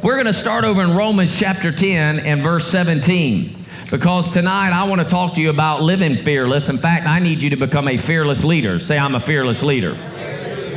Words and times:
We're 0.00 0.14
going 0.14 0.26
to 0.26 0.32
start 0.32 0.62
over 0.62 0.80
in 0.80 0.94
Romans 0.94 1.36
chapter 1.36 1.72
10 1.72 2.20
and 2.20 2.40
verse 2.40 2.70
17 2.70 3.52
because 3.90 4.32
tonight 4.32 4.70
I 4.70 4.84
want 4.84 5.00
to 5.00 5.06
talk 5.06 5.34
to 5.34 5.40
you 5.40 5.50
about 5.50 5.82
living 5.82 6.14
fearless. 6.14 6.68
In 6.68 6.78
fact, 6.78 7.04
I 7.04 7.18
need 7.18 7.42
you 7.42 7.50
to 7.50 7.56
become 7.56 7.88
a 7.88 7.98
fearless 7.98 8.44
leader. 8.44 8.78
Say, 8.78 8.96
I'm 8.96 9.16
a 9.16 9.20
fearless 9.20 9.60
leader. 9.60 9.96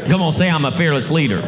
Come 0.08 0.24
on, 0.24 0.34
say, 0.34 0.50
I'm 0.50 0.66
a 0.66 0.72
fearless 0.72 1.12
leader. 1.12 1.42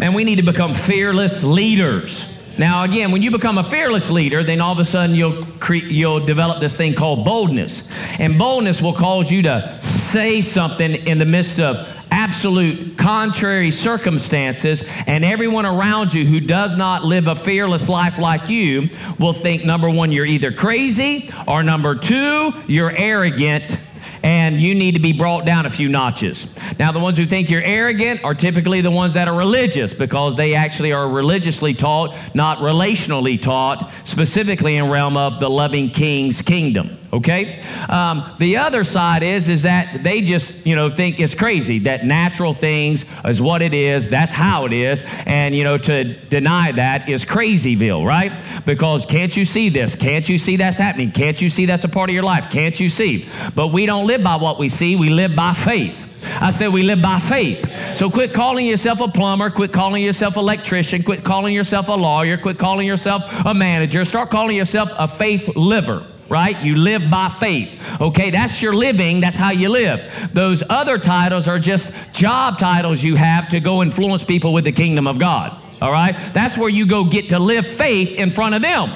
And 0.00 0.14
we 0.14 0.22
need 0.22 0.36
to 0.36 0.44
become 0.44 0.72
fearless 0.72 1.42
leaders. 1.42 2.38
Now, 2.56 2.84
again, 2.84 3.10
when 3.10 3.22
you 3.22 3.32
become 3.32 3.58
a 3.58 3.64
fearless 3.64 4.08
leader, 4.08 4.44
then 4.44 4.60
all 4.60 4.72
of 4.72 4.78
a 4.78 4.84
sudden 4.84 5.16
you'll, 5.16 5.42
cre- 5.58 5.74
you'll 5.74 6.20
develop 6.20 6.60
this 6.60 6.76
thing 6.76 6.94
called 6.94 7.24
boldness. 7.24 7.90
And 8.20 8.38
boldness 8.38 8.80
will 8.80 8.94
cause 8.94 9.32
you 9.32 9.42
to 9.42 9.82
say 9.82 10.40
something 10.42 10.94
in 10.94 11.18
the 11.18 11.26
midst 11.26 11.58
of 11.58 12.01
absolute 12.32 12.96
contrary 12.96 13.70
circumstances, 13.70 14.82
and 15.06 15.22
everyone 15.22 15.66
around 15.66 16.14
you 16.14 16.24
who 16.24 16.40
does 16.40 16.78
not 16.78 17.04
live 17.04 17.28
a 17.28 17.36
fearless 17.36 17.90
life 17.90 18.16
like 18.16 18.48
you 18.48 18.88
will 19.18 19.34
think 19.34 19.66
number 19.66 19.90
one, 19.90 20.10
you're 20.10 20.24
either 20.24 20.50
crazy, 20.50 21.30
or 21.46 21.62
number 21.62 21.94
two, 21.94 22.50
you're 22.66 22.90
arrogant 22.90 23.78
and 24.22 24.58
you 24.58 24.74
need 24.74 24.92
to 24.92 24.98
be 24.98 25.12
brought 25.12 25.44
down 25.44 25.66
a 25.66 25.70
few 25.70 25.90
notches. 25.90 26.46
Now, 26.78 26.90
the 26.90 27.00
ones 27.00 27.18
who 27.18 27.26
think 27.26 27.50
you're 27.50 27.62
arrogant 27.62 28.24
are 28.24 28.34
typically 28.34 28.80
the 28.80 28.90
ones 28.90 29.12
that 29.12 29.28
are 29.28 29.36
religious 29.36 29.92
because 29.92 30.34
they 30.34 30.54
actually 30.54 30.92
are 30.92 31.06
religiously 31.06 31.74
taught, 31.74 32.16
not 32.34 32.58
relationally 32.58 33.40
taught, 33.40 33.92
specifically 34.04 34.76
in 34.76 34.88
realm 34.88 35.18
of 35.18 35.38
the 35.38 35.50
loving 35.50 35.90
king's 35.90 36.40
kingdom 36.40 36.98
okay? 37.12 37.62
Um, 37.88 38.24
the 38.38 38.56
other 38.56 38.84
side 38.84 39.22
is 39.22 39.48
is 39.48 39.62
that 39.62 40.02
they 40.02 40.22
just 40.22 40.66
you 40.66 40.74
know 40.74 40.88
think 40.90 41.20
it's 41.20 41.34
crazy 41.34 41.80
that 41.80 42.04
natural 42.04 42.54
things 42.54 43.04
is 43.24 43.40
what 43.40 43.60
it 43.62 43.74
is 43.74 44.08
that's 44.08 44.32
how 44.32 44.64
it 44.64 44.72
is 44.72 45.02
and 45.26 45.54
you 45.54 45.64
know 45.64 45.76
to 45.76 46.14
deny 46.14 46.72
that 46.72 47.08
is 47.08 47.24
crazyville 47.24 48.04
right? 48.06 48.32
Because 48.64 49.04
can't 49.04 49.36
you 49.36 49.44
see 49.44 49.68
this? 49.68 49.94
Can't 49.94 50.28
you 50.28 50.38
see 50.38 50.56
that's 50.56 50.78
happening? 50.78 51.10
Can't 51.10 51.40
you 51.40 51.48
see 51.48 51.66
that's 51.66 51.84
a 51.84 51.88
part 51.88 52.08
of 52.08 52.14
your 52.14 52.22
life? 52.22 52.50
Can't 52.50 52.78
you 52.78 52.88
see? 52.88 53.28
But 53.54 53.68
we 53.68 53.86
don't 53.86 54.06
live 54.06 54.22
by 54.22 54.36
what 54.36 54.58
we 54.58 54.68
see 54.68 54.96
we 54.96 55.10
live 55.10 55.36
by 55.36 55.52
faith. 55.52 55.98
I 56.24 56.50
said 56.50 56.72
we 56.72 56.82
live 56.82 57.02
by 57.02 57.18
faith. 57.18 57.68
So 57.96 58.08
quit 58.08 58.32
calling 58.32 58.64
yourself 58.64 59.00
a 59.00 59.08
plumber, 59.08 59.50
quit 59.50 59.72
calling 59.72 60.02
yourself 60.02 60.36
an 60.36 60.40
electrician, 60.40 61.02
quit 61.02 61.24
calling 61.24 61.52
yourself 61.52 61.88
a 61.88 61.92
lawyer, 61.92 62.38
quit 62.38 62.58
calling 62.58 62.86
yourself 62.86 63.24
a 63.44 63.52
manager. 63.52 64.04
Start 64.04 64.30
calling 64.30 64.56
yourself 64.56 64.88
a 64.96 65.08
faith 65.08 65.56
liver 65.56 66.06
right? 66.32 66.60
You 66.64 66.76
live 66.76 67.10
by 67.10 67.28
faith. 67.28 68.00
Okay, 68.00 68.30
that's 68.30 68.62
your 68.62 68.72
living, 68.72 69.20
that's 69.20 69.36
how 69.36 69.50
you 69.50 69.68
live. 69.68 70.30
Those 70.32 70.62
other 70.68 70.96
titles 70.98 71.46
are 71.46 71.58
just 71.58 72.14
job 72.14 72.58
titles 72.58 73.02
you 73.02 73.16
have 73.16 73.50
to 73.50 73.60
go 73.60 73.82
influence 73.82 74.24
people 74.24 74.54
with 74.54 74.64
the 74.64 74.72
kingdom 74.72 75.06
of 75.06 75.18
God. 75.18 75.54
All 75.82 75.92
right? 75.92 76.16
That's 76.32 76.56
where 76.56 76.70
you 76.70 76.86
go 76.86 77.04
get 77.04 77.28
to 77.28 77.38
live 77.38 77.66
faith 77.66 78.16
in 78.16 78.30
front 78.30 78.54
of 78.54 78.62
them. 78.62 78.90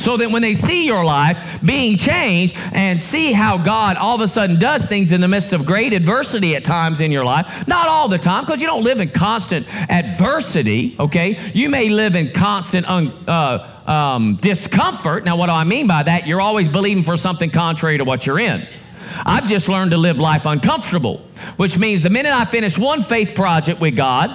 So 0.00 0.16
that 0.16 0.30
when 0.30 0.40
they 0.42 0.54
see 0.54 0.86
your 0.86 1.04
life 1.04 1.60
being 1.62 1.98
changed 1.98 2.56
and 2.72 3.02
see 3.02 3.32
how 3.32 3.58
God 3.58 3.96
all 3.96 4.14
of 4.14 4.22
a 4.22 4.28
sudden 4.28 4.58
does 4.58 4.84
things 4.84 5.12
in 5.12 5.20
the 5.20 5.28
midst 5.28 5.52
of 5.52 5.66
great 5.66 5.92
adversity 5.92 6.56
at 6.56 6.64
times 6.64 7.00
in 7.00 7.12
your 7.12 7.24
life, 7.24 7.68
not 7.68 7.86
all 7.86 8.08
the 8.08 8.18
time, 8.18 8.44
because 8.44 8.62
you 8.62 8.66
don't 8.66 8.82
live 8.82 8.98
in 8.98 9.10
constant 9.10 9.66
adversity, 9.90 10.96
okay? 10.98 11.38
You 11.52 11.68
may 11.68 11.90
live 11.90 12.14
in 12.14 12.32
constant 12.32 12.86
un, 12.88 13.08
uh, 13.28 13.79
um, 13.90 14.36
discomfort. 14.36 15.24
Now, 15.24 15.36
what 15.36 15.46
do 15.46 15.52
I 15.52 15.64
mean 15.64 15.88
by 15.88 16.04
that? 16.04 16.26
You're 16.26 16.40
always 16.40 16.68
believing 16.68 17.02
for 17.02 17.16
something 17.16 17.50
contrary 17.50 17.98
to 17.98 18.04
what 18.04 18.24
you're 18.24 18.38
in. 18.38 18.66
I've 19.26 19.48
just 19.48 19.68
learned 19.68 19.90
to 19.90 19.96
live 19.96 20.18
life 20.18 20.46
uncomfortable, 20.46 21.18
which 21.56 21.76
means 21.76 22.04
the 22.04 22.10
minute 22.10 22.32
I 22.32 22.44
finish 22.44 22.78
one 22.78 23.02
faith 23.02 23.34
project 23.34 23.80
with 23.80 23.96
God, 23.96 24.30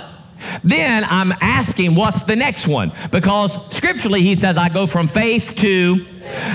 then 0.63 1.05
I'm 1.05 1.31
asking, 1.41 1.95
what's 1.95 2.25
the 2.25 2.35
next 2.35 2.67
one? 2.67 2.91
Because 3.11 3.53
scripturally, 3.75 4.21
he 4.21 4.35
says, 4.35 4.57
I 4.57 4.69
go 4.69 4.87
from 4.87 5.07
faith 5.07 5.55
to 5.57 6.05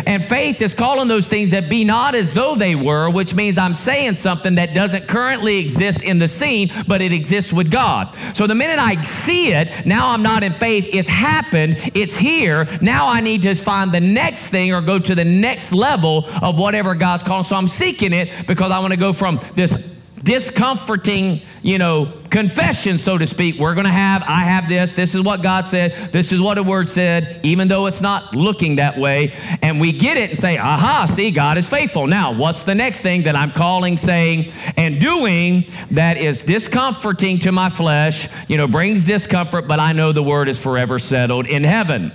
and 0.06 0.24
faith 0.24 0.60
is 0.60 0.74
calling 0.74 1.08
those 1.08 1.28
things 1.28 1.52
that 1.52 1.68
be 1.68 1.84
not 1.84 2.14
as 2.14 2.32
though 2.34 2.54
they 2.54 2.74
were, 2.74 3.08
which 3.08 3.34
means 3.34 3.58
I'm 3.58 3.74
saying 3.74 4.16
something 4.16 4.56
that 4.56 4.74
doesn't 4.74 5.08
currently 5.08 5.58
exist 5.58 6.02
in 6.02 6.18
the 6.18 6.28
scene, 6.28 6.72
but 6.86 7.02
it 7.02 7.12
exists 7.12 7.52
with 7.52 7.70
God. 7.70 8.14
So 8.34 8.46
the 8.46 8.54
minute 8.54 8.78
I 8.78 9.02
see 9.04 9.52
it, 9.52 9.86
now 9.86 10.10
I'm 10.10 10.22
not 10.22 10.42
in 10.42 10.52
faith. 10.52 10.88
It's 10.92 11.08
happened, 11.08 11.92
it's 11.94 12.16
here. 12.16 12.66
Now 12.80 13.08
I 13.08 13.20
need 13.20 13.42
to 13.42 13.54
find 13.54 13.92
the 13.92 14.00
next 14.00 14.48
thing 14.48 14.72
or 14.72 14.80
go 14.80 14.98
to 14.98 15.14
the 15.14 15.24
next 15.24 15.72
level 15.72 16.26
of 16.42 16.58
whatever 16.58 16.94
God's 16.94 17.22
calling. 17.22 17.44
So 17.44 17.56
I'm 17.56 17.68
seeking 17.68 18.12
it 18.12 18.28
because 18.46 18.72
I 18.72 18.78
want 18.80 18.92
to 18.92 18.98
go 18.98 19.12
from 19.12 19.40
this 19.54 19.89
discomforting, 20.22 21.40
you 21.62 21.78
know, 21.78 22.12
confession, 22.28 22.98
so 22.98 23.16
to 23.16 23.26
speak. 23.26 23.58
We're 23.58 23.74
going 23.74 23.86
to 23.86 23.92
have, 23.92 24.22
I 24.22 24.40
have 24.40 24.68
this, 24.68 24.92
this 24.92 25.14
is 25.14 25.22
what 25.22 25.42
God 25.42 25.66
said, 25.66 26.12
this 26.12 26.30
is 26.32 26.40
what 26.40 26.54
the 26.54 26.62
word 26.62 26.88
said, 26.88 27.40
even 27.42 27.68
though 27.68 27.86
it's 27.86 28.00
not 28.00 28.34
looking 28.34 28.76
that 28.76 28.98
way. 28.98 29.32
And 29.62 29.80
we 29.80 29.92
get 29.92 30.16
it 30.16 30.30
and 30.30 30.38
say, 30.38 30.58
aha, 30.58 31.06
see, 31.06 31.30
God 31.30 31.58
is 31.58 31.68
faithful. 31.68 32.06
Now, 32.06 32.34
what's 32.34 32.62
the 32.62 32.74
next 32.74 33.00
thing 33.00 33.22
that 33.22 33.34
I'm 33.34 33.50
calling, 33.50 33.96
saying, 33.96 34.52
and 34.76 35.00
doing 35.00 35.66
that 35.92 36.18
is 36.18 36.44
discomforting 36.44 37.38
to 37.40 37.52
my 37.52 37.70
flesh, 37.70 38.28
you 38.48 38.56
know, 38.56 38.66
brings 38.66 39.04
discomfort, 39.04 39.66
but 39.66 39.80
I 39.80 39.92
know 39.92 40.12
the 40.12 40.22
word 40.22 40.48
is 40.48 40.58
forever 40.58 40.98
settled 40.98 41.48
in 41.48 41.64
heaven. 41.64 42.12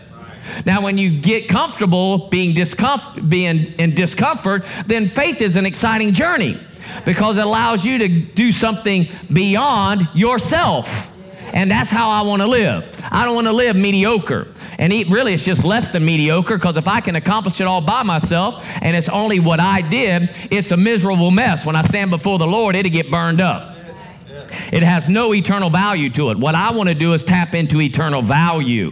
Now, 0.63 0.81
when 0.81 0.99
you 0.99 1.19
get 1.19 1.49
comfortable 1.49 2.29
being, 2.29 2.55
discomf- 2.55 3.27
being 3.27 3.73
in 3.79 3.95
discomfort, 3.95 4.63
then 4.85 5.07
faith 5.07 5.41
is 5.41 5.55
an 5.55 5.66
exciting 5.66 6.13
journey 6.13 6.59
because 7.06 7.38
it 7.38 7.46
allows 7.46 7.85
you 7.85 7.97
to 8.00 8.07
do 8.07 8.51
something 8.51 9.07
beyond 9.31 10.07
yourself. 10.13 11.12
And 11.53 11.72
that's 11.72 11.90
how 11.90 12.09
I 12.09 12.22
want 12.22 12.41
to 12.41 12.47
live. 12.47 12.90
I 13.12 13.23
don't 13.23 13.35
want 13.35 13.47
to 13.47 13.53
live 13.53 13.75
mediocre. 13.75 14.47
And 14.78 14.91
it, 14.91 15.07
really, 15.07 15.34
it's 15.34 15.46
just 15.46 15.63
less 15.63 15.91
than 15.91 16.03
mediocre 16.03 16.57
because 16.57 16.75
if 16.75 16.88
I 16.88 17.00
can 17.00 17.16
accomplish 17.16 17.62
it 17.62 17.63
all 17.68 17.81
by 17.81 18.03
myself 18.03 18.66
and 18.81 18.96
it's 18.96 19.07
only 19.07 19.40
what 19.40 19.59
I 19.59 19.81
did, 19.81 20.29
it's 20.51 20.72
a 20.72 20.78
miserable 20.78 21.31
mess. 21.31 21.66
When 21.66 21.75
I 21.75 21.81
stand 21.84 22.12
before 22.12 22.40
the 22.40 22.47
Lord, 22.47 22.75
it'll 22.75 22.91
get 22.91 23.09
burned 23.09 23.40
up. 23.40 23.73
It 24.72 24.84
has 24.84 25.07
no 25.07 25.34
eternal 25.34 25.69
value 25.69 26.09
to 26.12 26.31
it. 26.31 26.38
What 26.38 26.56
I 26.56 26.72
want 26.72 26.90
to 26.90 26.96
do 26.96 27.13
is 27.13 27.23
tap 27.23 27.53
into 27.53 27.79
eternal 27.79 28.22
value. 28.22 28.91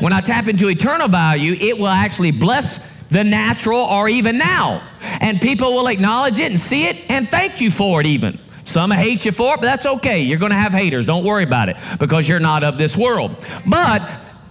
When 0.00 0.12
I 0.12 0.20
tap 0.20 0.46
into 0.46 0.68
eternal 0.68 1.08
value, 1.08 1.54
it 1.54 1.78
will 1.78 1.88
actually 1.88 2.30
bless 2.30 2.86
the 3.14 3.24
natural 3.24 3.78
or 3.78 4.08
even 4.08 4.36
now. 4.36 4.82
And 5.20 5.40
people 5.40 5.72
will 5.72 5.86
acknowledge 5.86 6.40
it 6.40 6.50
and 6.50 6.60
see 6.60 6.86
it 6.86 7.08
and 7.08 7.28
thank 7.28 7.60
you 7.60 7.70
for 7.70 8.00
it, 8.00 8.06
even. 8.06 8.40
Some 8.64 8.90
hate 8.90 9.24
you 9.24 9.30
for 9.30 9.54
it, 9.54 9.60
but 9.60 9.66
that's 9.66 9.86
okay. 9.86 10.22
You're 10.22 10.40
going 10.40 10.50
to 10.50 10.58
have 10.58 10.72
haters. 10.72 11.06
Don't 11.06 11.24
worry 11.24 11.44
about 11.44 11.68
it 11.68 11.76
because 12.00 12.28
you're 12.28 12.40
not 12.40 12.64
of 12.64 12.76
this 12.76 12.96
world. 12.96 13.36
But 13.66 14.02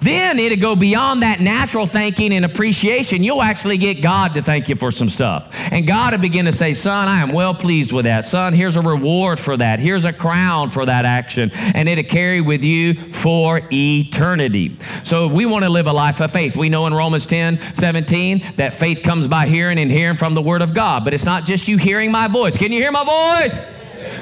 then 0.03 0.39
it'll 0.39 0.59
go 0.59 0.75
beyond 0.75 1.23
that 1.23 1.39
natural 1.39 1.85
thanking 1.85 2.33
and 2.33 2.45
appreciation. 2.45 3.23
You'll 3.23 3.41
actually 3.41 3.77
get 3.77 4.01
God 4.01 4.33
to 4.33 4.41
thank 4.41 4.69
you 4.69 4.75
for 4.75 4.91
some 4.91 5.09
stuff. 5.09 5.53
And 5.71 5.87
God 5.87 6.13
will 6.13 6.19
begin 6.19 6.45
to 6.45 6.53
say, 6.53 6.73
Son, 6.73 7.07
I 7.07 7.21
am 7.21 7.29
well 7.29 7.53
pleased 7.53 7.91
with 7.91 8.05
that. 8.05 8.25
Son, 8.25 8.53
here's 8.53 8.75
a 8.75 8.81
reward 8.81 9.39
for 9.39 9.57
that. 9.57 9.79
Here's 9.79 10.05
a 10.05 10.13
crown 10.13 10.69
for 10.69 10.85
that 10.85 11.05
action. 11.05 11.51
And 11.53 11.87
it'll 11.87 12.03
carry 12.03 12.41
with 12.41 12.63
you 12.63 13.13
for 13.13 13.61
eternity. 13.71 14.77
So 15.03 15.27
we 15.27 15.45
want 15.45 15.63
to 15.63 15.69
live 15.69 15.87
a 15.87 15.93
life 15.93 16.21
of 16.21 16.31
faith. 16.31 16.55
We 16.55 16.69
know 16.69 16.87
in 16.87 16.93
Romans 16.93 17.25
10 17.25 17.59
17 17.73 18.43
that 18.57 18.73
faith 18.73 19.03
comes 19.03 19.27
by 19.27 19.47
hearing 19.47 19.79
and 19.79 19.89
hearing 19.91 20.17
from 20.17 20.33
the 20.33 20.41
Word 20.41 20.61
of 20.61 20.73
God. 20.73 21.03
But 21.03 21.13
it's 21.13 21.25
not 21.25 21.45
just 21.45 21.67
you 21.67 21.77
hearing 21.77 22.11
my 22.11 22.27
voice. 22.27 22.57
Can 22.57 22.71
you 22.71 22.81
hear 22.81 22.91
my 22.91 23.41
voice? 23.41 23.69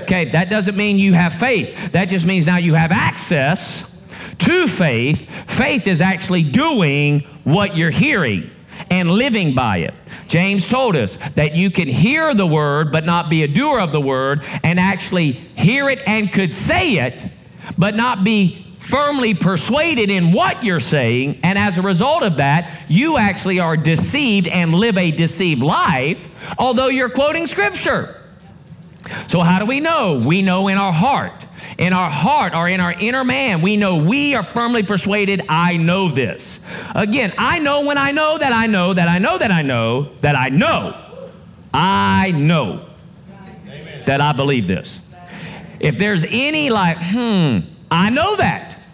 Okay, 0.04 0.26
that 0.26 0.50
doesn't 0.50 0.76
mean 0.76 0.98
you 0.98 1.14
have 1.14 1.34
faith. 1.34 1.92
That 1.92 2.06
just 2.06 2.26
means 2.26 2.46
now 2.46 2.58
you 2.58 2.74
have 2.74 2.92
access 2.92 3.91
to 4.42 4.68
faith, 4.68 5.30
faith 5.50 5.88
is 5.88 6.02
actually 6.02 6.44
doing 6.44 7.22
what 7.44 7.76
you're 7.76 7.92
hearing 7.92 8.50
and 8.90 9.10
living 9.12 9.54
by 9.54 9.78
it. 9.78 9.94
James 10.28 10.68
told 10.68 10.96
us 10.96 11.18
that 11.36 11.56
you 11.56 11.70
can 11.70 11.88
hear 11.88 12.34
the 12.34 12.48
word 12.48 12.92
but 12.92 13.06
not 13.06 13.30
be 13.30 13.44
a 13.44 13.48
doer 13.48 13.80
of 13.80 13.92
the 13.92 14.02
word 14.02 14.42
and 14.64 14.80
actually 14.80 15.32
hear 15.32 15.90
it 15.90 16.00
and 16.08 16.32
could 16.32 16.54
say 16.54 16.98
it 16.98 17.26
but 17.78 17.96
not 17.96 18.24
be 18.24 18.66
firmly 18.80 19.34
persuaded 19.34 20.10
in 20.10 20.32
what 20.32 20.64
you're 20.64 20.80
saying 20.80 21.40
and 21.44 21.58
as 21.58 21.78
a 21.78 21.82
result 21.82 22.24
of 22.24 22.38
that 22.38 22.82
you 22.88 23.18
actually 23.18 23.60
are 23.60 23.78
deceived 23.78 24.48
and 24.48 24.74
live 24.74 24.98
a 24.98 25.12
deceived 25.12 25.62
life 25.62 26.28
although 26.58 26.88
you're 26.88 27.10
quoting 27.10 27.46
scripture. 27.46 28.16
So 29.28 29.42
how 29.42 29.60
do 29.60 29.66
we 29.66 29.80
know? 29.80 30.22
We 30.26 30.42
know 30.42 30.68
in 30.68 30.78
our 30.78 30.94
heart 30.94 31.34
in 31.82 31.94
our 31.94 32.12
heart 32.12 32.54
or 32.54 32.70
in 32.70 32.80
our 32.80 32.94
inner 32.94 33.24
man, 33.24 33.62
we 33.62 33.76
know 33.76 33.98
we 33.98 34.36
are 34.36 34.44
firmly 34.44 34.84
persuaded, 34.84 35.42
I 35.50 35.78
know 35.78 36.10
this. 36.10 36.60
Again, 36.94 37.34
I 37.40 37.58
know 37.58 37.88
when 37.88 37.98
I 37.98 38.12
know 38.12 38.38
that 38.38 38.54
I 38.54 38.68
know 38.68 38.94
that 38.94 39.10
I 39.10 39.18
know 39.18 39.40
that 39.40 39.52
I 39.52 39.64
know 39.64 40.12
that 40.22 40.36
I 40.36 40.50
know. 40.50 40.96
I 41.74 42.32
know 42.32 42.86
that 44.06 44.22
I 44.22 44.32
believe 44.34 44.68
this. 44.68 45.00
If 45.80 45.98
there's 45.98 46.24
any 46.30 46.70
like, 46.70 46.98
hmm, 47.00 47.62
I 47.90 48.12
know 48.12 48.36
that. 48.36 48.86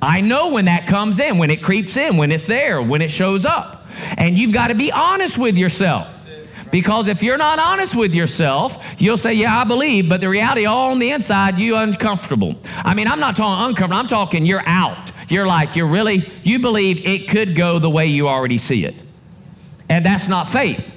I 0.00 0.20
know 0.20 0.52
when 0.52 0.66
that 0.66 0.86
comes 0.86 1.18
in, 1.18 1.38
when 1.38 1.50
it 1.50 1.60
creeps 1.60 1.96
in, 1.96 2.18
when 2.18 2.30
it's 2.30 2.44
there, 2.44 2.80
when 2.80 3.02
it 3.02 3.10
shows 3.10 3.44
up. 3.44 3.84
And 4.16 4.38
you've 4.38 4.52
got 4.52 4.68
to 4.68 4.74
be 4.74 4.92
honest 4.92 5.36
with 5.38 5.56
yourself. 5.56 6.15
Because 6.70 7.08
if 7.08 7.22
you're 7.22 7.38
not 7.38 7.58
honest 7.58 7.94
with 7.94 8.14
yourself, 8.14 8.82
you'll 8.98 9.16
say, 9.16 9.34
Yeah, 9.34 9.58
I 9.60 9.64
believe, 9.64 10.08
but 10.08 10.20
the 10.20 10.28
reality, 10.28 10.66
all 10.66 10.90
on 10.90 10.98
the 10.98 11.10
inside, 11.10 11.58
you 11.58 11.76
uncomfortable. 11.76 12.56
I 12.76 12.94
mean, 12.94 13.08
I'm 13.08 13.20
not 13.20 13.36
talking 13.36 13.68
uncomfortable, 13.68 14.00
I'm 14.00 14.08
talking 14.08 14.46
you're 14.46 14.66
out. 14.66 15.10
you're 15.28 15.46
like, 15.46 15.76
you're 15.76 15.86
really, 15.86 16.30
you 16.42 16.58
believe 16.58 17.04
it 17.06 17.28
could 17.28 17.54
go 17.54 17.78
the 17.78 17.90
way 17.90 18.06
you 18.06 18.28
already 18.28 18.58
see 18.58 18.84
it. 18.84 18.94
And 19.88 20.04
that's 20.04 20.28
not 20.28 20.48
faith 20.48 20.92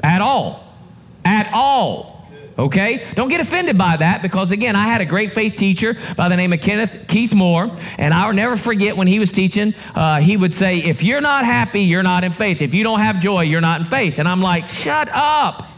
at 0.00 0.20
all. 0.20 0.64
At 1.24 1.50
all. 1.52 2.15
Okay? 2.58 3.04
Don't 3.14 3.28
get 3.28 3.40
offended 3.40 3.76
by 3.76 3.96
that 3.98 4.22
because, 4.22 4.50
again, 4.50 4.76
I 4.76 4.86
had 4.86 5.00
a 5.00 5.04
great 5.04 5.32
faith 5.32 5.56
teacher 5.56 5.96
by 6.16 6.28
the 6.28 6.36
name 6.36 6.52
of 6.52 6.60
Kenneth 6.60 7.06
Keith 7.08 7.34
Moore, 7.34 7.70
and 7.98 8.14
I'll 8.14 8.32
never 8.32 8.56
forget 8.56 8.96
when 8.96 9.06
he 9.06 9.18
was 9.18 9.30
teaching, 9.30 9.74
uh, 9.94 10.20
he 10.20 10.36
would 10.36 10.54
say, 10.54 10.78
If 10.78 11.02
you're 11.02 11.20
not 11.20 11.44
happy, 11.44 11.82
you're 11.82 12.02
not 12.02 12.24
in 12.24 12.32
faith. 12.32 12.62
If 12.62 12.74
you 12.74 12.84
don't 12.84 13.00
have 13.00 13.20
joy, 13.20 13.42
you're 13.42 13.60
not 13.60 13.80
in 13.80 13.86
faith. 13.86 14.18
And 14.18 14.26
I'm 14.26 14.40
like, 14.40 14.68
Shut 14.68 15.08
up 15.12 15.70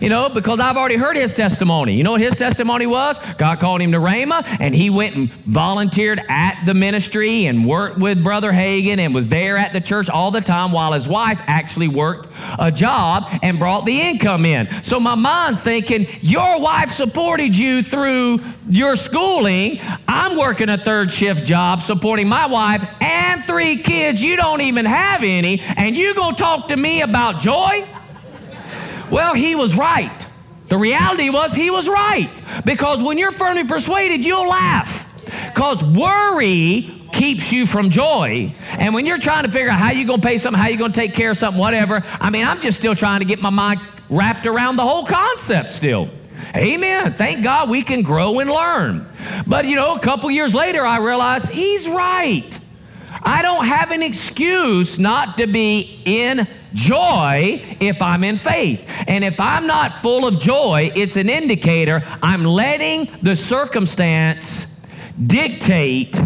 you 0.00 0.08
know, 0.08 0.28
because 0.28 0.60
I've 0.60 0.76
already 0.76 0.96
heard 0.96 1.16
his 1.16 1.32
testimony. 1.32 1.94
You 1.94 2.04
know 2.04 2.12
what 2.12 2.20
his 2.20 2.34
testimony 2.34 2.86
was? 2.86 3.18
God 3.36 3.58
called 3.58 3.80
him 3.80 3.92
to 3.92 3.98
Rhema, 3.98 4.44
and 4.60 4.74
he 4.74 4.90
went 4.90 5.16
and 5.16 5.30
volunteered 5.30 6.20
at 6.28 6.62
the 6.64 6.74
ministry 6.74 7.46
and 7.46 7.66
worked 7.66 7.98
with 7.98 8.22
Brother 8.22 8.52
Hagin 8.52 8.98
and 8.98 9.14
was 9.14 9.28
there 9.28 9.56
at 9.56 9.72
the 9.72 9.80
church 9.80 10.08
all 10.08 10.30
the 10.30 10.40
time 10.40 10.72
while 10.72 10.92
his 10.92 11.08
wife 11.08 11.40
actually 11.46 11.88
worked 11.88 12.28
a 12.58 12.70
job 12.70 13.28
and 13.42 13.58
brought 13.58 13.84
the 13.84 14.00
income 14.00 14.44
in. 14.44 14.68
So 14.82 15.00
my 15.00 15.14
mind's 15.14 15.60
thinking, 15.60 16.06
your 16.20 16.60
wife 16.60 16.92
supported 16.92 17.56
you 17.56 17.82
through 17.82 18.40
your 18.68 18.96
schooling. 18.96 19.80
I'm 20.06 20.36
working 20.36 20.68
a 20.68 20.78
third 20.78 21.10
shift 21.10 21.44
job 21.44 21.82
supporting 21.82 22.28
my 22.28 22.46
wife 22.46 22.88
and 23.00 23.44
three 23.44 23.78
kids. 23.78 24.22
You 24.22 24.36
don't 24.36 24.60
even 24.60 24.84
have 24.84 25.22
any, 25.22 25.60
and 25.60 25.96
you 25.96 26.14
gonna 26.14 26.36
talk 26.36 26.68
to 26.68 26.76
me 26.76 27.02
about 27.02 27.40
joy? 27.40 27.86
Well, 29.10 29.34
he 29.34 29.54
was 29.54 29.76
right. 29.76 30.26
The 30.68 30.76
reality 30.76 31.30
was 31.30 31.52
he 31.52 31.70
was 31.70 31.88
right. 31.88 32.30
Because 32.64 33.02
when 33.02 33.18
you're 33.18 33.30
firmly 33.30 33.64
persuaded, 33.64 34.24
you'll 34.24 34.48
laugh. 34.48 35.04
Because 35.54 35.82
worry 35.82 36.94
keeps 37.12 37.50
you 37.50 37.66
from 37.66 37.90
joy. 37.90 38.54
And 38.72 38.94
when 38.94 39.06
you're 39.06 39.18
trying 39.18 39.44
to 39.44 39.50
figure 39.50 39.70
out 39.70 39.78
how 39.78 39.90
you're 39.90 40.06
going 40.06 40.20
to 40.20 40.26
pay 40.26 40.38
something, 40.38 40.60
how 40.60 40.68
you're 40.68 40.78
going 40.78 40.92
to 40.92 41.00
take 41.00 41.14
care 41.14 41.30
of 41.30 41.38
something, 41.38 41.58
whatever, 41.58 42.04
I 42.20 42.30
mean, 42.30 42.46
I'm 42.46 42.60
just 42.60 42.78
still 42.78 42.94
trying 42.94 43.20
to 43.20 43.26
get 43.26 43.40
my 43.40 43.50
mind 43.50 43.80
wrapped 44.10 44.46
around 44.46 44.76
the 44.76 44.82
whole 44.82 45.06
concept 45.06 45.72
still. 45.72 46.10
Amen. 46.54 47.12
Thank 47.12 47.42
God 47.42 47.68
we 47.68 47.82
can 47.82 48.02
grow 48.02 48.38
and 48.38 48.50
learn. 48.50 49.06
But 49.46 49.66
you 49.66 49.76
know, 49.76 49.96
a 49.96 50.00
couple 50.00 50.30
years 50.30 50.54
later, 50.54 50.84
I 50.84 50.98
realized 50.98 51.48
he's 51.48 51.88
right. 51.88 52.58
I 53.22 53.42
don't 53.42 53.66
have 53.66 53.90
an 53.90 54.02
excuse 54.02 54.98
not 54.98 55.38
to 55.38 55.46
be 55.46 56.00
in 56.04 56.46
joy 56.74 57.62
if 57.80 58.02
I'm 58.02 58.24
in 58.24 58.36
faith. 58.36 58.84
And 59.06 59.24
if 59.24 59.40
I'm 59.40 59.66
not 59.66 60.00
full 60.00 60.26
of 60.26 60.40
joy, 60.40 60.90
it's 60.94 61.16
an 61.16 61.28
indicator 61.28 62.02
I'm 62.22 62.44
letting 62.44 63.10
the 63.22 63.36
circumstance 63.36 64.74
dictate 65.22 66.16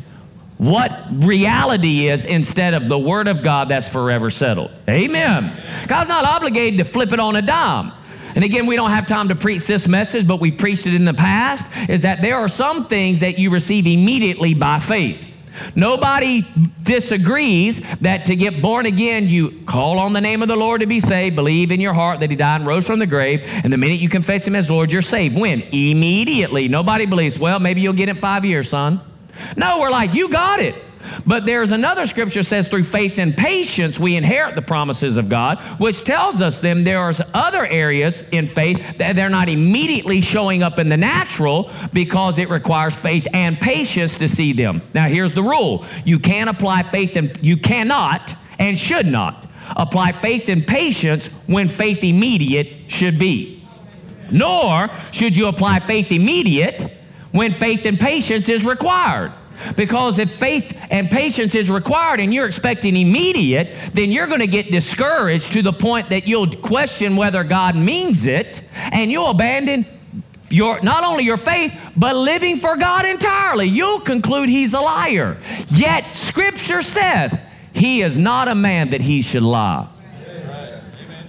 what 0.58 1.06
reality 1.10 2.06
is 2.08 2.24
instead 2.24 2.74
of 2.74 2.88
the 2.88 2.98
Word 2.98 3.26
of 3.26 3.42
God 3.42 3.68
that's 3.68 3.88
forever 3.88 4.30
settled. 4.30 4.70
Amen. 4.88 5.52
God's 5.88 6.08
not 6.08 6.24
obligated 6.24 6.78
to 6.78 6.84
flip 6.84 7.12
it 7.12 7.18
on 7.18 7.34
a 7.34 7.42
dime. 7.42 7.90
And 8.34 8.44
again, 8.44 8.66
we 8.66 8.76
don't 8.76 8.92
have 8.92 9.06
time 9.06 9.28
to 9.28 9.34
preach 9.34 9.66
this 9.66 9.88
message, 9.88 10.26
but 10.26 10.40
we've 10.40 10.56
preached 10.56 10.86
it 10.86 10.94
in 10.94 11.04
the 11.04 11.14
past, 11.14 11.66
is 11.90 12.02
that 12.02 12.22
there 12.22 12.36
are 12.36 12.48
some 12.48 12.86
things 12.86 13.20
that 13.20 13.38
you 13.38 13.50
receive 13.50 13.86
immediately 13.86 14.54
by 14.54 14.78
faith. 14.78 15.31
Nobody 15.74 16.46
disagrees 16.82 17.80
that 18.00 18.26
to 18.26 18.36
get 18.36 18.62
born 18.62 18.86
again, 18.86 19.28
you 19.28 19.62
call 19.66 19.98
on 19.98 20.12
the 20.12 20.20
name 20.20 20.42
of 20.42 20.48
the 20.48 20.56
Lord 20.56 20.80
to 20.80 20.86
be 20.86 21.00
saved, 21.00 21.36
believe 21.36 21.70
in 21.70 21.80
your 21.80 21.94
heart 21.94 22.20
that 22.20 22.30
He 22.30 22.36
died 22.36 22.60
and 22.60 22.66
rose 22.66 22.86
from 22.86 22.98
the 22.98 23.06
grave, 23.06 23.42
and 23.64 23.72
the 23.72 23.76
minute 23.76 24.00
you 24.00 24.08
confess 24.08 24.46
Him 24.46 24.56
as 24.56 24.68
Lord, 24.70 24.92
you're 24.92 25.02
saved. 25.02 25.36
When? 25.36 25.62
Immediately. 25.62 26.68
Nobody 26.68 27.06
believes, 27.06 27.38
well, 27.38 27.58
maybe 27.58 27.80
you'll 27.80 27.92
get 27.92 28.08
it 28.08 28.18
five 28.18 28.44
years, 28.44 28.68
son. 28.68 29.00
No, 29.56 29.80
we're 29.80 29.90
like, 29.90 30.14
you 30.14 30.28
got 30.28 30.60
it. 30.60 30.74
But 31.26 31.46
there's 31.46 31.70
another 31.70 32.06
scripture 32.06 32.42
says 32.42 32.68
through 32.68 32.84
faith 32.84 33.18
and 33.18 33.36
patience 33.36 33.98
we 33.98 34.16
inherit 34.16 34.54
the 34.54 34.62
promises 34.62 35.16
of 35.16 35.28
God, 35.28 35.58
which 35.78 36.04
tells 36.04 36.40
us 36.40 36.58
then 36.58 36.84
there 36.84 37.00
are 37.00 37.12
other 37.34 37.66
areas 37.66 38.28
in 38.30 38.46
faith 38.46 38.98
that 38.98 39.16
they're 39.16 39.28
not 39.28 39.48
immediately 39.48 40.20
showing 40.20 40.62
up 40.62 40.78
in 40.78 40.88
the 40.88 40.96
natural 40.96 41.70
because 41.92 42.38
it 42.38 42.48
requires 42.50 42.94
faith 42.94 43.26
and 43.32 43.58
patience 43.58 44.18
to 44.18 44.28
see 44.28 44.52
them. 44.52 44.82
Now 44.94 45.06
here's 45.06 45.34
the 45.34 45.42
rule. 45.42 45.84
You 46.04 46.18
can't 46.18 46.50
apply 46.50 46.82
faith 46.84 47.16
and 47.16 47.38
you 47.42 47.56
cannot 47.56 48.34
and 48.58 48.78
should 48.78 49.06
not 49.06 49.48
apply 49.76 50.12
faith 50.12 50.48
and 50.48 50.66
patience 50.66 51.26
when 51.46 51.68
faith 51.68 52.02
immediate 52.04 52.90
should 52.90 53.18
be. 53.18 53.64
Nor 54.30 54.88
should 55.12 55.36
you 55.36 55.46
apply 55.46 55.80
faith 55.80 56.10
immediate 56.10 56.90
when 57.32 57.52
faith 57.52 57.84
and 57.86 57.98
patience 57.98 58.48
is 58.48 58.64
required. 58.64 59.32
Because 59.76 60.18
if 60.18 60.30
faith 60.30 60.76
and 60.90 61.10
patience 61.10 61.54
is 61.54 61.70
required 61.70 62.20
and 62.20 62.32
you're 62.32 62.46
expecting 62.46 62.96
immediate, 62.96 63.74
then 63.92 64.10
you're 64.10 64.26
going 64.26 64.40
to 64.40 64.46
get 64.46 64.70
discouraged 64.70 65.52
to 65.52 65.62
the 65.62 65.72
point 65.72 66.10
that 66.10 66.26
you'll 66.26 66.54
question 66.56 67.16
whether 67.16 67.44
God 67.44 67.76
means 67.76 68.26
it 68.26 68.62
and 68.74 69.10
you'll 69.10 69.30
abandon 69.30 69.86
your 70.48 70.80
not 70.82 71.02
only 71.02 71.24
your 71.24 71.38
faith 71.38 71.74
but 71.96 72.14
living 72.14 72.58
for 72.58 72.76
God 72.76 73.06
entirely. 73.06 73.66
You'll 73.66 74.00
conclude 74.00 74.48
he's 74.48 74.74
a 74.74 74.80
liar. 74.80 75.38
Yet 75.68 76.14
scripture 76.14 76.82
says 76.82 77.38
he 77.72 78.02
is 78.02 78.18
not 78.18 78.48
a 78.48 78.54
man 78.54 78.90
that 78.90 79.00
he 79.00 79.22
should 79.22 79.42
lie. 79.42 79.88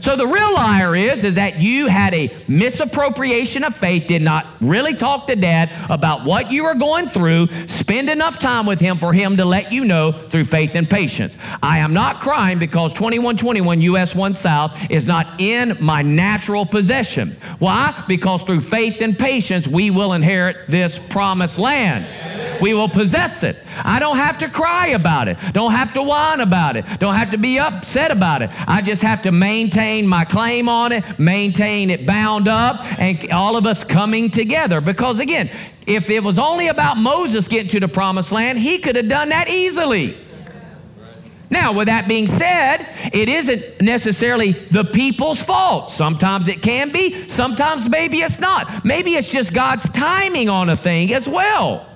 So 0.04 0.18
the 0.18 0.28
real 0.28 0.54
liar 0.54 0.98
is 0.98 1.24
is 1.24 1.36
that 1.36 1.62
you 1.62 1.88
had 1.88 2.14
a 2.14 2.30
misappropriation 2.50 3.64
of 3.64 3.74
faith, 3.74 4.06
did 4.06 4.22
not 4.22 4.46
really 4.60 4.96
talk 4.96 5.28
to 5.28 5.36
dad 5.38 5.72
about 5.90 6.26
what 6.26 6.52
you 6.52 6.66
were 6.66 6.76
going 6.76 7.08
through, 7.08 7.48
spend 7.68 8.10
enough 8.10 8.38
time 8.38 8.66
with 8.66 8.82
him 8.82 8.98
for 8.98 9.14
him 9.14 9.38
to 9.38 9.46
let 9.46 9.72
you 9.72 9.86
know 9.86 10.12
through 10.12 10.44
faith 10.44 10.76
and 10.76 10.90
patience. 10.90 11.38
I 11.62 11.78
am 11.78 11.94
not 11.94 12.20
crying 12.20 12.60
because 12.60 12.92
2121 12.92 13.80
US 13.80 14.14
1 14.14 14.36
South 14.36 14.78
is 14.92 15.06
not 15.06 15.40
in 15.40 15.78
my 15.80 16.02
natural 16.02 16.66
possession. 16.66 17.38
Why? 17.60 18.04
Because 18.06 18.42
through 18.42 18.60
faith 18.60 19.00
and 19.00 19.18
patience 19.18 19.70
we 19.70 19.90
will 19.90 20.12
inherit 20.12 20.68
this 20.68 21.00
promised 21.00 21.58
land 21.58 22.06
we 22.62 22.74
will 22.74 22.90
possess 22.90 23.44
it. 23.44 23.58
I 23.84 24.00
don't 24.00 24.18
have 24.18 24.40
to 24.40 24.50
cry 24.50 24.88
about 24.88 25.28
it, 25.28 25.38
don't 25.54 25.72
have 25.72 25.94
to 25.94 26.04
whine 26.04 26.40
about 26.40 26.76
it, 26.76 26.86
don't 27.00 27.16
have 27.16 27.32
to 27.32 27.38
be 27.38 27.60
upset 27.60 28.12
about 28.12 28.42
it. 28.42 28.50
I 28.68 28.82
just 28.82 29.02
have 29.02 29.24
to 29.24 29.32
maintain 29.32 30.08
my 30.08 30.26
claim 30.26 30.70
on 30.70 30.92
it, 30.92 31.20
maintain 31.20 31.90
it 31.90 32.06
bound 32.06 32.48
up, 32.48 32.82
and 33.00 33.32
all 33.32 33.56
of 33.56 33.66
us 33.66 33.84
coming 33.84 34.30
together. 34.30 34.82
Because 34.82 35.20
again, 35.20 35.50
if 35.86 36.10
it 36.10 36.24
was 36.24 36.40
only 36.40 36.68
about 36.68 36.98
Moses 36.98 37.48
getting 37.48 37.72
to 37.72 37.80
the 37.80 37.88
promised 37.88 38.32
land, 38.32 38.60
he 38.60 38.80
could 38.80 38.96
have 38.96 39.10
done 39.10 39.30
that 39.30 39.50
easily. 39.50 40.18
Now, 41.50 41.74
with 41.74 41.88
that 41.88 42.08
being 42.08 42.26
said, 42.26 42.88
it 43.14 43.30
isn't 43.30 43.80
necessarily 43.80 44.54
the 44.54 44.84
people's 44.84 45.40
fault. 45.40 45.92
Sometimes 45.92 46.48
it 46.48 46.64
can 46.64 46.92
be, 46.92 47.28
sometimes 47.28 47.88
maybe 47.88 48.22
it's 48.22 48.40
not. 48.40 48.84
Maybe 48.84 49.14
it's 49.14 49.30
just 49.30 49.54
God's 49.54 49.88
timing 49.90 50.50
on 50.50 50.70
a 50.70 50.76
thing 50.76 51.14
as 51.14 51.28
well 51.28 51.93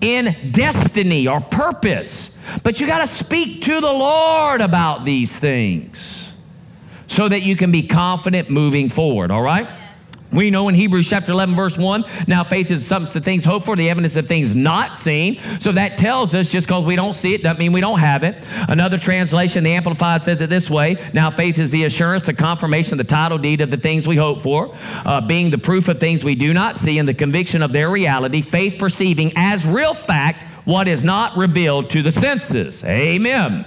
in 0.00 0.34
destiny 0.50 1.26
or 1.26 1.40
purpose. 1.40 2.34
But 2.62 2.80
you 2.80 2.86
got 2.86 3.00
to 3.00 3.06
speak 3.06 3.64
to 3.64 3.80
the 3.80 3.92
Lord 3.92 4.60
about 4.60 5.04
these 5.04 5.36
things 5.38 6.30
so 7.06 7.28
that 7.28 7.42
you 7.42 7.56
can 7.56 7.70
be 7.72 7.86
confident 7.86 8.50
moving 8.50 8.88
forward, 8.88 9.30
all 9.30 9.42
right? 9.42 9.66
We 10.30 10.50
know 10.50 10.68
in 10.68 10.74
Hebrews 10.74 11.08
chapter 11.08 11.32
11, 11.32 11.54
verse 11.54 11.78
1, 11.78 12.04
now 12.26 12.44
faith 12.44 12.70
is 12.70 12.86
substance 12.86 13.16
of 13.16 13.24
things 13.24 13.44
hoped 13.44 13.64
for, 13.64 13.76
the 13.76 13.88
evidence 13.88 14.16
of 14.16 14.26
things 14.26 14.54
not 14.54 14.96
seen. 14.96 15.40
So 15.58 15.72
that 15.72 15.96
tells 15.96 16.34
us 16.34 16.50
just 16.50 16.66
because 16.66 16.84
we 16.84 16.96
don't 16.96 17.14
see 17.14 17.34
it 17.34 17.42
doesn't 17.42 17.58
mean 17.58 17.72
we 17.72 17.80
don't 17.80 17.98
have 17.98 18.24
it. 18.24 18.36
Another 18.68 18.98
translation, 18.98 19.64
the 19.64 19.72
Amplified, 19.72 20.24
says 20.24 20.40
it 20.42 20.50
this 20.50 20.68
way 20.68 20.96
Now 21.14 21.30
faith 21.30 21.58
is 21.58 21.70
the 21.70 21.84
assurance, 21.84 22.24
the 22.24 22.34
confirmation, 22.34 22.98
the 22.98 23.04
title 23.04 23.38
deed 23.38 23.62
of 23.62 23.70
the 23.70 23.78
things 23.78 24.06
we 24.06 24.16
hope 24.16 24.42
for, 24.42 24.74
uh, 25.04 25.22
being 25.22 25.50
the 25.50 25.58
proof 25.58 25.88
of 25.88 25.98
things 25.98 26.22
we 26.22 26.34
do 26.34 26.52
not 26.52 26.76
see 26.76 26.98
and 26.98 27.08
the 27.08 27.14
conviction 27.14 27.62
of 27.62 27.72
their 27.72 27.88
reality, 27.88 28.42
faith 28.42 28.78
perceiving 28.78 29.32
as 29.34 29.64
real 29.64 29.94
fact 29.94 30.44
what 30.66 30.86
is 30.86 31.02
not 31.02 31.34
revealed 31.38 31.88
to 31.88 32.02
the 32.02 32.12
senses. 32.12 32.84
Amen. 32.84 33.64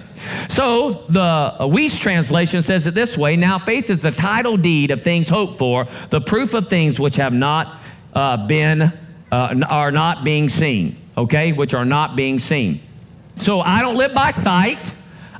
So 0.49 1.05
the 1.09 1.55
Wuest 1.61 1.99
translation 1.99 2.61
says 2.61 2.87
it 2.87 2.93
this 2.93 3.17
way 3.17 3.35
Now 3.35 3.57
faith 3.57 3.89
is 3.89 4.01
the 4.01 4.11
title 4.11 4.57
deed 4.57 4.91
of 4.91 5.03
things 5.03 5.29
hoped 5.29 5.57
for, 5.57 5.87
the 6.09 6.21
proof 6.21 6.53
of 6.53 6.69
things 6.69 6.99
which 6.99 7.15
have 7.15 7.33
not 7.33 7.81
uh, 8.13 8.47
been, 8.47 8.81
uh, 9.31 9.61
are 9.67 9.91
not 9.91 10.23
being 10.23 10.49
seen, 10.49 10.97
okay, 11.17 11.53
which 11.53 11.73
are 11.73 11.85
not 11.85 12.15
being 12.15 12.39
seen. 12.39 12.81
So 13.37 13.61
I 13.61 13.81
don't 13.81 13.95
live 13.95 14.13
by 14.13 14.31
sight, 14.31 14.93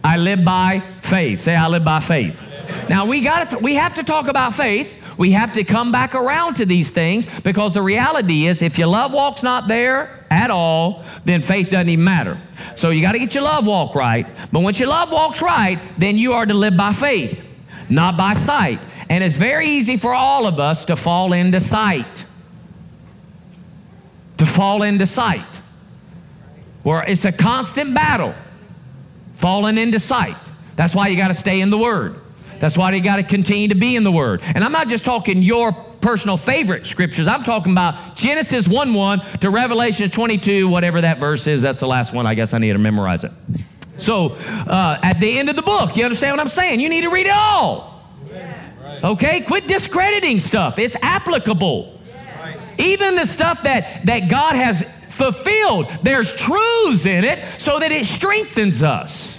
I 0.03 0.17
live 0.17 0.43
by 0.43 0.81
faith. 1.01 1.41
Say, 1.41 1.55
I 1.55 1.67
live 1.67 1.83
by 1.83 1.99
faith. 1.99 2.47
Now 2.89 3.05
we 3.05 3.21
got 3.21 3.49
to, 3.51 3.59
we 3.59 3.75
have 3.75 3.95
to 3.95 4.03
talk 4.03 4.27
about 4.27 4.53
faith. 4.53 4.91
We 5.21 5.33
have 5.33 5.53
to 5.53 5.63
come 5.63 5.91
back 5.91 6.15
around 6.15 6.55
to 6.55 6.65
these 6.65 6.89
things 6.89 7.27
because 7.41 7.75
the 7.75 7.81
reality 7.83 8.47
is 8.47 8.63
if 8.63 8.79
your 8.79 8.87
love 8.87 9.13
walk's 9.13 9.43
not 9.43 9.67
there 9.67 10.25
at 10.31 10.49
all, 10.49 11.03
then 11.25 11.43
faith 11.43 11.69
doesn't 11.69 11.89
even 11.89 12.03
matter. 12.03 12.41
So 12.75 12.89
you 12.89 13.03
got 13.03 13.11
to 13.11 13.19
get 13.19 13.35
your 13.35 13.43
love 13.43 13.67
walk 13.67 13.93
right. 13.93 14.25
But 14.51 14.61
once 14.61 14.79
your 14.79 14.87
love 14.87 15.11
walks 15.11 15.39
right, 15.39 15.79
then 15.99 16.17
you 16.17 16.33
are 16.33 16.47
to 16.47 16.55
live 16.55 16.75
by 16.75 16.91
faith, 16.91 17.45
not 17.87 18.17
by 18.17 18.33
sight. 18.33 18.79
And 19.11 19.23
it's 19.23 19.35
very 19.35 19.69
easy 19.69 19.95
for 19.95 20.11
all 20.11 20.47
of 20.47 20.59
us 20.59 20.85
to 20.85 20.95
fall 20.95 21.33
into 21.33 21.59
sight. 21.59 22.25
To 24.37 24.47
fall 24.47 24.81
into 24.81 25.05
sight. 25.05 25.45
where 26.83 27.03
it's 27.07 27.25
a 27.25 27.31
constant 27.31 27.93
battle, 27.93 28.33
falling 29.35 29.77
into 29.77 29.99
sight. 29.99 30.37
That's 30.75 30.95
why 30.95 31.09
you 31.09 31.17
got 31.17 31.27
to 31.27 31.35
stay 31.35 31.61
in 31.61 31.69
the 31.69 31.77
Word. 31.77 32.20
That's 32.61 32.77
why 32.77 32.91
you 32.91 33.01
got 33.01 33.15
to 33.15 33.23
continue 33.23 33.67
to 33.69 33.75
be 33.75 33.95
in 33.95 34.03
the 34.03 34.11
Word. 34.11 34.41
And 34.43 34.63
I'm 34.63 34.71
not 34.71 34.87
just 34.87 35.03
talking 35.03 35.41
your 35.41 35.73
personal 35.73 36.37
favorite 36.37 36.85
scriptures. 36.85 37.27
I'm 37.27 37.43
talking 37.43 37.71
about 37.71 38.15
Genesis 38.15 38.67
1 38.67 38.93
1 38.93 39.19
to 39.39 39.49
Revelation 39.49 40.11
22, 40.11 40.69
whatever 40.69 41.01
that 41.01 41.17
verse 41.17 41.47
is. 41.47 41.63
That's 41.63 41.79
the 41.79 41.87
last 41.87 42.13
one. 42.13 42.27
I 42.27 42.35
guess 42.35 42.53
I 42.53 42.59
need 42.59 42.73
to 42.73 42.79
memorize 42.79 43.23
it. 43.23 43.31
So 43.97 44.35
uh, 44.35 44.99
at 45.01 45.19
the 45.19 45.39
end 45.39 45.49
of 45.49 45.55
the 45.55 45.63
book, 45.63 45.97
you 45.97 46.05
understand 46.05 46.37
what 46.37 46.41
I'm 46.41 46.49
saying? 46.49 46.79
You 46.79 46.89
need 46.89 47.01
to 47.01 47.09
read 47.09 47.25
it 47.25 47.33
all. 47.33 47.99
Okay? 49.03 49.41
Quit 49.41 49.67
discrediting 49.67 50.39
stuff, 50.39 50.77
it's 50.77 50.95
applicable. 51.01 51.99
Even 52.77 53.15
the 53.15 53.25
stuff 53.25 53.63
that, 53.63 54.05
that 54.05 54.29
God 54.29 54.55
has 54.55 54.81
fulfilled, 55.05 55.87
there's 56.03 56.33
truths 56.33 57.05
in 57.05 57.23
it 57.23 57.43
so 57.59 57.79
that 57.79 57.91
it 57.91 58.05
strengthens 58.05 58.81
us. 58.81 59.30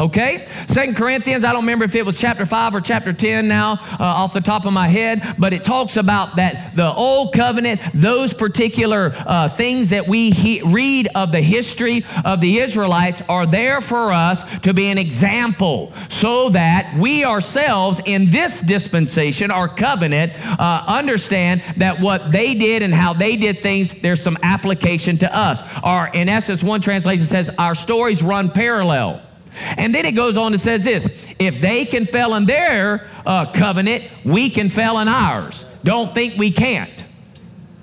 Okay? 0.00 0.46
Second 0.68 0.96
Corinthians, 0.96 1.44
I 1.44 1.52
don't 1.52 1.62
remember 1.62 1.84
if 1.84 1.94
it 1.94 2.04
was 2.04 2.18
chapter 2.18 2.46
5 2.46 2.74
or 2.74 2.80
chapter 2.80 3.12
10 3.12 3.46
now 3.46 3.78
uh, 4.00 4.04
off 4.04 4.32
the 4.32 4.40
top 4.40 4.64
of 4.66 4.72
my 4.72 4.88
head, 4.88 5.36
but 5.38 5.52
it 5.52 5.64
talks 5.64 5.96
about 5.96 6.36
that 6.36 6.74
the 6.74 6.92
old 6.92 7.32
covenant, 7.32 7.80
those 7.94 8.32
particular 8.32 9.12
uh, 9.14 9.48
things 9.48 9.90
that 9.90 10.08
we 10.08 10.30
he- 10.30 10.62
read 10.62 11.08
of 11.14 11.30
the 11.30 11.40
history 11.40 12.04
of 12.24 12.40
the 12.40 12.58
Israelites 12.58 13.22
are 13.28 13.46
there 13.46 13.80
for 13.80 14.12
us 14.12 14.42
to 14.60 14.74
be 14.74 14.86
an 14.86 14.98
example 14.98 15.92
so 16.10 16.48
that 16.50 16.94
we 16.98 17.24
ourselves 17.24 18.00
in 18.04 18.30
this 18.30 18.60
dispensation, 18.60 19.50
our 19.50 19.68
covenant, 19.68 20.32
uh, 20.58 20.84
understand 20.86 21.62
that 21.76 22.00
what 22.00 22.32
they 22.32 22.54
did 22.54 22.82
and 22.82 22.94
how 22.94 23.12
they 23.12 23.36
did 23.36 23.60
things, 23.60 23.92
there's 24.00 24.22
some 24.22 24.38
application 24.42 25.18
to 25.18 25.36
us. 25.36 25.60
Or, 25.84 26.08
in 26.08 26.28
essence, 26.28 26.62
one 26.62 26.80
translation 26.80 27.26
says, 27.26 27.50
our 27.58 27.74
stories 27.74 28.22
run 28.22 28.50
parallel. 28.50 29.22
And 29.76 29.94
then 29.94 30.06
it 30.06 30.12
goes 30.12 30.36
on 30.36 30.52
and 30.52 30.60
says 30.60 30.84
this 30.84 31.26
if 31.38 31.60
they 31.60 31.84
can 31.84 32.06
fail 32.06 32.34
in 32.34 32.46
their 32.46 33.08
uh, 33.26 33.52
covenant, 33.52 34.04
we 34.24 34.50
can 34.50 34.68
fail 34.68 34.98
in 34.98 35.08
ours. 35.08 35.64
Don't 35.82 36.14
think 36.14 36.36
we 36.36 36.50
can't. 36.50 36.90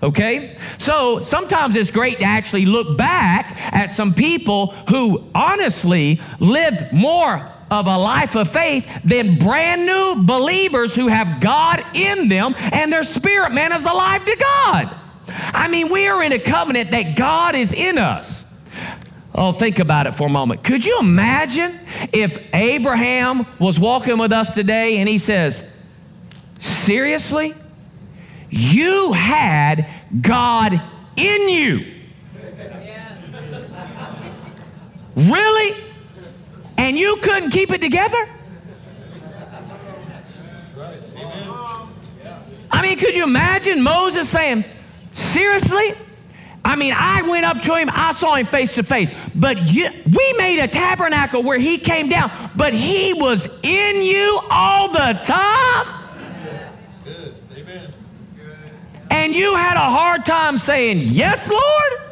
Okay? 0.04 0.58
So 0.80 1.22
sometimes 1.24 1.76
it's 1.76 1.92
great 1.92 2.18
to 2.20 2.24
actually 2.24 2.66
look 2.66 2.98
back 2.98 3.56
at 3.74 3.92
some 3.92 4.14
people 4.14 4.68
who 4.90 5.24
honestly 5.36 6.20
lived 6.40 6.92
more 6.92 7.52
of 7.70 7.88
a 7.88 7.98
life 7.98 8.36
of 8.36 8.50
faith 8.50 8.86
than 9.06 9.38
brand 9.38 9.86
new 9.86 10.24
believers 10.26 10.94
who 10.94 11.08
have 11.08 11.40
God 11.40 11.84
in 11.94 12.28
them 12.28 12.54
and 12.58 12.92
their 12.92 13.04
spirit 13.04 13.52
man 13.52 13.72
is 13.72 13.86
alive 13.86 14.26
to 14.26 14.38
God. 14.40 14.96
I 15.28 15.68
mean, 15.70 15.90
we 15.90 16.08
are 16.08 16.22
in 16.24 16.34
a 16.34 16.40
covenant 16.40 16.92
that 16.92 17.16
God 17.16 17.56
is 17.56 17.74
in 17.74 17.98
us. 17.98 18.51
Oh, 19.34 19.54
think 19.54 19.80
about 19.80 20.08
it 20.08 20.12
for 20.14 20.28
a 20.28 20.30
moment. 20.30 20.64
Could 20.64 20.86
you 20.86 21.00
imagine 21.00 21.80
if 22.12 22.54
Abraham 22.54 23.46
was 23.60 23.80
walking 23.80 24.18
with 24.18 24.34
us 24.34 24.54
today 24.54 24.98
and 24.98 25.08
he 25.08 25.18
says, 25.18 25.72
Seriously? 26.60 27.54
You 28.50 29.14
had 29.14 29.88
God 30.20 30.82
in 31.16 31.50
you. 31.50 31.86
Really? 35.16 35.78
And 36.78 36.98
you 36.98 37.18
couldn't 37.18 37.52
keep 37.52 37.72
it 37.72 37.80
together? 37.80 38.30
I 42.70 42.82
mean, 42.82 42.98
could 42.98 43.16
you 43.16 43.24
imagine 43.24 43.82
Moses 43.82 44.28
saying, 44.28 44.66
Seriously? 45.14 45.94
I 46.64 46.76
mean, 46.76 46.94
I 46.96 47.24
went 47.24 47.46
up 47.46 47.62
to 47.64 47.76
him, 47.76 47.90
I 47.92 48.12
saw 48.12 48.36
him 48.36 48.46
face 48.46 48.76
to 48.76 48.84
face. 48.84 49.10
But 49.34 49.68
you, 49.72 49.90
we 50.06 50.34
made 50.38 50.60
a 50.60 50.68
tabernacle 50.68 51.44
where 51.44 51.58
he 51.58 51.78
came 51.78 52.08
down, 52.08 52.32
but 52.56 52.74
he 52.74 53.14
was 53.14 53.48
in 53.64 54.02
you 54.02 54.40
all 54.50 54.92
the 54.92 55.20
time. 55.24 55.88
Good. 57.04 57.36
Amen. 57.58 57.90
And 59.10 59.34
you 59.34 59.56
had 59.56 59.76
a 59.76 59.90
hard 59.90 60.26
time 60.26 60.58
saying, 60.58 61.00
Yes, 61.02 61.50
Lord? 61.50 62.12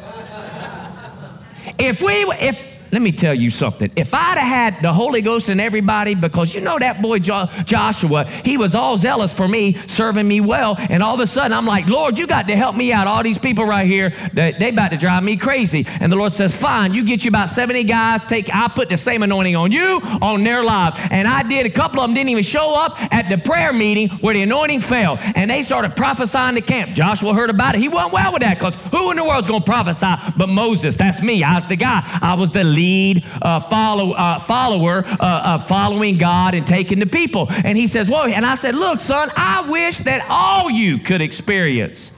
If 1.78 2.02
we, 2.02 2.12
if, 2.12 2.69
let 2.92 3.02
me 3.02 3.12
tell 3.12 3.34
you 3.34 3.50
something. 3.50 3.90
If 3.96 4.14
I'd 4.14 4.38
have 4.38 4.74
had 4.74 4.82
the 4.82 4.92
Holy 4.92 5.22
Ghost 5.22 5.48
in 5.48 5.60
everybody, 5.60 6.14
because 6.14 6.54
you 6.54 6.60
know 6.60 6.78
that 6.78 7.00
boy 7.00 7.18
jo- 7.18 7.48
Joshua, 7.64 8.24
he 8.24 8.56
was 8.56 8.74
all 8.74 8.96
zealous 8.96 9.32
for 9.32 9.46
me, 9.46 9.74
serving 9.86 10.26
me 10.26 10.40
well, 10.40 10.76
and 10.78 11.02
all 11.02 11.14
of 11.14 11.20
a 11.20 11.26
sudden 11.26 11.52
I'm 11.52 11.66
like, 11.66 11.86
Lord, 11.86 12.18
you 12.18 12.26
got 12.26 12.48
to 12.48 12.56
help 12.56 12.76
me 12.76 12.92
out. 12.92 13.06
All 13.06 13.22
these 13.22 13.38
people 13.38 13.64
right 13.64 13.86
here, 13.86 14.12
they, 14.32 14.52
they 14.52 14.70
about 14.70 14.90
to 14.90 14.96
drive 14.96 15.22
me 15.22 15.36
crazy. 15.36 15.86
And 16.00 16.10
the 16.10 16.16
Lord 16.16 16.32
says, 16.32 16.54
fine, 16.54 16.94
you 16.94 17.04
get 17.04 17.24
you 17.24 17.28
about 17.28 17.50
70 17.50 17.84
guys, 17.84 18.24
take, 18.24 18.48
I 18.52 18.68
put 18.68 18.88
the 18.88 18.96
same 18.96 19.22
anointing 19.22 19.56
on 19.56 19.72
you, 19.72 20.00
on 20.20 20.42
their 20.44 20.64
lives. 20.64 20.96
And 21.10 21.28
I 21.28 21.42
did. 21.42 21.66
A 21.66 21.70
couple 21.70 22.00
of 22.00 22.08
them 22.08 22.14
didn't 22.14 22.30
even 22.30 22.44
show 22.44 22.74
up 22.74 23.00
at 23.12 23.28
the 23.28 23.38
prayer 23.38 23.72
meeting 23.72 24.08
where 24.18 24.34
the 24.34 24.42
anointing 24.42 24.80
fell. 24.80 25.18
And 25.34 25.50
they 25.50 25.62
started 25.62 25.96
prophesying 25.96 26.56
to 26.56 26.60
camp. 26.60 26.90
Joshua 26.92 27.34
heard 27.34 27.50
about 27.50 27.74
it. 27.74 27.80
He 27.80 27.88
went 27.88 28.12
well 28.12 28.32
with 28.32 28.42
that 28.42 28.58
because 28.58 28.74
who 28.90 29.10
in 29.10 29.16
the 29.16 29.24
world's 29.24 29.46
to 29.46 29.60
prophesy 29.60 30.14
but 30.36 30.48
Moses? 30.48 30.96
That's 30.96 31.22
me. 31.22 31.42
I 31.42 31.56
was 31.56 31.66
the 31.66 31.76
guy. 31.76 32.02
I 32.22 32.34
was 32.34 32.52
the 32.52 32.64
lead 32.80 33.24
uh, 33.42 33.60
follow, 33.60 34.12
uh, 34.12 34.38
follower 34.40 35.04
uh, 35.06 35.52
of 35.54 35.68
following 35.68 36.16
God 36.16 36.54
and 36.54 36.66
taking 36.66 36.98
the 36.98 37.06
people. 37.06 37.46
And 37.50 37.76
he 37.76 37.86
says, 37.86 38.08
Whoa. 38.08 38.24
And 38.24 38.46
I 38.46 38.54
said, 38.54 38.74
Look, 38.74 39.00
son, 39.00 39.30
I 39.36 39.68
wish 39.68 39.98
that 39.98 40.26
all 40.30 40.70
you 40.70 40.98
could 40.98 41.20
experience 41.20 42.10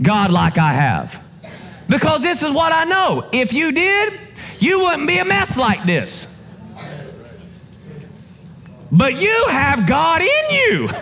God 0.00 0.30
like 0.30 0.58
I 0.58 0.72
have. 0.74 1.22
Because 1.88 2.22
this 2.22 2.42
is 2.42 2.52
what 2.52 2.72
I 2.72 2.84
know. 2.84 3.28
If 3.32 3.52
you 3.52 3.72
did, 3.72 4.18
you 4.58 4.80
wouldn't 4.80 5.08
be 5.08 5.18
a 5.18 5.24
mess 5.24 5.56
like 5.56 5.84
this. 5.84 6.26
But 8.92 9.14
you 9.20 9.46
have 9.48 9.86
God 9.86 10.20
in 10.22 10.50
you. 10.50 10.88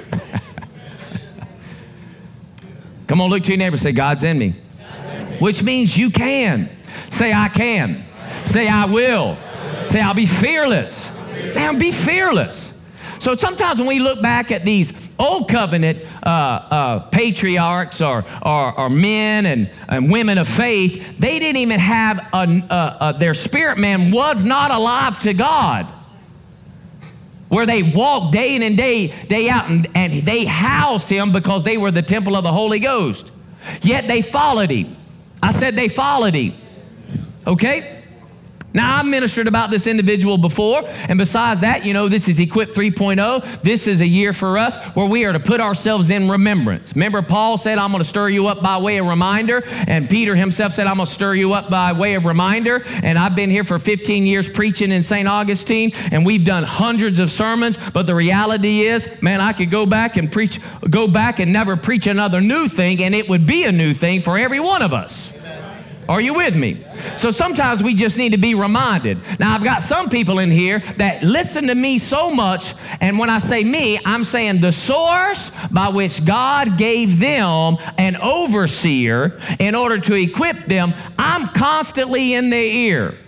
Come 3.07 3.21
on, 3.21 3.31
look 3.31 3.43
to 3.45 3.49
your 3.49 3.59
neighbor. 3.59 3.79
Say, 3.79 3.93
God's 3.93 4.23
in 4.23 4.39
me. 4.39 4.53
Which 5.41 5.63
means 5.63 5.97
you 5.97 6.11
can. 6.11 6.69
Say, 7.11 7.33
I 7.33 7.49
can. 7.49 8.05
Say, 8.49 8.67
I 8.67 8.87
will. 8.87 9.37
Say, 9.89 10.01
I'll 10.01 10.15
be 10.15 10.25
fearless. 10.25 11.07
Man, 11.55 11.79
be 11.79 11.93
fearless. 11.93 12.73
So 13.19 13.37
sometimes 13.37 13.79
when 13.79 13.87
we 13.87 13.99
look 13.99 14.23
back 14.23 14.51
at 14.51 14.65
these 14.65 15.11
old 15.19 15.51
covenant 15.51 15.99
uh, 16.23 16.29
uh, 16.29 16.99
patriarchs 17.11 18.01
or, 18.01 18.25
or, 18.41 18.81
or, 18.81 18.89
men 18.89 19.45
and, 19.45 19.71
and 19.87 20.11
women 20.11 20.39
of 20.39 20.49
faith, 20.49 21.19
they 21.19 21.39
didn't 21.39 21.59
even 21.59 21.79
have 21.79 22.27
a, 22.33 22.39
a, 22.71 22.97
a, 23.01 23.19
their 23.19 23.35
spirit 23.35 23.77
man 23.77 24.11
was 24.11 24.47
not 24.47 24.71
alive 24.71 25.21
to 25.21 25.35
God. 25.35 25.87
Where 27.51 27.67
they 27.67 27.83
walked 27.83 28.33
day 28.33 28.57
in 28.57 28.63
and 28.63 28.79
day, 28.79 29.09
day 29.27 29.51
out, 29.51 29.69
and, 29.69 29.89
and 29.95 30.25
they 30.25 30.47
housed 30.47 31.11
him 31.11 31.33
because 31.33 31.65
they 31.65 31.77
were 31.77 31.91
the 31.91 32.03
temple 32.03 32.35
of 32.35 32.45
the 32.45 32.53
Holy 32.53 32.79
Ghost. 32.79 33.31
Yet 33.83 34.09
they 34.09 34.23
followed 34.23 34.71
him. 34.71 34.97
I 35.43 35.53
said 35.53 35.75
they 35.75 35.89
followed 35.89 36.35
him. 36.35 36.55
Okay? 37.47 37.98
Now, 38.75 38.99
I've 38.99 39.07
ministered 39.07 39.49
about 39.49 39.71
this 39.71 39.87
individual 39.87 40.37
before, 40.37 40.83
and 40.87 41.19
besides 41.19 41.63
that, 41.63 41.87
you 41.87 41.95
know, 41.95 42.09
this 42.09 42.29
is 42.29 42.39
Equip 42.39 42.75
3.0. 42.75 43.63
This 43.63 43.87
is 43.87 44.03
a 44.03 44.07
year 44.07 44.35
for 44.35 44.59
us 44.59 44.77
where 44.95 45.07
we 45.07 45.25
are 45.25 45.33
to 45.33 45.41
put 45.41 45.61
ourselves 45.61 46.11
in 46.11 46.29
remembrance. 46.29 46.95
Remember, 46.95 47.23
Paul 47.23 47.57
said, 47.57 47.79
I'm 47.79 47.91
going 47.93 48.03
to 48.03 48.09
stir 48.09 48.29
you 48.29 48.47
up 48.47 48.63
by 48.63 48.77
way 48.79 48.99
of 48.99 49.07
reminder, 49.07 49.65
and 49.87 50.09
Peter 50.11 50.37
himself 50.37 50.75
said, 50.75 50.87
I'm 50.87 50.97
going 50.97 51.07
to 51.07 51.13
stir 51.13 51.35
you 51.35 51.55
up 51.55 51.71
by 51.71 51.93
way 51.93 52.15
of 52.15 52.27
reminder. 52.27 52.85
And 53.03 53.19
I've 53.19 53.35
been 53.35 53.49
here 53.49 53.65
for 53.65 53.79
15 53.79 54.27
years 54.27 54.49
preaching 54.49 54.93
in 54.93 55.03
St. 55.03 55.27
Augustine, 55.27 55.93
and 56.13 56.27
we've 56.27 56.45
done 56.45 56.65
hundreds 56.65 57.21
of 57.21 57.31
sermons, 57.31 57.79
but 57.95 58.07
the 58.07 58.15
reality 58.15 58.83
is, 58.83 59.23
man, 59.23 59.41
I 59.41 59.55
could 59.55 59.71
go 59.71 59.87
back 59.87 60.19
and 60.19 60.31
preach, 60.31 60.61
go 60.91 61.09
back 61.09 61.39
and 61.39 61.55
never 61.55 61.77
preach 61.77 62.07
another 62.07 62.43
new 62.43 62.69
thing, 62.69 63.03
and 63.03 63.15
it 63.15 63.31
would 63.31 63.47
be 63.47 63.65
a 63.65 63.73
new 63.73 63.95
thing 63.95 64.21
for 64.21 64.37
every 64.37 64.61
one 64.61 64.83
of 64.83 64.93
us. 64.93 65.38
Are 66.09 66.23
you 66.23 66.33
with 66.33 66.57
me? 66.57 66.83
So 67.19 67.31
sometimes 67.31 67.83
we 67.83 67.93
just 67.93 68.17
need 68.17 68.33
to 68.33 68.39
be 68.39 68.55
reminded. 68.55 69.19
Now, 69.39 69.55
I've 69.55 69.63
got 69.63 69.83
some 69.83 70.09
people 70.09 70.39
in 70.39 70.51
here 70.51 70.79
that 70.97 71.23
listen 71.23 71.67
to 71.67 71.75
me 71.75 71.99
so 71.99 72.31
much, 72.31 72.75
and 73.01 73.19
when 73.19 73.29
I 73.29 73.39
say 73.39 73.63
me, 73.63 74.01
I'm 74.07 74.25
saying 74.25 74.63
the 74.63 74.73
source 74.73 75.51
by 75.71 75.89
which 75.89 76.25
God 76.25 76.79
gave 76.79 77.19
them 77.21 77.77
an 77.99 78.17
overseer 78.17 79.39
in 79.59 79.75
order 79.75 79.99
to 79.99 80.15
equip 80.15 80.65
them, 80.65 80.95
I'm 81.19 81.49
constantly 81.49 82.33
in 82.33 82.49
their 82.49 82.65
ear. 82.65 83.19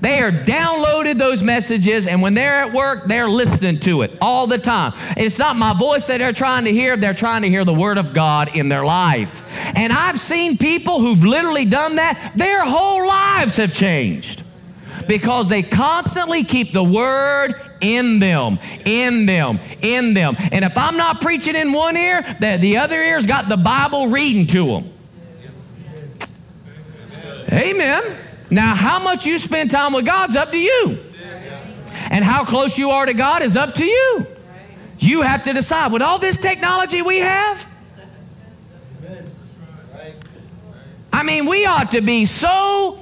They 0.00 0.20
are 0.20 0.30
downloaded 0.30 1.18
those 1.18 1.42
messages, 1.42 2.06
and 2.06 2.20
when 2.20 2.34
they're 2.34 2.64
at 2.64 2.72
work, 2.72 3.06
they're 3.06 3.28
listening 3.28 3.80
to 3.80 4.02
it 4.02 4.16
all 4.20 4.46
the 4.46 4.58
time. 4.58 4.92
It's 5.16 5.38
not 5.38 5.56
my 5.56 5.72
voice 5.72 6.06
that 6.06 6.18
they're 6.18 6.32
trying 6.32 6.64
to 6.64 6.72
hear, 6.72 6.96
they're 6.96 7.14
trying 7.14 7.42
to 7.42 7.48
hear 7.48 7.64
the 7.64 7.74
Word 7.74 7.98
of 7.98 8.12
God 8.12 8.54
in 8.54 8.68
their 8.68 8.84
life. 8.84 9.42
And 9.74 9.92
I've 9.92 10.20
seen 10.20 10.58
people 10.58 11.00
who've 11.00 11.24
literally 11.24 11.64
done 11.64 11.96
that, 11.96 12.32
their 12.36 12.64
whole 12.64 13.06
lives 13.06 13.56
have 13.56 13.72
changed 13.72 14.42
because 15.08 15.48
they 15.48 15.62
constantly 15.62 16.44
keep 16.44 16.72
the 16.72 16.84
Word 16.84 17.54
in 17.80 18.18
them, 18.18 18.58
in 18.84 19.26
them, 19.26 19.60
in 19.82 20.14
them. 20.14 20.36
And 20.52 20.64
if 20.64 20.76
I'm 20.76 20.96
not 20.96 21.20
preaching 21.20 21.54
in 21.54 21.72
one 21.72 21.96
ear, 21.96 22.36
the, 22.40 22.56
the 22.58 22.78
other 22.78 23.02
ear's 23.02 23.26
got 23.26 23.48
the 23.48 23.56
Bible 23.56 24.08
reading 24.08 24.46
to 24.48 24.66
them. 24.66 24.92
Amen. 27.52 28.02
Now, 28.50 28.74
how 28.74 28.98
much 28.98 29.26
you 29.26 29.38
spend 29.38 29.70
time 29.70 29.92
with 29.92 30.06
God's 30.06 30.36
up 30.36 30.50
to 30.50 30.58
you. 30.58 30.98
And 32.10 32.24
how 32.24 32.44
close 32.44 32.78
you 32.78 32.90
are 32.90 33.04
to 33.04 33.14
God 33.14 33.42
is 33.42 33.56
up 33.56 33.74
to 33.76 33.84
you. 33.84 34.26
You 34.98 35.22
have 35.22 35.44
to 35.44 35.52
decide. 35.52 35.92
With 35.92 36.02
all 36.02 36.18
this 36.18 36.40
technology 36.40 37.02
we 37.02 37.18
have, 37.18 37.66
I 41.12 41.22
mean, 41.22 41.46
we 41.46 41.66
ought 41.66 41.92
to 41.92 42.00
be 42.00 42.26
so, 42.26 43.00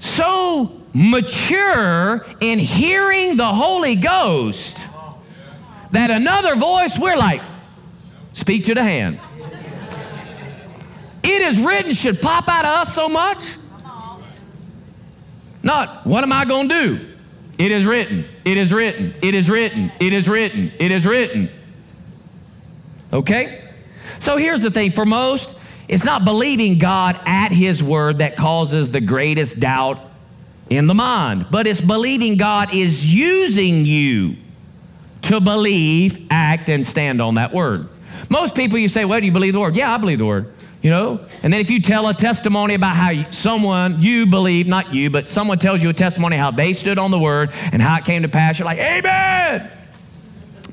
so 0.00 0.80
mature 0.92 2.26
in 2.40 2.58
hearing 2.58 3.36
the 3.36 3.52
Holy 3.52 3.96
Ghost 3.96 4.78
that 5.90 6.10
another 6.10 6.54
voice, 6.54 6.98
we're 6.98 7.16
like, 7.16 7.40
speak 8.34 8.66
to 8.66 8.74
the 8.74 8.82
hand. 8.82 9.18
It 11.22 11.42
is 11.42 11.58
written 11.58 11.92
should 11.92 12.20
pop 12.20 12.48
out 12.48 12.64
of 12.64 12.72
us 12.72 12.94
so 12.94 13.08
much. 13.08 13.44
Not, 15.62 16.06
what 16.06 16.24
am 16.24 16.32
I 16.32 16.44
going 16.44 16.68
to 16.68 16.74
do? 16.74 17.08
It 17.58 17.70
is 17.70 17.86
written. 17.86 18.24
It 18.44 18.56
is 18.56 18.72
written. 18.72 19.14
It 19.22 19.34
is 19.34 19.48
written. 19.48 19.92
It 20.00 20.12
is 20.12 20.28
written. 20.28 20.72
It 20.78 20.90
is 20.90 21.06
written. 21.06 21.48
Okay? 23.12 23.62
So 24.18 24.36
here's 24.36 24.62
the 24.62 24.70
thing 24.70 24.92
for 24.92 25.04
most, 25.04 25.58
it's 25.88 26.04
not 26.04 26.24
believing 26.24 26.78
God 26.78 27.18
at 27.26 27.52
His 27.52 27.82
word 27.82 28.18
that 28.18 28.36
causes 28.36 28.90
the 28.90 29.00
greatest 29.00 29.60
doubt 29.60 29.98
in 30.70 30.86
the 30.86 30.94
mind, 30.94 31.46
but 31.50 31.66
it's 31.66 31.80
believing 31.80 32.36
God 32.36 32.72
is 32.72 33.12
using 33.12 33.84
you 33.84 34.36
to 35.22 35.40
believe, 35.40 36.26
act, 36.30 36.68
and 36.68 36.86
stand 36.86 37.20
on 37.20 37.34
that 37.34 37.52
word. 37.52 37.88
Most 38.30 38.54
people, 38.54 38.78
you 38.78 38.88
say, 38.88 39.04
Well, 39.04 39.20
do 39.20 39.26
you 39.26 39.32
believe 39.32 39.52
the 39.52 39.60
word? 39.60 39.74
Yeah, 39.74 39.92
I 39.92 39.98
believe 39.98 40.18
the 40.18 40.26
word 40.26 40.52
you 40.82 40.90
know? 40.90 41.24
And 41.42 41.52
then 41.52 41.60
if 41.60 41.70
you 41.70 41.80
tell 41.80 42.08
a 42.08 42.14
testimony 42.14 42.74
about 42.74 42.96
how 42.96 43.30
someone, 43.30 44.02
you 44.02 44.26
believe, 44.26 44.66
not 44.66 44.92
you, 44.92 45.10
but 45.10 45.28
someone 45.28 45.58
tells 45.58 45.82
you 45.82 45.88
a 45.88 45.92
testimony 45.92 46.36
how 46.36 46.50
they 46.50 46.72
stood 46.72 46.98
on 46.98 47.10
the 47.10 47.18
word 47.18 47.50
and 47.72 47.80
how 47.80 47.96
it 47.96 48.04
came 48.04 48.22
to 48.22 48.28
pass, 48.28 48.58
you're 48.58 48.66
like, 48.66 48.78
Amen. 48.78 49.70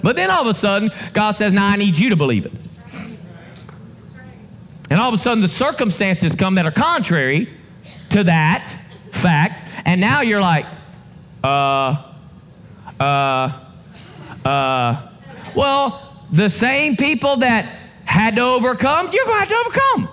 But 0.01 0.16
then 0.16 0.32
all 0.32 0.42
of 0.42 0.48
a 0.48 0.54
sudden, 0.54 0.92
God 1.13 1.32
says, 1.32 1.54
Now 1.54 1.68
I 1.68 1.75
need 1.75 1.98
you 1.98 2.10
to 2.10 2.16
believe 2.16 2.46
it. 2.46 2.54
And 4.89 5.00
all 5.00 5.08
of 5.08 5.13
a 5.13 5.20
sudden, 5.20 5.42
the 5.42 5.48
circumstances 5.48 6.34
come 6.34 6.56
that 6.56 6.66
are 6.66 6.72
contrary 6.72 7.50
to 8.10 8.24
that 8.24 8.75
fact. 9.12 9.68
And 9.86 10.01
now 10.01 10.22
you're 10.22 10.42
like, 10.42 10.66
uh, 11.44 12.12
uh, 13.00 13.68
uh, 14.44 15.10
well, 15.56 16.25
the 16.32 16.50
same 16.50 16.96
people 16.96 17.38
that 17.38 17.78
had 18.19 18.35
to 18.35 18.41
overcome, 18.41 19.09
you're 19.13 19.25
going 19.25 19.45
to 19.45 19.45
have 19.45 19.49
to 19.49 19.55
overcome. 19.55 20.09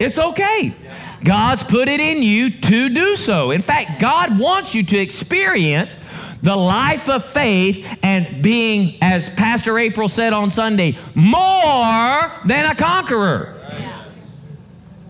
It's 0.00 0.18
okay. 0.18 0.74
God's 1.22 1.62
put 1.62 1.88
it 1.88 2.00
in 2.00 2.20
you 2.20 2.50
to 2.50 2.88
do 2.88 3.14
so. 3.14 3.52
In 3.52 3.62
fact, 3.62 4.00
God 4.00 4.40
wants 4.40 4.74
you 4.74 4.82
to 4.82 4.98
experience 4.98 5.96
the 6.42 6.56
life 6.56 7.08
of 7.08 7.24
faith 7.24 7.86
and 8.02 8.42
being, 8.42 8.98
as 9.00 9.28
Pastor 9.30 9.78
April 9.78 10.08
said 10.08 10.32
on 10.32 10.50
Sunday, 10.50 10.98
more 11.14 12.32
than 12.44 12.66
a 12.66 12.74
conqueror. 12.74 13.54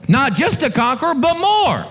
Not 0.07 0.35
just 0.35 0.63
a 0.63 0.71
conqueror, 0.71 1.15
but 1.15 1.39
more. 1.39 1.87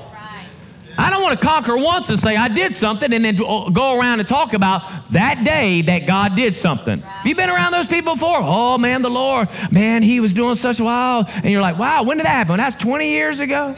I 0.97 1.09
don't 1.09 1.21
want 1.21 1.39
to 1.39 1.45
conquer 1.45 1.77
once 1.77 2.09
and 2.09 2.19
say 2.19 2.35
I 2.35 2.47
did 2.47 2.75
something 2.75 3.13
and 3.13 3.23
then 3.23 3.39
uh, 3.39 3.69
go 3.69 3.99
around 3.99 4.19
and 4.19 4.27
talk 4.27 4.53
about 4.53 4.81
that 5.11 5.43
day 5.43 5.81
that 5.83 6.07
God 6.07 6.35
did 6.35 6.57
something. 6.57 6.99
Have 6.99 7.25
you 7.25 7.35
been 7.35 7.49
around 7.49 7.71
those 7.71 7.87
people 7.87 8.15
before? 8.15 8.39
Oh 8.41 8.77
man, 8.77 9.03
the 9.03 9.09
Lord, 9.09 9.49
man, 9.71 10.01
he 10.01 10.19
was 10.19 10.33
doing 10.33 10.55
such 10.55 10.79
a 10.79 10.83
while. 10.83 11.25
And 11.27 11.45
you're 11.45 11.61
like, 11.61 11.77
wow, 11.77 12.03
when 12.03 12.17
did 12.17 12.25
that 12.25 12.33
happen? 12.33 12.57
That's 12.57 12.75
20 12.75 13.09
years 13.09 13.39
ago. 13.39 13.75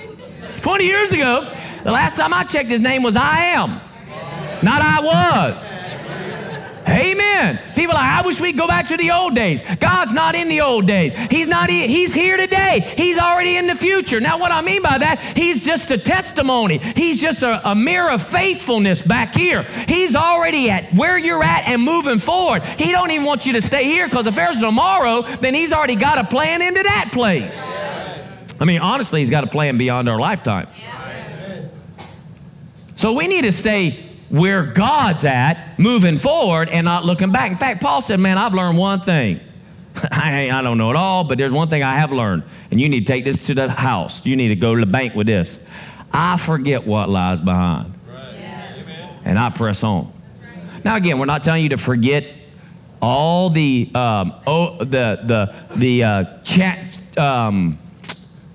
20 0.61 0.85
years 0.85 1.11
ago, 1.11 1.51
the 1.83 1.91
last 1.91 2.15
time 2.15 2.33
I 2.33 2.43
checked, 2.43 2.69
his 2.69 2.81
name 2.81 3.03
was 3.03 3.15
I 3.15 3.45
am, 3.45 3.81
not 4.63 4.81
I 4.81 4.99
was. 5.01 5.78
Amen. 6.89 7.59
People 7.75 7.95
are 7.95 7.99
like, 7.99 8.23
I 8.23 8.25
wish 8.25 8.39
we'd 8.39 8.57
go 8.57 8.67
back 8.67 8.87
to 8.87 8.97
the 8.97 9.11
old 9.11 9.35
days. 9.35 9.61
God's 9.79 10.11
not 10.11 10.33
in 10.33 10.49
the 10.49 10.61
old 10.61 10.87
days. 10.87 11.15
He's 11.29 11.47
not. 11.47 11.69
He's 11.69 12.13
here 12.13 12.35
today. 12.35 12.79
He's 12.97 13.17
already 13.17 13.57
in 13.57 13.67
the 13.67 13.75
future. 13.75 14.19
Now, 14.19 14.39
what 14.39 14.51
I 14.51 14.61
mean 14.61 14.81
by 14.81 14.97
that, 14.97 15.19
He's 15.37 15.65
just 15.65 15.91
a 15.91 15.97
testimony. 15.97 16.79
He's 16.79 17.21
just 17.21 17.43
a, 17.43 17.69
a 17.69 17.75
mirror 17.75 18.11
of 18.11 18.23
faithfulness 18.23 19.01
back 19.01 19.35
here. 19.35 19.63
He's 19.87 20.15
already 20.15 20.69
at 20.69 20.91
where 20.93 21.17
you're 21.17 21.43
at 21.43 21.67
and 21.67 21.81
moving 21.81 22.17
forward. 22.17 22.63
He 22.63 22.91
don't 22.91 23.11
even 23.11 23.25
want 23.25 23.45
you 23.45 23.53
to 23.53 23.61
stay 23.61 23.83
here 23.83 24.07
because 24.07 24.25
if 24.25 24.35
there's 24.35 24.59
tomorrow, 24.59 25.21
then 25.21 25.53
He's 25.53 25.71
already 25.71 25.95
got 25.95 26.17
a 26.17 26.23
plan 26.23 26.61
into 26.61 26.81
that 26.83 27.11
place. 27.11 27.59
I 28.59 28.65
mean, 28.65 28.81
honestly, 28.81 29.19
He's 29.19 29.29
got 29.29 29.43
a 29.43 29.47
plan 29.47 29.77
beyond 29.77 30.09
our 30.09 30.19
lifetime. 30.19 30.67
So 32.95 33.13
we 33.13 33.27
need 33.27 33.43
to 33.43 33.53
stay 33.53 34.08
where 34.29 34.63
God's 34.63 35.25
at, 35.25 35.77
moving 35.77 36.17
forward 36.17 36.69
and 36.69 36.85
not 36.85 37.03
looking 37.03 37.31
back. 37.31 37.51
In 37.51 37.57
fact, 37.57 37.81
Paul 37.81 38.01
said, 38.01 38.19
Man, 38.19 38.37
I've 38.37 38.53
learned 38.53 38.77
one 38.77 39.01
thing. 39.01 39.39
I, 40.11 40.49
I 40.51 40.61
don't 40.61 40.77
know 40.77 40.89
it 40.91 40.95
all, 40.95 41.23
but 41.23 41.37
there's 41.37 41.51
one 41.51 41.67
thing 41.67 41.83
I 41.83 41.97
have 41.97 42.11
learned, 42.11 42.43
and 42.71 42.79
you 42.79 42.89
need 42.89 43.01
to 43.01 43.05
take 43.05 43.25
this 43.25 43.47
to 43.47 43.53
the 43.53 43.69
house. 43.69 44.25
You 44.25 44.35
need 44.35 44.49
to 44.49 44.55
go 44.55 44.75
to 44.75 44.81
the 44.81 44.91
bank 44.91 45.15
with 45.15 45.27
this. 45.27 45.57
I 46.13 46.37
forget 46.37 46.85
what 46.85 47.09
lies 47.09 47.39
behind, 47.39 47.93
right. 48.07 48.33
yes. 48.37 49.19
and 49.25 49.37
I 49.37 49.49
press 49.49 49.83
on. 49.83 50.11
Right. 50.41 50.85
Now, 50.85 50.95
again, 50.95 51.19
we're 51.19 51.25
not 51.25 51.43
telling 51.43 51.63
you 51.63 51.69
to 51.69 51.77
forget 51.77 52.25
all 53.01 53.49
the 53.49 53.89
um, 53.95 54.33
oh, 54.45 54.77
the 54.77 55.19
the 55.23 55.55
the 55.77 56.03
uh, 56.03 56.37
chat. 56.43 56.79
Um, 57.17 57.77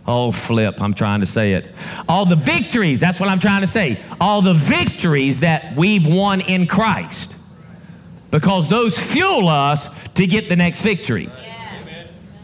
Oh, 0.06 0.32
flip, 0.32 0.82
I'm 0.82 0.92
trying 0.92 1.20
to 1.20 1.26
say 1.26 1.54
it. 1.54 1.70
All 2.08 2.26
the 2.26 2.36
victories, 2.36 3.00
that's 3.00 3.18
what 3.18 3.30
I'm 3.30 3.40
trying 3.40 3.62
to 3.62 3.66
say. 3.66 3.98
All 4.20 4.42
the 4.42 4.52
victories 4.52 5.40
that 5.40 5.74
we've 5.76 6.06
won 6.06 6.42
in 6.42 6.66
Christ. 6.66 7.34
Because 8.30 8.68
those 8.68 8.98
fuel 8.98 9.48
us 9.48 9.88
to 10.14 10.26
get 10.26 10.48
the 10.48 10.56
next 10.56 10.82
victory. 10.82 11.30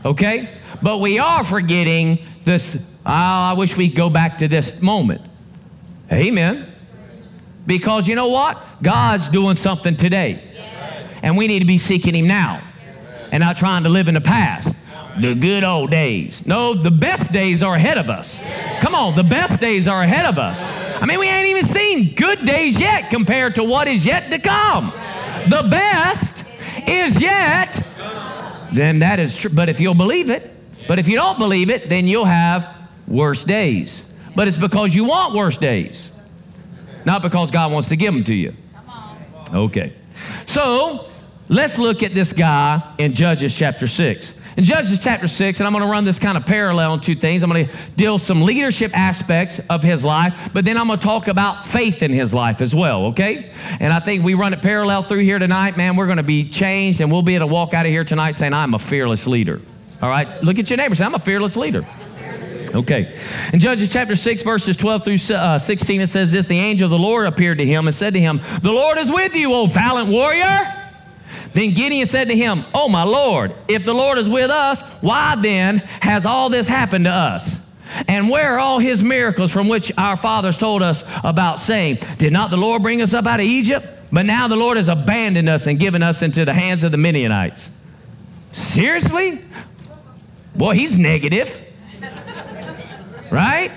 Okay? 0.04 0.50
But 0.80 0.98
we 0.98 1.18
are 1.18 1.44
forgetting 1.44 2.20
this. 2.44 2.76
Oh, 3.04 3.10
I 3.10 3.52
wish 3.52 3.76
we'd 3.76 3.94
go 3.94 4.08
back 4.08 4.38
to 4.38 4.48
this 4.48 4.80
moment. 4.80 5.20
Amen. 6.10 6.72
Because 7.66 8.08
you 8.08 8.14
know 8.14 8.28
what? 8.28 8.58
God's 8.82 9.28
doing 9.28 9.54
something 9.54 9.96
today. 9.96 10.42
And 11.22 11.36
we 11.36 11.46
need 11.46 11.58
to 11.58 11.66
be 11.66 11.76
seeking 11.76 12.14
Him 12.14 12.26
now 12.26 12.62
and 13.30 13.42
not 13.42 13.58
trying 13.58 13.82
to 13.82 13.90
live 13.90 14.08
in 14.08 14.14
the 14.14 14.20
past 14.20 14.76
the 15.18 15.34
good 15.34 15.64
old 15.64 15.90
days. 15.90 16.46
No, 16.46 16.74
the 16.74 16.90
best 16.90 17.32
days 17.32 17.62
are 17.62 17.74
ahead 17.74 17.98
of 17.98 18.08
us. 18.08 18.40
Come 18.80 18.94
on, 18.94 19.14
the 19.14 19.22
best 19.22 19.60
days 19.60 19.88
are 19.88 20.02
ahead 20.02 20.26
of 20.26 20.38
us. 20.38 20.60
I 21.02 21.06
mean, 21.06 21.18
we 21.18 21.28
ain't 21.28 21.48
even 21.48 21.64
seen 21.64 22.14
good 22.14 22.44
days 22.44 22.78
yet 22.78 23.10
compared 23.10 23.54
to 23.54 23.64
what 23.64 23.88
is 23.88 24.04
yet 24.04 24.30
to 24.30 24.38
come. 24.38 24.92
The 25.48 25.66
best 25.70 26.44
is 26.86 27.20
yet, 27.20 27.72
then 28.72 28.98
that 29.00 29.18
is 29.18 29.36
true. 29.36 29.50
But 29.50 29.68
if 29.68 29.80
you'll 29.80 29.94
believe 29.94 30.30
it, 30.30 30.50
but 30.86 30.98
if 30.98 31.08
you 31.08 31.16
don't 31.16 31.38
believe 31.38 31.70
it, 31.70 31.88
then 31.88 32.06
you'll 32.06 32.24
have 32.26 32.68
worse 33.06 33.44
days. 33.44 34.02
But 34.36 34.48
it's 34.48 34.58
because 34.58 34.94
you 34.94 35.04
want 35.04 35.34
worse 35.34 35.56
days, 35.56 36.12
not 37.04 37.22
because 37.22 37.50
God 37.50 37.72
wants 37.72 37.88
to 37.88 37.96
give 37.96 38.12
them 38.12 38.24
to 38.24 38.34
you. 38.34 38.54
Okay. 39.52 39.92
So 40.46 41.08
let's 41.48 41.78
look 41.78 42.02
at 42.02 42.12
this 42.12 42.32
guy 42.32 42.82
in 42.98 43.14
Judges 43.14 43.54
chapter 43.54 43.86
6. 43.86 44.32
In 44.60 44.66
Judges 44.66 44.98
chapter 44.98 45.26
6, 45.26 45.58
and 45.58 45.66
I'm 45.66 45.72
going 45.72 45.82
to 45.82 45.90
run 45.90 46.04
this 46.04 46.18
kind 46.18 46.36
of 46.36 46.44
parallel 46.44 46.92
on 46.92 47.00
two 47.00 47.14
things. 47.14 47.42
I'm 47.42 47.48
going 47.48 47.66
to 47.66 47.72
deal 47.96 48.18
some 48.18 48.42
leadership 48.42 48.94
aspects 48.94 49.58
of 49.70 49.82
his 49.82 50.04
life, 50.04 50.50
but 50.52 50.66
then 50.66 50.76
I'm 50.76 50.86
going 50.86 50.98
to 50.98 51.02
talk 51.02 51.28
about 51.28 51.66
faith 51.66 52.02
in 52.02 52.12
his 52.12 52.34
life 52.34 52.60
as 52.60 52.74
well, 52.74 53.06
okay? 53.06 53.52
And 53.80 53.90
I 53.90 54.00
think 54.00 54.22
we 54.22 54.34
run 54.34 54.52
it 54.52 54.60
parallel 54.60 55.02
through 55.02 55.20
here 55.20 55.38
tonight, 55.38 55.78
man, 55.78 55.96
we're 55.96 56.04
going 56.04 56.18
to 56.18 56.22
be 56.22 56.46
changed 56.46 57.00
and 57.00 57.10
we'll 57.10 57.22
be 57.22 57.36
able 57.36 57.46
to 57.46 57.52
walk 57.54 57.72
out 57.72 57.86
of 57.86 57.90
here 57.90 58.04
tonight 58.04 58.32
saying, 58.32 58.52
I'm 58.52 58.74
a 58.74 58.78
fearless 58.78 59.26
leader. 59.26 59.62
All 60.02 60.10
right? 60.10 60.28
Look 60.42 60.58
at 60.58 60.68
your 60.68 60.76
neighbor, 60.76 60.94
say, 60.94 61.06
I'm 61.06 61.14
a 61.14 61.18
fearless 61.18 61.56
leader. 61.56 61.82
Okay. 62.74 63.18
In 63.54 63.60
Judges 63.60 63.88
chapter 63.88 64.14
6, 64.14 64.42
verses 64.42 64.76
12 64.76 65.04
through 65.04 65.36
uh, 65.36 65.58
16, 65.58 66.02
it 66.02 66.08
says 66.08 66.32
this 66.32 66.46
The 66.46 66.58
angel 66.58 66.84
of 66.84 66.90
the 66.90 66.98
Lord 66.98 67.26
appeared 67.26 67.56
to 67.58 67.66
him 67.66 67.88
and 67.88 67.94
said 67.94 68.12
to 68.12 68.20
him, 68.20 68.42
The 68.60 68.72
Lord 68.72 68.98
is 68.98 69.10
with 69.10 69.34
you, 69.34 69.54
O 69.54 69.64
valiant 69.64 70.10
warrior. 70.10 70.79
Then 71.52 71.74
Gideon 71.74 72.06
said 72.06 72.28
to 72.28 72.36
him, 72.36 72.64
Oh, 72.74 72.88
my 72.88 73.02
Lord, 73.02 73.54
if 73.68 73.84
the 73.84 73.94
Lord 73.94 74.18
is 74.18 74.28
with 74.28 74.50
us, 74.50 74.80
why 75.00 75.34
then 75.36 75.78
has 75.78 76.24
all 76.24 76.48
this 76.48 76.68
happened 76.68 77.06
to 77.06 77.10
us? 77.10 77.58
And 78.06 78.30
where 78.30 78.54
are 78.54 78.58
all 78.58 78.78
his 78.78 79.02
miracles 79.02 79.50
from 79.50 79.68
which 79.68 79.90
our 79.98 80.16
fathers 80.16 80.56
told 80.56 80.82
us 80.82 81.02
about, 81.24 81.58
saying, 81.58 81.98
Did 82.18 82.32
not 82.32 82.50
the 82.50 82.56
Lord 82.56 82.82
bring 82.82 83.02
us 83.02 83.12
up 83.12 83.26
out 83.26 83.40
of 83.40 83.46
Egypt? 83.46 83.86
But 84.12 84.26
now 84.26 84.48
the 84.48 84.56
Lord 84.56 84.76
has 84.76 84.88
abandoned 84.88 85.48
us 85.48 85.66
and 85.66 85.78
given 85.78 86.02
us 86.02 86.22
into 86.22 86.44
the 86.44 86.54
hands 86.54 86.84
of 86.84 86.92
the 86.92 86.98
Midianites. 86.98 87.68
Seriously? 88.52 89.42
Boy, 90.54 90.74
he's 90.74 90.98
negative. 90.98 91.66
Right? 93.30 93.70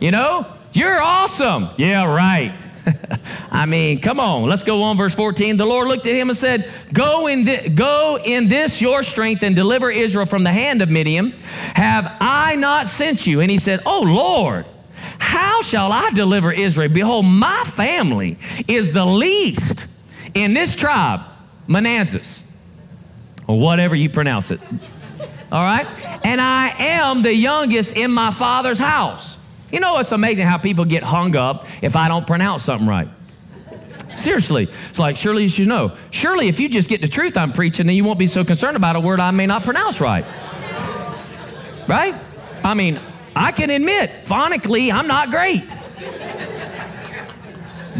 You 0.00 0.12
know, 0.12 0.46
you're 0.72 1.02
awesome. 1.02 1.68
Yeah, 1.76 2.12
right. 2.12 2.56
I 3.50 3.66
mean, 3.66 4.00
come 4.00 4.20
on. 4.20 4.48
Let's 4.48 4.62
go 4.62 4.82
on, 4.82 4.96
verse 4.96 5.14
14. 5.14 5.56
The 5.56 5.66
Lord 5.66 5.88
looked 5.88 6.06
at 6.06 6.14
him 6.14 6.30
and 6.30 6.38
said, 6.38 6.70
Go 6.92 7.26
in, 7.26 7.74
go 7.74 8.18
in 8.24 8.48
this 8.48 8.80
your 8.80 9.02
strength 9.02 9.42
and 9.42 9.54
deliver 9.54 9.90
Israel 9.90 10.26
from 10.26 10.44
the 10.44 10.52
hand 10.52 10.82
of 10.82 10.90
Midian. 10.90 11.32
Have 11.74 12.16
I 12.20 12.56
not 12.56 12.86
sent 12.86 13.26
you? 13.26 13.40
And 13.40 13.50
he 13.50 13.58
said, 13.58 13.80
Oh, 13.86 14.00
Lord, 14.00 14.66
how 15.18 15.62
shall 15.62 15.92
I 15.92 16.10
deliver 16.10 16.52
Israel? 16.52 16.88
Behold, 16.88 17.26
my 17.26 17.64
family 17.64 18.38
is 18.66 18.92
the 18.92 19.04
least 19.04 19.86
in 20.34 20.54
this 20.54 20.74
tribe, 20.74 21.20
Manassas, 21.66 22.42
or 23.46 23.58
whatever 23.58 23.94
you 23.94 24.08
pronounce 24.08 24.50
it. 24.50 24.60
All 25.52 25.62
right? 25.62 25.86
And 26.24 26.40
I 26.40 26.74
am 26.78 27.22
the 27.22 27.34
youngest 27.34 27.96
in 27.96 28.10
my 28.10 28.30
father's 28.30 28.78
house. 28.78 29.36
You 29.70 29.80
know, 29.80 29.98
it's 29.98 30.12
amazing 30.12 30.46
how 30.46 30.56
people 30.56 30.84
get 30.84 31.02
hung 31.02 31.36
up 31.36 31.66
if 31.82 31.96
I 31.96 32.08
don't 32.08 32.26
pronounce 32.26 32.64
something 32.64 32.88
right. 32.88 33.08
Seriously. 34.16 34.68
It's 34.88 34.98
like, 34.98 35.16
surely 35.16 35.44
you 35.44 35.48
should 35.48 35.68
know. 35.68 35.96
Surely, 36.10 36.48
if 36.48 36.58
you 36.60 36.68
just 36.68 36.88
get 36.88 37.00
the 37.00 37.08
truth 37.08 37.36
I'm 37.36 37.52
preaching, 37.52 37.86
then 37.86 37.94
you 37.94 38.04
won't 38.04 38.18
be 38.18 38.26
so 38.26 38.44
concerned 38.44 38.76
about 38.76 38.96
a 38.96 39.00
word 39.00 39.20
I 39.20 39.30
may 39.30 39.46
not 39.46 39.62
pronounce 39.62 40.00
right. 40.00 40.24
Right? 41.86 42.14
I 42.62 42.74
mean, 42.74 43.00
I 43.34 43.52
can 43.52 43.70
admit, 43.70 44.10
phonically, 44.24 44.92
I'm 44.92 45.06
not 45.06 45.30
great. 45.30 45.64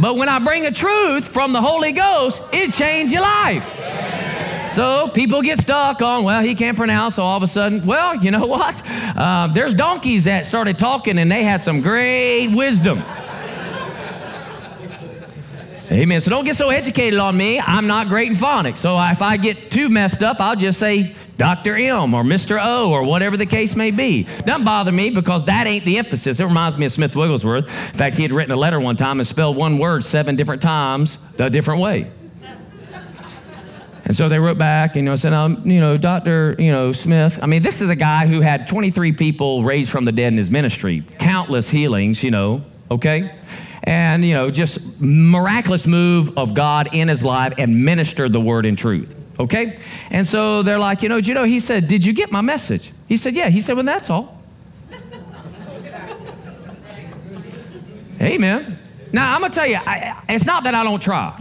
But 0.00 0.16
when 0.16 0.28
I 0.28 0.38
bring 0.38 0.66
a 0.66 0.72
truth 0.72 1.28
from 1.28 1.52
the 1.52 1.60
Holy 1.60 1.92
Ghost, 1.92 2.40
it 2.52 2.72
changes 2.72 3.12
your 3.12 3.22
life. 3.22 4.19
So 4.72 5.08
people 5.08 5.42
get 5.42 5.58
stuck 5.58 6.00
on, 6.00 6.22
well, 6.22 6.42
he 6.42 6.54
can't 6.54 6.76
pronounce, 6.76 7.16
so 7.16 7.24
all 7.24 7.36
of 7.36 7.42
a 7.42 7.48
sudden, 7.48 7.84
well, 7.84 8.14
you 8.14 8.30
know 8.30 8.46
what? 8.46 8.80
Uh, 8.86 9.48
there's 9.48 9.74
donkeys 9.74 10.24
that 10.24 10.46
started 10.46 10.78
talking 10.78 11.18
and 11.18 11.30
they 11.30 11.42
had 11.42 11.62
some 11.62 11.80
great 11.80 12.54
wisdom. 12.54 13.02
Amen. 15.90 16.20
So 16.20 16.30
don't 16.30 16.44
get 16.44 16.54
so 16.54 16.70
educated 16.70 17.18
on 17.18 17.36
me. 17.36 17.58
I'm 17.58 17.88
not 17.88 18.06
great 18.06 18.28
in 18.28 18.36
phonics. 18.36 18.78
So 18.78 18.96
if 19.10 19.20
I 19.20 19.36
get 19.36 19.72
too 19.72 19.88
messed 19.88 20.22
up, 20.22 20.40
I'll 20.40 20.54
just 20.54 20.78
say 20.78 21.16
Dr. 21.36 21.74
M 21.74 22.14
or 22.14 22.22
Mr. 22.22 22.60
O 22.62 22.92
or 22.92 23.02
whatever 23.02 23.36
the 23.36 23.46
case 23.46 23.74
may 23.74 23.90
be. 23.90 24.22
Doesn't 24.44 24.64
bother 24.64 24.92
me 24.92 25.10
because 25.10 25.46
that 25.46 25.66
ain't 25.66 25.84
the 25.84 25.98
emphasis. 25.98 26.38
It 26.38 26.44
reminds 26.44 26.78
me 26.78 26.86
of 26.86 26.92
Smith 26.92 27.16
Wigglesworth. 27.16 27.64
In 27.66 27.98
fact, 27.98 28.16
he 28.16 28.22
had 28.22 28.30
written 28.30 28.52
a 28.52 28.56
letter 28.56 28.78
one 28.78 28.94
time 28.94 29.18
and 29.18 29.26
spelled 29.26 29.56
one 29.56 29.78
word 29.78 30.04
seven 30.04 30.36
different 30.36 30.62
times 30.62 31.18
a 31.40 31.50
different 31.50 31.80
way. 31.80 32.08
And 34.10 34.16
so 34.16 34.28
they 34.28 34.40
wrote 34.40 34.58
back, 34.58 34.96
you 34.96 35.02
know, 35.02 35.14
said, 35.14 35.32
um, 35.32 35.64
you 35.64 35.78
know, 35.78 35.96
Doctor, 35.96 36.56
you 36.58 36.72
know, 36.72 36.92
Smith. 36.92 37.38
I 37.40 37.46
mean, 37.46 37.62
this 37.62 37.80
is 37.80 37.90
a 37.90 37.94
guy 37.94 38.26
who 38.26 38.40
had 38.40 38.66
23 38.66 39.12
people 39.12 39.62
raised 39.62 39.88
from 39.88 40.04
the 40.04 40.10
dead 40.10 40.32
in 40.32 40.36
his 40.36 40.50
ministry, 40.50 41.04
countless 41.20 41.68
healings, 41.68 42.24
you 42.24 42.32
know, 42.32 42.64
okay, 42.90 43.32
and 43.84 44.24
you 44.24 44.34
know, 44.34 44.50
just 44.50 45.00
miraculous 45.00 45.86
move 45.86 46.36
of 46.36 46.54
God 46.54 46.92
in 46.92 47.06
his 47.06 47.22
life 47.22 47.54
and 47.56 47.84
ministered 47.84 48.32
the 48.32 48.40
word 48.40 48.66
in 48.66 48.74
truth, 48.74 49.14
okay. 49.38 49.78
And 50.10 50.26
so 50.26 50.64
they're 50.64 50.80
like, 50.80 51.04
you 51.04 51.08
know, 51.08 51.18
you 51.18 51.32
know, 51.32 51.44
he 51.44 51.60
said, 51.60 51.86
did 51.86 52.04
you 52.04 52.12
get 52.12 52.32
my 52.32 52.40
message? 52.40 52.90
He 53.06 53.16
said, 53.16 53.36
yeah. 53.36 53.48
He 53.48 53.60
said, 53.60 53.76
well, 53.76 53.84
that's 53.84 54.10
all. 54.10 54.42
Amen. 58.20 58.76
Now 59.12 59.36
I'm 59.36 59.40
gonna 59.40 59.54
tell 59.54 59.68
you, 59.68 59.76
I, 59.76 60.20
it's 60.28 60.46
not 60.46 60.64
that 60.64 60.74
I 60.74 60.82
don't 60.82 61.00
try. 61.00 61.40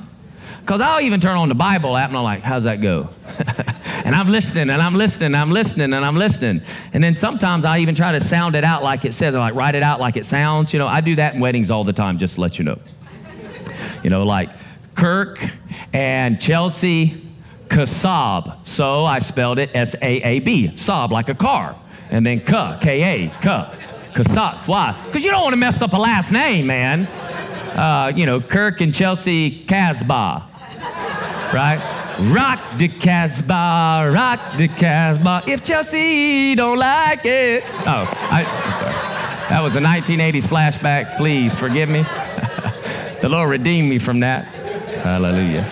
Because 0.69 0.81
I'll 0.81 1.01
even 1.01 1.19
turn 1.19 1.35
on 1.35 1.49
the 1.49 1.55
Bible 1.55 1.97
app 1.97 2.09
and 2.09 2.17
I'm 2.19 2.23
like, 2.23 2.43
how's 2.43 2.65
that 2.65 2.79
go? 2.79 3.09
and 4.05 4.13
I'm 4.13 4.29
listening 4.29 4.69
and 4.69 4.79
I'm 4.79 4.93
listening 4.93 5.25
and 5.25 5.35
I'm 5.35 5.49
listening 5.49 5.93
and 5.93 6.05
I'm 6.05 6.15
listening. 6.15 6.61
And 6.93 7.03
then 7.03 7.15
sometimes 7.15 7.65
I 7.65 7.79
even 7.79 7.95
try 7.95 8.11
to 8.11 8.19
sound 8.19 8.53
it 8.53 8.63
out 8.63 8.83
like 8.83 9.03
it 9.03 9.15
says, 9.15 9.33
like 9.33 9.55
write 9.55 9.73
it 9.73 9.81
out 9.81 9.99
like 9.99 10.15
it 10.15 10.27
sounds. 10.27 10.71
You 10.71 10.77
know, 10.77 10.85
I 10.85 11.01
do 11.01 11.15
that 11.15 11.33
in 11.33 11.39
weddings 11.39 11.71
all 11.71 11.83
the 11.83 11.91
time, 11.91 12.19
just 12.19 12.35
to 12.35 12.41
let 12.41 12.59
you 12.59 12.65
know. 12.65 12.79
You 14.03 14.11
know, 14.11 14.21
like 14.21 14.51
Kirk 14.93 15.43
and 15.91 16.39
Chelsea 16.39 17.27
Kasab. 17.67 18.67
So 18.67 19.05
I 19.05 19.17
spelled 19.19 19.57
it 19.57 19.71
S 19.73 19.95
A 19.95 20.21
A 20.21 20.39
B, 20.39 20.67
Saab, 20.67 21.09
like 21.09 21.29
a 21.29 21.33
car. 21.33 21.75
And 22.11 22.23
then 22.23 22.41
K, 22.41 22.77
K 22.79 23.01
A, 23.01 23.29
K, 23.41 23.47
Kasab. 24.13 24.67
Why? 24.67 24.95
Because 25.07 25.23
you 25.23 25.31
don't 25.31 25.41
want 25.41 25.53
to 25.53 25.57
mess 25.57 25.81
up 25.81 25.93
a 25.93 25.97
last 25.97 26.31
name, 26.31 26.67
man. 26.67 27.07
Uh, 27.75 28.11
you 28.15 28.27
know, 28.27 28.39
Kirk 28.39 28.81
and 28.81 28.93
Chelsea 28.93 29.65
Casbah 29.65 30.48
right? 31.53 31.79
Rock 32.33 32.59
the 32.77 32.87
Casbah, 32.87 34.11
rock 34.13 34.57
the 34.57 34.67
Casbah. 34.67 35.43
If 35.47 35.63
Chelsea 35.63 36.55
don't 36.55 36.77
like 36.77 37.25
it. 37.25 37.63
Oh, 37.87 38.11
I, 38.31 38.43
that 39.49 39.61
was 39.63 39.75
a 39.75 39.79
1980s 39.79 40.43
flashback. 40.43 41.17
Please 41.17 41.57
forgive 41.57 41.89
me. 41.89 42.01
the 43.21 43.29
Lord 43.29 43.49
redeemed 43.49 43.89
me 43.89 43.99
from 43.99 44.19
that. 44.19 44.45
Hallelujah. 45.03 45.63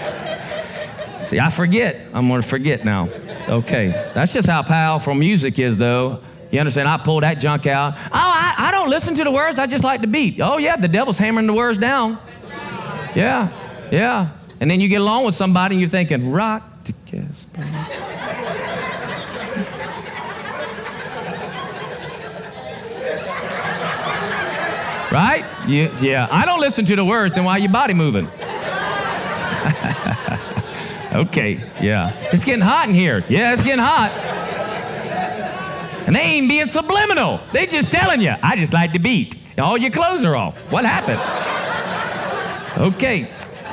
See, 1.21 1.39
I 1.39 1.49
forget. 1.49 1.99
I'm 2.13 2.27
going 2.29 2.41
to 2.41 2.47
forget 2.47 2.85
now. 2.85 3.09
Okay. 3.49 3.89
That's 4.13 4.33
just 4.33 4.47
how 4.47 4.63
powerful 4.63 5.13
music 5.13 5.59
is, 5.59 5.77
though. 5.77 6.21
You 6.51 6.59
understand? 6.59 6.87
I 6.87 6.97
pull 6.97 7.19
that 7.21 7.39
junk 7.39 7.67
out. 7.67 7.95
Oh, 7.97 8.09
I, 8.13 8.55
I 8.57 8.71
don't 8.71 8.89
listen 8.89 9.15
to 9.15 9.23
the 9.23 9.31
words. 9.31 9.59
I 9.59 9.67
just 9.67 9.83
like 9.83 9.99
the 10.01 10.07
beat. 10.07 10.39
Oh, 10.39 10.57
yeah, 10.57 10.77
the 10.77 10.87
devil's 10.87 11.17
hammering 11.17 11.45
the 11.45 11.53
words 11.53 11.77
down. 11.77 12.17
Yeah, 13.13 13.49
yeah. 13.91 14.29
And 14.59 14.71
then 14.71 14.81
you 14.81 14.87
get 14.87 15.01
along 15.01 15.25
with 15.25 15.35
somebody 15.35 15.75
and 15.75 15.81
you're 15.81 15.89
thinking, 15.89 16.31
rock 16.31 16.63
to 16.85 16.93
kiss. 17.05 17.45
right? 25.11 25.45
You, 25.67 25.89
yeah. 26.01 26.27
I 26.31 26.45
don't 26.45 26.59
listen 26.59 26.85
to 26.85 26.95
the 26.95 27.05
words, 27.05 27.35
then 27.35 27.43
why 27.43 27.57
your 27.57 27.71
body 27.71 27.93
moving? 27.93 28.25
okay, 31.13 31.59
yeah. 31.81 32.13
It's 32.31 32.45
getting 32.45 32.61
hot 32.61 32.87
in 32.87 32.95
here. 32.95 33.23
Yeah, 33.29 33.53
it's 33.53 33.63
getting 33.63 33.83
hot. 33.83 34.11
And 36.07 36.15
they 36.15 36.21
ain't 36.21 36.47
being 36.47 36.67
subliminal. 36.67 37.41
They 37.51 37.65
just 37.65 37.91
telling 37.91 38.21
you, 38.21 38.33
I 38.41 38.55
just 38.55 38.73
like 38.73 38.93
to 38.93 38.99
beat. 38.99 39.35
All 39.59 39.77
your 39.77 39.91
clothes 39.91 40.23
are 40.23 40.35
off. 40.35 40.71
What 40.71 40.85
happened? 40.85 41.19
Okay. 42.95 43.29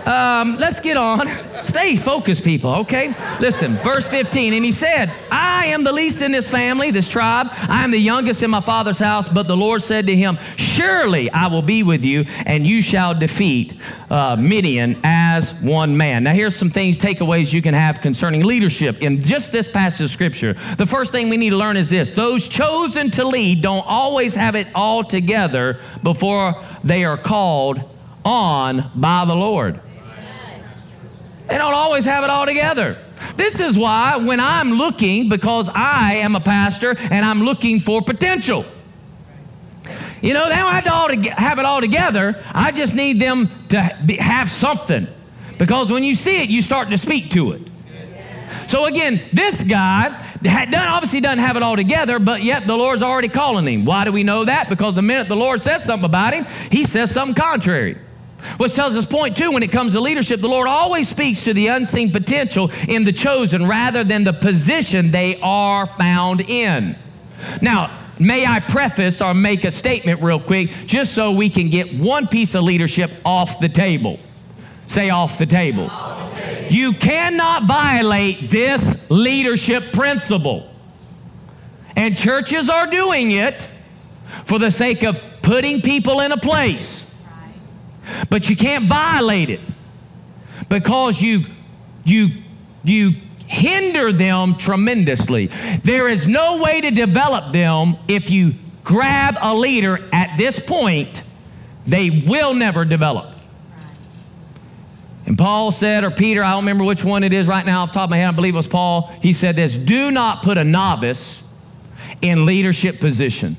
Um, 0.07 0.57
let's 0.59 0.81
get 0.81 0.97
on. 0.97 1.29
Stay 1.63 1.97
focused, 1.97 2.45
people, 2.45 2.71
okay? 2.77 3.15
Listen, 3.41 3.73
verse 3.77 4.07
15. 4.07 4.53
And 4.53 4.65
he 4.65 4.71
said, 4.71 5.11
I 5.33 5.67
am 5.67 5.83
the 5.83 5.93
least 5.93 6.21
in 6.21 6.31
this 6.31 6.49
family, 6.49 6.91
this 6.91 7.09
tribe. 7.09 7.49
I 7.53 7.85
am 7.85 7.91
the 7.91 7.99
youngest 7.99 8.43
in 8.43 8.51
my 8.51 8.61
father's 8.61 8.99
house. 8.99 9.29
But 9.29 9.47
the 9.47 9.57
Lord 9.57 9.83
said 9.83 10.07
to 10.09 10.15
him, 10.15 10.39
Surely 10.57 11.31
I 11.31 11.47
will 11.47 11.63
be 11.63 11.83
with 11.83 12.05
you, 12.05 12.27
and 12.45 12.67
you 12.67 12.83
shall 12.83 13.15
defeat 13.15 13.75
uh, 14.11 14.37
Midian 14.39 15.01
as 15.03 15.55
one 15.55 15.97
man. 15.97 16.25
Now, 16.25 16.35
here's 16.35 16.55
some 16.55 16.71
things, 16.71 16.99
takeaways 16.99 17.53
you 17.53 17.63
can 17.63 17.75
have 17.75 18.03
concerning 18.03 18.45
leadership 18.45 19.01
in 19.01 19.23
just 19.23 19.53
this 19.53 19.71
passage 19.71 20.03
of 20.03 20.11
scripture. 20.11 20.53
The 20.77 20.87
first 20.87 21.13
thing 21.13 21.31
we 21.31 21.39
need 21.39 21.51
to 21.51 21.57
learn 21.57 21.79
is 21.79 21.89
this 21.89 22.11
those 22.11 22.47
chosen 22.47 23.11
to 23.13 23.27
lead 23.27 23.63
don't 23.63 23.85
always 23.87 24.35
have 24.35 24.55
it 24.55 24.69
all 24.75 25.03
together 25.03 25.79
before 26.03 26.55
they 26.83 27.05
are 27.05 27.17
called 27.17 27.81
on 28.25 28.91
by 28.95 29.25
the 29.25 29.35
Lord. 29.35 29.81
They 31.49 31.59
don't 31.59 31.75
always 31.75 32.05
have 32.05 32.25
it 32.25 32.31
all 32.31 32.47
together. 32.47 32.99
This 33.37 33.61
is 33.61 33.77
why 33.77 34.17
when 34.17 34.41
I'm 34.41 34.73
looking, 34.73 35.29
because 35.29 35.69
I 35.69 36.15
am 36.17 36.37
a 36.37 36.41
pastor 36.41 36.97
and 36.99 37.25
I'm 37.25 37.43
looking 37.43 37.81
for 37.81 38.03
potential. 38.03 38.65
You 40.23 40.33
know, 40.33 40.49
they 40.49 40.57
don't 40.57 40.73
have 40.73 40.85
to 40.85 40.93
all 40.93 41.09
to 41.09 41.17
have 41.31 41.59
it 41.59 41.67
all 41.67 41.81
together. 41.83 42.43
I 42.53 42.73
just 42.73 42.95
need 42.95 43.21
them 43.21 43.51
to 43.69 43.79
have 43.79 44.51
something. 44.51 45.07
Because 45.59 45.93
when 45.93 46.03
you 46.03 46.15
see 46.15 46.43
it, 46.43 46.49
you 46.49 46.63
start 46.63 46.89
to 46.91 46.99
speak 46.99 47.31
to 47.33 47.53
it. 47.53 47.63
So 48.67 48.87
again, 48.87 49.21
this 49.33 49.63
guy 49.63 50.07
obviously 50.47 51.21
doesn't 51.21 51.39
have 51.39 51.57
it 51.57 51.63
all 51.63 51.77
together, 51.77 52.19
but 52.19 52.43
yet 52.43 52.67
the 52.67 52.77
Lord's 52.77 53.03
already 53.03 53.29
calling 53.29 53.67
him. 53.67 53.85
Why 53.85 54.05
do 54.05 54.13
we 54.13 54.23
know 54.23 54.45
that? 54.47 54.71
Because 54.71 54.95
the 54.95 55.03
minute 55.03 55.29
the 55.29 55.37
Lord 55.37 55.61
says 55.61 55.85
something 55.85 56.07
about 56.07 56.33
him, 56.33 56.47
he 56.71 56.85
says 56.85 57.11
something 57.11 57.35
contrary. 57.35 57.99
Which 58.57 58.75
tells 58.75 58.97
us, 58.97 59.07
point 59.07 59.37
two, 59.37 59.51
when 59.51 59.63
it 59.63 59.73
comes 59.73 59.93
to 59.93 60.01
leadership, 60.01 60.41
the 60.41 60.49
Lord 60.49 60.69
always 60.69 61.09
speaks 61.09 61.43
to 61.43 61.55
the 61.55 61.69
unseen 61.69 62.13
potential 62.13 62.71
in 62.89 63.05
the 63.05 63.13
chosen 63.13 63.67
rather 63.67 64.05
than 64.05 64.25
the 64.25 64.33
position 64.33 65.11
they 65.11 65.41
are 65.41 65.87
found 65.87 66.41
in. 66.43 66.97
Now, 67.61 68.07
may 68.19 68.47
I 68.47 68.61
preface 68.61 69.21
or 69.21 69.35
make 69.35 69.65
a 69.65 69.71
statement 69.71 70.23
real 70.23 70.41
quick 70.41 70.71
just 70.87 71.15
so 71.15 71.33
we 71.33 71.51
can 71.51 71.69
get 71.69 71.95
one 71.95 72.29
piece 72.29 72.55
of 72.55 72.65
leadership 72.65 73.11
off 73.25 73.61
the 73.61 73.69
table. 73.69 74.21
Say 74.87 75.11
off 75.11 75.39
the 75.39 75.47
table. 75.47 75.91
You 76.69 76.93
cannot 76.93 77.65
violate 77.65 78.51
this 78.51 79.11
leadership 79.11 79.93
principle. 79.93 80.69
And 81.97 82.17
churches 82.17 82.69
are 82.69 82.87
doing 82.89 83.31
it 83.31 83.67
for 84.45 84.59
the 84.59 84.71
sake 84.71 85.03
of 85.03 85.19
putting 85.43 85.81
people 85.81 86.21
in 86.21 86.33
a 86.33 86.37
place 86.37 87.04
but 88.31 88.49
you 88.49 88.57
can't 88.57 88.85
violate 88.85 89.51
it 89.51 89.61
because 90.69 91.21
you 91.21 91.45
you 92.05 92.29
you 92.83 93.15
hinder 93.47 94.13
them 94.13 94.57
tremendously. 94.57 95.47
There 95.85 96.09
is 96.09 96.27
no 96.27 96.63
way 96.63 96.81
to 96.81 96.91
develop 96.91 97.53
them 97.53 97.97
if 98.09 98.31
you 98.31 98.55
grab 98.83 99.37
a 99.41 99.55
leader 99.55 100.07
at 100.13 100.37
this 100.37 100.59
point, 100.59 101.23
they 101.87 102.11
will 102.11 102.55
never 102.55 102.85
develop. 102.85 103.35
And 105.27 105.39
Paul 105.39 105.73
said, 105.73 106.05
or 106.05 106.11
Peter, 106.11 106.45
I 106.45 106.51
don't 106.51 106.65
remember 106.65 106.85
which 106.85 107.03
one 107.03 107.25
it 107.25 107.33
is 107.33 107.47
right 107.47 107.65
now 107.65 107.83
off 107.83 107.91
the 107.91 107.95
top 107.95 108.05
of 108.05 108.11
my 108.11 108.19
head, 108.19 108.29
I 108.29 108.31
believe 108.33 108.55
it 108.55 108.59
was 108.59 108.69
Paul. 108.69 109.09
He 109.23 109.33
said 109.33 109.57
this 109.57 109.77
Do 109.77 110.11
not 110.11 110.43
put 110.43 110.59
a 110.59 110.65
novice 110.65 111.43
in 112.21 112.45
leadership 112.45 113.01
position 113.01 113.57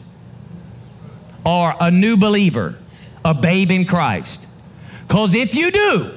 or 1.43 1.75
a 1.79 1.89
new 1.89 2.17
believer, 2.17 2.75
a 3.25 3.33
babe 3.33 3.71
in 3.71 3.85
Christ. 3.85 4.45
Because 5.07 5.33
if 5.33 5.53
you 5.55 5.71
do, 5.71 6.13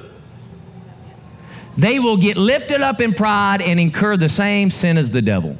they 1.75 1.99
will 1.99 2.17
get 2.17 2.37
lifted 2.37 2.81
up 2.81 3.01
in 3.01 3.13
pride 3.13 3.61
and 3.61 3.79
incur 3.79 4.15
the 4.15 4.29
same 4.29 4.69
sin 4.69 4.97
as 4.97 5.11
the 5.11 5.21
devil. 5.21 5.57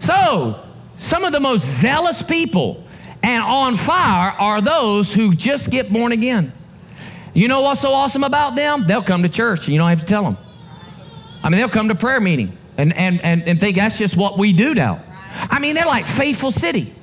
So, 0.00 0.64
some 0.98 1.24
of 1.24 1.32
the 1.32 1.40
most 1.40 1.64
zealous 1.64 2.22
people 2.22 2.84
and 3.22 3.42
on 3.42 3.76
fire 3.76 4.30
are 4.32 4.60
those 4.60 5.12
who 5.12 5.34
just 5.34 5.70
get 5.70 5.92
born 5.92 6.12
again. 6.12 6.52
You 7.34 7.46
know 7.46 7.60
what's 7.60 7.80
so 7.80 7.92
awesome 7.92 8.24
about 8.24 8.56
them? 8.56 8.86
They'll 8.86 9.02
come 9.02 9.22
to 9.22 9.28
church 9.28 9.66
and 9.66 9.74
you 9.74 9.78
don't 9.78 9.88
have 9.88 10.00
to 10.00 10.06
tell 10.06 10.24
them. 10.24 10.36
I 11.44 11.50
mean, 11.50 11.58
they'll 11.58 11.68
come 11.68 11.88
to 11.88 11.94
prayer 11.94 12.20
meeting 12.20 12.56
and, 12.76 12.92
and, 12.96 13.20
and, 13.22 13.42
and 13.42 13.60
think 13.60 13.76
that's 13.76 13.98
just 13.98 14.16
what 14.16 14.38
we 14.38 14.52
do 14.52 14.74
now. 14.74 15.04
I 15.50 15.58
mean, 15.60 15.74
they're 15.74 15.86
like 15.86 16.06
faithful 16.06 16.50
city. 16.50 16.94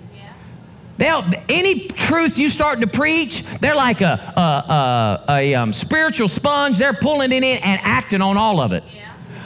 They'll, 0.97 1.25
any 1.49 1.87
truth 1.87 2.37
you 2.37 2.49
start 2.49 2.79
to 2.81 2.87
preach, 2.87 3.43
they're 3.59 3.75
like 3.75 4.01
a, 4.01 4.33
a, 4.37 4.41
a, 4.41 5.33
a 5.33 5.55
um, 5.55 5.73
spiritual 5.73 6.29
sponge. 6.29 6.77
They're 6.77 6.93
pulling 6.93 7.31
it 7.31 7.43
in 7.43 7.57
and 7.57 7.79
acting 7.83 8.21
on 8.21 8.37
all 8.37 8.61
of 8.61 8.71
it. 8.71 8.83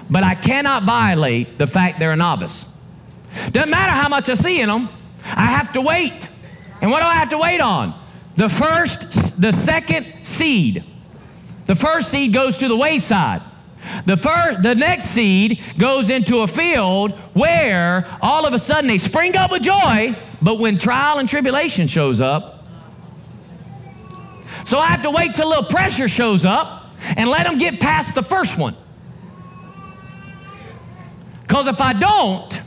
But 0.09 0.23
I 0.23 0.35
cannot 0.35 0.83
violate 0.83 1.57
the 1.57 1.67
fact 1.67 1.99
they're 1.99 2.11
a 2.11 2.15
novice. 2.15 2.65
Doesn't 3.51 3.69
matter 3.69 3.93
how 3.93 4.09
much 4.09 4.29
I 4.29 4.35
see 4.35 4.59
in 4.59 4.69
them, 4.69 4.89
I 5.23 5.45
have 5.45 5.73
to 5.73 5.81
wait. 5.81 6.27
And 6.81 6.91
what 6.91 7.01
do 7.01 7.05
I 7.05 7.15
have 7.15 7.29
to 7.29 7.37
wait 7.37 7.61
on? 7.61 7.99
The 8.35 8.49
first, 8.49 9.41
the 9.41 9.51
second 9.51 10.23
seed. 10.23 10.83
The 11.65 11.75
first 11.75 12.09
seed 12.09 12.33
goes 12.33 12.57
to 12.59 12.67
the 12.67 12.77
wayside. 12.77 13.41
The, 14.05 14.17
first, 14.17 14.61
the 14.61 14.75
next 14.75 15.05
seed 15.05 15.61
goes 15.77 16.09
into 16.09 16.39
a 16.39 16.47
field 16.47 17.11
where 17.33 18.07
all 18.21 18.45
of 18.45 18.53
a 18.53 18.59
sudden 18.59 18.87
they 18.87 18.97
spring 18.97 19.35
up 19.35 19.51
with 19.51 19.63
joy, 19.63 20.15
but 20.41 20.59
when 20.59 20.77
trial 20.77 21.19
and 21.19 21.27
tribulation 21.27 21.87
shows 21.87 22.21
up, 22.21 22.65
so 24.65 24.77
I 24.77 24.87
have 24.87 25.01
to 25.03 25.11
wait 25.11 25.33
till 25.33 25.47
a 25.47 25.49
little 25.49 25.63
pressure 25.63 26.07
shows 26.07 26.45
up 26.45 26.85
and 27.17 27.29
let 27.29 27.47
them 27.47 27.57
get 27.57 27.79
past 27.79 28.13
the 28.13 28.21
first 28.21 28.57
one. 28.57 28.75
Because 31.41 31.67
if 31.67 31.81
I 31.81 31.93
don't, 31.93 32.61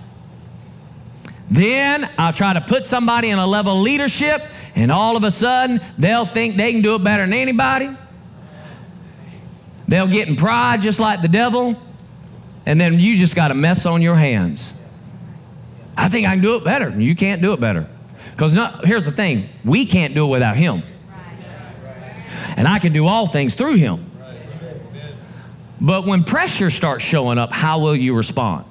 then 1.49 2.11
I'll 2.19 2.33
try 2.33 2.55
to 2.55 2.61
put 2.61 2.87
somebody 2.87 3.31
in 3.31 3.39
a 3.39 3.47
level 3.47 3.77
of 3.77 3.83
leadership, 3.83 4.43
and 4.75 4.91
all 4.91 5.17
of 5.17 5.23
a 5.23 5.31
sudden 5.31 5.81
they'll 5.99 6.25
think 6.25 6.57
they 6.57 6.73
can 6.73 6.83
do 6.83 6.97
it 6.97 7.05
better 7.05 7.23
than 7.23 7.35
anybody. 7.35 7.91
They'll 9.92 10.09
get 10.09 10.26
in 10.26 10.37
pride 10.37 10.81
just 10.81 10.98
like 10.98 11.20
the 11.20 11.28
devil, 11.28 11.78
and 12.64 12.81
then 12.81 12.98
you 12.98 13.14
just 13.18 13.37
got 13.37 13.50
a 13.50 13.55
mess 13.55 13.85
on 13.85 14.00
your 14.00 14.14
hands. 14.14 14.72
I 15.98 16.09
think 16.09 16.26
I 16.26 16.31
can 16.31 16.40
do 16.40 16.57
it 16.57 16.64
better. 16.64 16.88
You 16.88 17.14
can't 17.14 17.42
do 17.42 17.52
it 17.52 17.61
better. 17.61 17.87
Because 18.31 18.55
here's 18.85 19.05
the 19.05 19.12
thing 19.12 19.50
we 19.66 19.85
can't 19.85 20.14
do 20.14 20.24
it 20.24 20.31
without 20.31 20.57
Him. 20.57 20.83
And 22.57 22.66
I 22.66 22.78
can 22.78 22.94
do 22.94 23.07
all 23.07 23.26
things 23.26 23.55
through 23.55 23.74
Him. 23.74 24.11
But 25.78 26.07
when 26.07 26.24
pressure 26.24 26.70
starts 26.70 27.05
showing 27.05 27.37
up, 27.37 27.52
how 27.52 27.78
will 27.81 27.94
you 27.94 28.16
respond? 28.16 28.64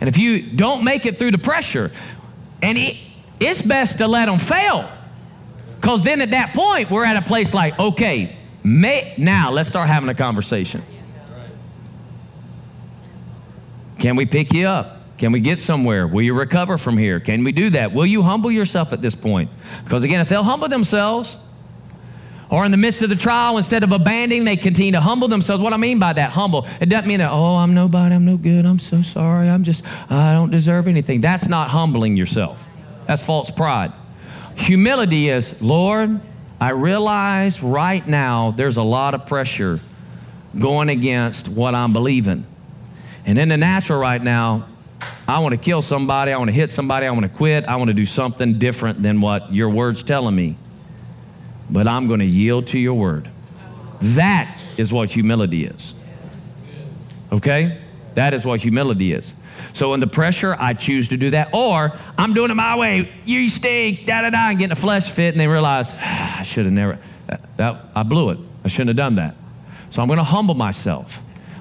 And 0.00 0.06
if 0.06 0.16
you 0.16 0.42
don't 0.42 0.84
make 0.84 1.06
it 1.06 1.18
through 1.18 1.32
the 1.32 1.38
pressure, 1.38 1.90
and 2.62 2.78
it, 2.78 2.94
it's 3.40 3.62
best 3.62 3.98
to 3.98 4.06
let 4.06 4.26
them 4.26 4.38
fail. 4.38 4.88
Because 5.80 6.04
then 6.04 6.22
at 6.22 6.30
that 6.30 6.54
point, 6.54 6.88
we're 6.88 7.04
at 7.04 7.16
a 7.16 7.22
place 7.22 7.52
like, 7.52 7.76
okay, 7.80 8.37
may, 8.68 9.14
now 9.18 9.50
let's 9.50 9.68
start 9.68 9.88
having 9.88 10.08
a 10.08 10.14
conversation. 10.14 10.82
Can 13.98 14.16
we 14.16 14.26
pick 14.26 14.52
you 14.52 14.66
up? 14.66 14.96
Can 15.18 15.32
we 15.32 15.40
get 15.40 15.58
somewhere? 15.58 16.06
Will 16.06 16.22
you 16.22 16.34
recover 16.34 16.78
from 16.78 16.96
here? 16.96 17.18
Can 17.18 17.42
we 17.42 17.50
do 17.50 17.70
that? 17.70 17.92
Will 17.92 18.06
you 18.06 18.22
humble 18.22 18.52
yourself 18.52 18.92
at 18.92 19.02
this 19.02 19.16
point? 19.16 19.50
Because 19.82 20.04
again, 20.04 20.20
if 20.20 20.28
they'll 20.28 20.44
humble 20.44 20.68
themselves, 20.68 21.36
or 22.50 22.64
in 22.64 22.70
the 22.70 22.76
midst 22.76 23.02
of 23.02 23.10
the 23.10 23.16
trial, 23.16 23.58
instead 23.58 23.82
of 23.82 23.92
abandoning, 23.92 24.44
they 24.44 24.56
continue 24.56 24.92
to 24.92 25.00
humble 25.00 25.28
themselves. 25.28 25.62
What 25.62 25.74
I 25.74 25.76
mean 25.76 25.98
by 25.98 26.14
that, 26.14 26.30
humble, 26.30 26.66
it 26.80 26.86
doesn't 26.86 27.08
mean 27.08 27.18
that, 27.18 27.30
oh, 27.30 27.56
I'm 27.56 27.74
nobody, 27.74 28.14
I'm 28.14 28.24
no 28.24 28.36
good, 28.36 28.64
I'm 28.64 28.78
so 28.78 29.02
sorry, 29.02 29.48
I'm 29.50 29.64
just, 29.64 29.84
I 30.10 30.32
don't 30.32 30.50
deserve 30.50 30.86
anything. 30.88 31.20
That's 31.20 31.48
not 31.48 31.70
humbling 31.70 32.16
yourself. 32.16 32.64
That's 33.06 33.22
false 33.22 33.50
pride. 33.50 33.92
Humility 34.56 35.28
is, 35.28 35.60
Lord, 35.60 36.20
I 36.60 36.70
realize 36.70 37.62
right 37.62 38.06
now 38.06 38.50
there's 38.50 38.76
a 38.76 38.82
lot 38.82 39.14
of 39.14 39.26
pressure 39.26 39.80
going 40.58 40.88
against 40.88 41.48
what 41.48 41.74
I'm 41.74 41.92
believing. 41.92 42.44
And 43.24 43.38
in 43.38 43.48
the 43.48 43.56
natural 43.56 44.00
right 44.00 44.22
now, 44.22 44.66
I 45.28 45.38
want 45.40 45.52
to 45.52 45.58
kill 45.58 45.82
somebody, 45.82 46.32
I 46.32 46.38
want 46.38 46.48
to 46.48 46.54
hit 46.54 46.72
somebody, 46.72 47.06
I 47.06 47.10
want 47.10 47.24
to 47.24 47.28
quit, 47.28 47.66
I 47.66 47.76
want 47.76 47.88
to 47.88 47.94
do 47.94 48.06
something 48.06 48.58
different 48.58 49.02
than 49.02 49.20
what 49.20 49.52
your 49.52 49.68
word's 49.68 50.02
telling 50.02 50.34
me. 50.34 50.56
But 51.70 51.86
I'm 51.86 52.08
going 52.08 52.20
to 52.20 52.26
yield 52.26 52.68
to 52.68 52.78
your 52.78 52.94
word. 52.94 53.28
That 54.00 54.60
is 54.76 54.92
what 54.92 55.10
humility 55.10 55.66
is. 55.66 55.92
Okay? 57.30 57.78
That 58.14 58.32
is 58.34 58.44
what 58.44 58.60
humility 58.60 59.12
is. 59.12 59.34
So 59.72 59.94
in 59.94 60.00
the 60.00 60.06
pressure, 60.06 60.56
I 60.58 60.74
choose 60.74 61.08
to 61.08 61.16
do 61.16 61.30
that. 61.30 61.54
Or 61.54 61.92
I'm 62.16 62.34
doing 62.34 62.50
it 62.50 62.54
my 62.54 62.76
way. 62.76 63.12
You 63.24 63.48
stink, 63.48 64.06
da 64.06 64.22
da 64.22 64.30
da, 64.30 64.50
and 64.50 64.58
getting 64.58 64.72
a 64.72 64.76
flesh 64.76 65.10
fit, 65.10 65.34
and 65.34 65.40
they 65.40 65.46
realize, 65.46 65.94
ah, 65.98 66.38
I 66.40 66.42
should 66.42 66.64
have 66.64 66.74
never, 66.74 66.98
that, 67.26 67.56
that, 67.56 67.84
I 67.94 68.02
blew 68.02 68.30
it. 68.30 68.38
I 68.64 68.68
shouldn't 68.68 68.88
have 68.88 68.96
done 68.96 69.16
that. 69.16 69.34
So 69.90 70.02
I'm 70.02 70.08
going 70.08 70.18
to 70.18 70.24
humble 70.24 70.54
myself. 70.54 71.20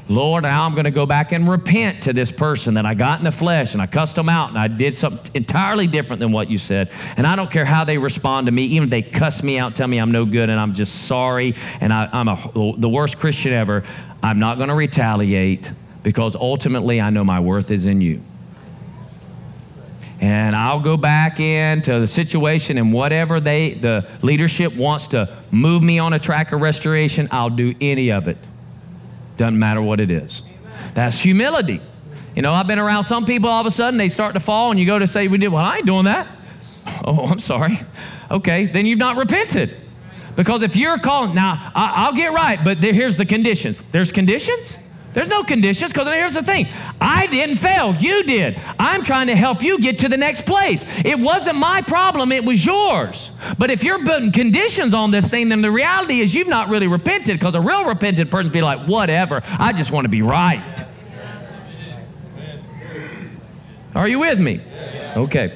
Lord, 0.09 0.43
now 0.43 0.65
I'm 0.65 0.71
going 0.71 0.85
to 0.85 0.91
go 0.91 1.05
back 1.05 1.33
and 1.33 1.49
repent 1.49 2.03
to 2.03 2.13
this 2.13 2.31
person 2.31 2.75
that 2.75 2.85
I 2.85 2.93
got 2.93 3.19
in 3.19 3.25
the 3.25 3.31
flesh 3.31 3.73
and 3.73 3.81
I 3.81 3.87
cussed 3.87 4.15
them 4.15 4.29
out 4.29 4.49
and 4.49 4.57
I 4.57 4.69
did 4.69 4.97
something 4.97 5.31
entirely 5.33 5.85
different 5.85 6.21
than 6.21 6.31
what 6.31 6.49
you 6.49 6.57
said. 6.57 6.91
And 7.17 7.27
I 7.27 7.35
don't 7.35 7.51
care 7.51 7.65
how 7.65 7.83
they 7.83 7.97
respond 7.97 8.47
to 8.47 8.51
me, 8.53 8.63
even 8.63 8.85
if 8.85 8.89
they 8.89 9.01
cuss 9.01 9.43
me 9.43 9.59
out, 9.59 9.75
tell 9.75 9.87
me 9.87 9.97
I'm 9.97 10.11
no 10.11 10.25
good 10.25 10.49
and 10.49 10.59
I'm 10.59 10.73
just 10.73 11.07
sorry 11.07 11.55
and 11.81 11.91
I, 11.91 12.09
am 12.13 12.27
the 12.79 12.89
worst 12.89 13.19
Christian 13.19 13.51
ever, 13.51 13.83
I'm 14.23 14.39
not 14.39 14.57
going 14.57 14.69
to 14.69 14.75
retaliate 14.75 15.69
because 16.07 16.37
ultimately 16.37 17.01
I 17.01 17.09
know 17.09 17.25
my 17.25 17.41
worth 17.41 17.69
is 17.69 17.85
in 17.85 17.99
you. 17.99 18.21
And 20.21 20.55
I'll 20.55 20.79
go 20.79 20.95
back 20.95 21.41
into 21.41 21.99
the 21.99 22.07
situation 22.07 22.77
and 22.77 22.93
whatever 22.93 23.41
they, 23.41 23.73
the 23.73 24.09
leadership 24.21 24.73
wants 24.73 25.09
to 25.09 25.35
move 25.51 25.83
me 25.83 25.99
on 25.99 26.13
a 26.13 26.19
track 26.19 26.53
of 26.53 26.61
restoration, 26.61 27.27
I'll 27.29 27.49
do 27.49 27.75
any 27.81 28.13
of 28.13 28.29
it. 28.29 28.37
Doesn't 29.35 29.59
matter 29.59 29.81
what 29.81 29.99
it 29.99 30.09
is. 30.09 30.43
That's 30.93 31.19
humility. 31.19 31.81
You 32.37 32.41
know, 32.41 32.53
I've 32.53 32.67
been 32.67 32.79
around 32.79 33.03
some 33.03 33.25
people 33.25 33.49
all 33.49 33.59
of 33.59 33.67
a 33.67 33.71
sudden, 33.71 33.97
they 33.97 34.07
start 34.07 34.33
to 34.35 34.39
fall, 34.39 34.71
and 34.71 34.79
you 34.79 34.85
go 34.85 34.97
to 34.97 35.07
say, 35.07 35.27
We 35.27 35.37
did, 35.37 35.49
well, 35.49 35.65
I 35.65 35.79
ain't 35.79 35.85
doing 35.85 36.05
that. 36.05 36.25
Oh, 37.03 37.25
I'm 37.25 37.39
sorry. 37.39 37.81
Okay, 38.31 38.67
then 38.67 38.85
you've 38.85 38.97
not 38.97 39.17
repented. 39.17 39.75
Because 40.37 40.61
if 40.61 40.77
you're 40.77 40.99
calling, 40.99 41.35
now 41.35 41.73
I'll 41.75 42.13
get 42.13 42.31
right, 42.31 42.57
but 42.63 42.77
here's 42.77 43.17
the 43.17 43.25
condition. 43.25 43.75
There's 43.91 44.13
conditions? 44.13 44.77
There's 45.17 45.29
no 45.29 45.41
conditions 45.41 45.91
because 45.91 46.07
here's 46.09 46.35
the 46.35 46.43
thing 46.43 46.67
I 47.01 47.25
didn't 47.25 47.55
fail, 47.55 47.95
you 47.95 48.21
did. 48.21 48.55
I'm 48.77 49.03
trying 49.03 49.25
to 49.25 49.35
help 49.35 49.63
you 49.63 49.79
get 49.79 49.97
to 50.01 50.09
the 50.09 50.15
next 50.15 50.45
place. 50.45 50.85
It 51.03 51.17
wasn't 51.17 51.57
my 51.57 51.81
problem, 51.81 52.31
it 52.31 52.45
was 52.45 52.63
yours. 52.63 53.31
But 53.57 53.71
if 53.71 53.83
you're 53.83 54.05
putting 54.05 54.31
conditions 54.31 54.93
on 54.93 55.09
this 55.09 55.27
thing, 55.27 55.49
then 55.49 55.61
the 55.63 55.71
reality 55.71 56.19
is 56.19 56.35
you've 56.35 56.47
not 56.47 56.69
really 56.69 56.85
repented 56.85 57.39
because 57.39 57.55
a 57.55 57.61
real 57.61 57.85
repentant 57.85 58.29
person 58.29 58.51
be 58.51 58.61
like, 58.61 58.87
whatever, 58.87 59.41
I 59.43 59.73
just 59.73 59.89
want 59.89 60.05
to 60.05 60.09
be 60.09 60.21
right. 60.21 60.85
Are 63.95 64.07
you 64.07 64.19
with 64.19 64.39
me? 64.39 64.61
Okay. 65.15 65.51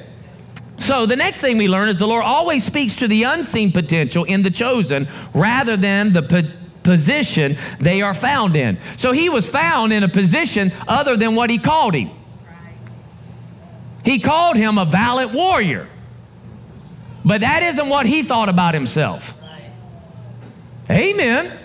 So 0.78 1.06
the 1.06 1.14
next 1.14 1.40
thing 1.40 1.56
we 1.56 1.68
learn 1.68 1.88
is 1.88 2.00
the 2.00 2.08
Lord 2.08 2.24
always 2.24 2.64
speaks 2.64 2.96
to 2.96 3.06
the 3.06 3.22
unseen 3.22 3.70
potential 3.70 4.24
in 4.24 4.42
the 4.42 4.50
chosen 4.50 5.06
rather 5.32 5.76
than 5.76 6.12
the 6.14 6.22
potential 6.22 6.61
position 6.82 7.56
they 7.78 8.02
are 8.02 8.14
found 8.14 8.56
in. 8.56 8.78
So 8.96 9.12
he 9.12 9.28
was 9.28 9.48
found 9.48 9.92
in 9.92 10.02
a 10.02 10.08
position 10.08 10.72
other 10.86 11.16
than 11.16 11.34
what 11.34 11.50
he 11.50 11.58
called 11.58 11.94
him. 11.94 12.10
He 14.04 14.18
called 14.18 14.56
him 14.56 14.78
a 14.78 14.84
valiant 14.84 15.32
warrior. 15.32 15.88
But 17.24 17.42
that 17.42 17.62
isn't 17.62 17.88
what 17.88 18.06
he 18.06 18.22
thought 18.22 18.48
about 18.48 18.74
himself. 18.74 19.34
Amen. 20.90 21.56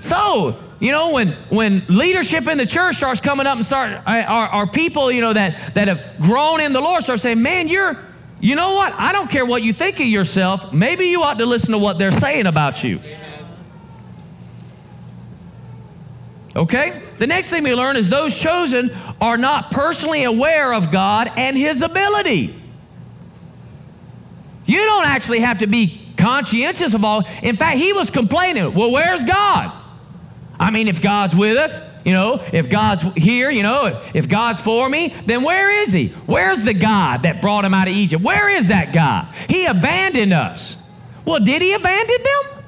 So, 0.00 0.58
you 0.80 0.92
know, 0.92 1.12
when, 1.12 1.32
when 1.48 1.84
leadership 1.88 2.48
in 2.48 2.58
the 2.58 2.66
church 2.66 2.96
starts 2.96 3.20
coming 3.20 3.46
up 3.46 3.56
and 3.56 3.64
start, 3.64 4.02
our, 4.06 4.46
our 4.48 4.66
people, 4.66 5.10
you 5.12 5.20
know, 5.20 5.32
that, 5.32 5.74
that 5.74 5.88
have 5.88 6.20
grown 6.20 6.60
in 6.60 6.72
the 6.72 6.80
Lord 6.80 7.04
start 7.04 7.20
saying, 7.20 7.40
man, 7.40 7.68
you're, 7.68 7.96
you 8.40 8.56
know 8.56 8.74
what? 8.74 8.92
I 8.94 9.12
don't 9.12 9.30
care 9.30 9.46
what 9.46 9.62
you 9.62 9.72
think 9.72 10.00
of 10.00 10.06
yourself. 10.06 10.72
Maybe 10.72 11.06
you 11.06 11.22
ought 11.22 11.38
to 11.38 11.46
listen 11.46 11.70
to 11.70 11.78
what 11.78 11.98
they're 11.98 12.12
saying 12.12 12.46
about 12.46 12.82
you. 12.82 13.00
Okay? 16.56 17.00
The 17.18 17.26
next 17.26 17.48
thing 17.48 17.62
we 17.62 17.74
learn 17.74 17.96
is 17.96 18.08
those 18.08 18.36
chosen 18.36 18.90
are 19.20 19.36
not 19.36 19.70
personally 19.70 20.24
aware 20.24 20.72
of 20.72 20.90
God 20.90 21.30
and 21.36 21.56
His 21.56 21.82
ability. 21.82 22.58
You 24.64 24.78
don't 24.78 25.06
actually 25.06 25.40
have 25.40 25.60
to 25.60 25.66
be 25.66 26.00
conscientious 26.16 26.94
of 26.94 27.04
all. 27.04 27.24
In 27.42 27.56
fact, 27.56 27.78
he 27.78 27.92
was 27.92 28.10
complaining, 28.10 28.74
well, 28.74 28.90
where's 28.90 29.24
God? 29.24 29.72
I 30.58 30.70
mean, 30.70 30.88
if 30.88 31.02
God's 31.02 31.36
with 31.36 31.56
us, 31.56 31.78
you 32.04 32.12
know, 32.12 32.42
if 32.52 32.70
God's 32.70 33.02
here, 33.14 33.50
you 33.50 33.62
know, 33.62 34.02
if 34.14 34.28
God's 34.28 34.60
for 34.60 34.88
me, 34.88 35.14
then 35.26 35.42
where 35.42 35.82
is 35.82 35.92
He? 35.92 36.08
Where's 36.24 36.62
the 36.62 36.72
God 36.72 37.22
that 37.22 37.42
brought 37.42 37.64
him 37.64 37.74
out 37.74 37.88
of 37.88 37.94
Egypt? 37.94 38.22
Where 38.22 38.48
is 38.48 38.68
that 38.68 38.92
God? 38.92 39.32
He 39.48 39.66
abandoned 39.66 40.32
us. 40.32 40.76
Well, 41.24 41.40
did 41.40 41.60
He 41.62 41.72
abandon 41.74 42.16
them? 42.16 42.62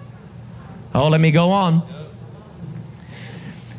Oh, 0.94 1.08
let 1.08 1.20
me 1.20 1.30
go 1.30 1.50
on. 1.50 1.82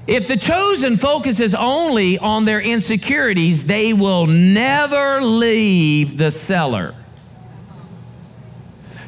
If 0.09 0.27
the 0.27 0.37
chosen 0.37 0.97
focuses 0.97 1.53
only 1.53 2.17
on 2.17 2.45
their 2.45 2.59
insecurities, 2.59 3.65
they 3.65 3.93
will 3.93 4.25
never 4.25 5.21
leave 5.21 6.17
the 6.17 6.31
cellar. 6.31 6.95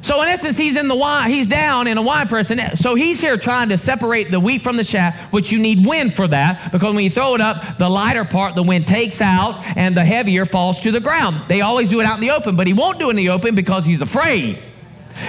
So 0.03 0.21
in 0.21 0.29
essence, 0.29 0.57
he's 0.57 0.75
in 0.75 0.87
the 0.87 0.95
wine, 0.95 1.31
he's 1.31 1.47
down 1.47 1.87
in 1.87 1.97
a 1.97 2.03
wine 2.03 2.27
press, 2.27 2.51
and 2.51 2.77
so 2.77 2.93
he's 2.93 3.19
here 3.19 3.35
trying 3.35 3.69
to 3.69 3.79
separate 3.79 4.29
the 4.29 4.39
wheat 4.39 4.61
from 4.61 4.77
the 4.77 4.83
chaff, 4.83 5.15
which 5.33 5.51
you 5.51 5.57
need 5.57 5.83
wind 5.83 6.13
for 6.13 6.27
that, 6.27 6.71
because 6.71 6.93
when 6.93 7.03
you 7.03 7.09
throw 7.09 7.33
it 7.33 7.41
up, 7.41 7.79
the 7.79 7.89
lighter 7.89 8.23
part 8.23 8.53
the 8.53 8.61
wind 8.61 8.85
takes 8.85 9.21
out, 9.21 9.59
and 9.75 9.97
the 9.97 10.05
heavier 10.05 10.45
falls 10.45 10.81
to 10.81 10.91
the 10.91 10.99
ground. 10.99 11.41
They 11.47 11.61
always 11.61 11.89
do 11.89 11.99
it 11.99 12.05
out 12.05 12.15
in 12.15 12.21
the 12.21 12.31
open, 12.31 12.55
but 12.55 12.67
he 12.67 12.73
won't 12.73 12.99
do 12.99 13.07
it 13.07 13.11
in 13.11 13.15
the 13.15 13.29
open 13.29 13.55
because 13.55 13.85
he's 13.85 14.03
afraid. 14.03 14.61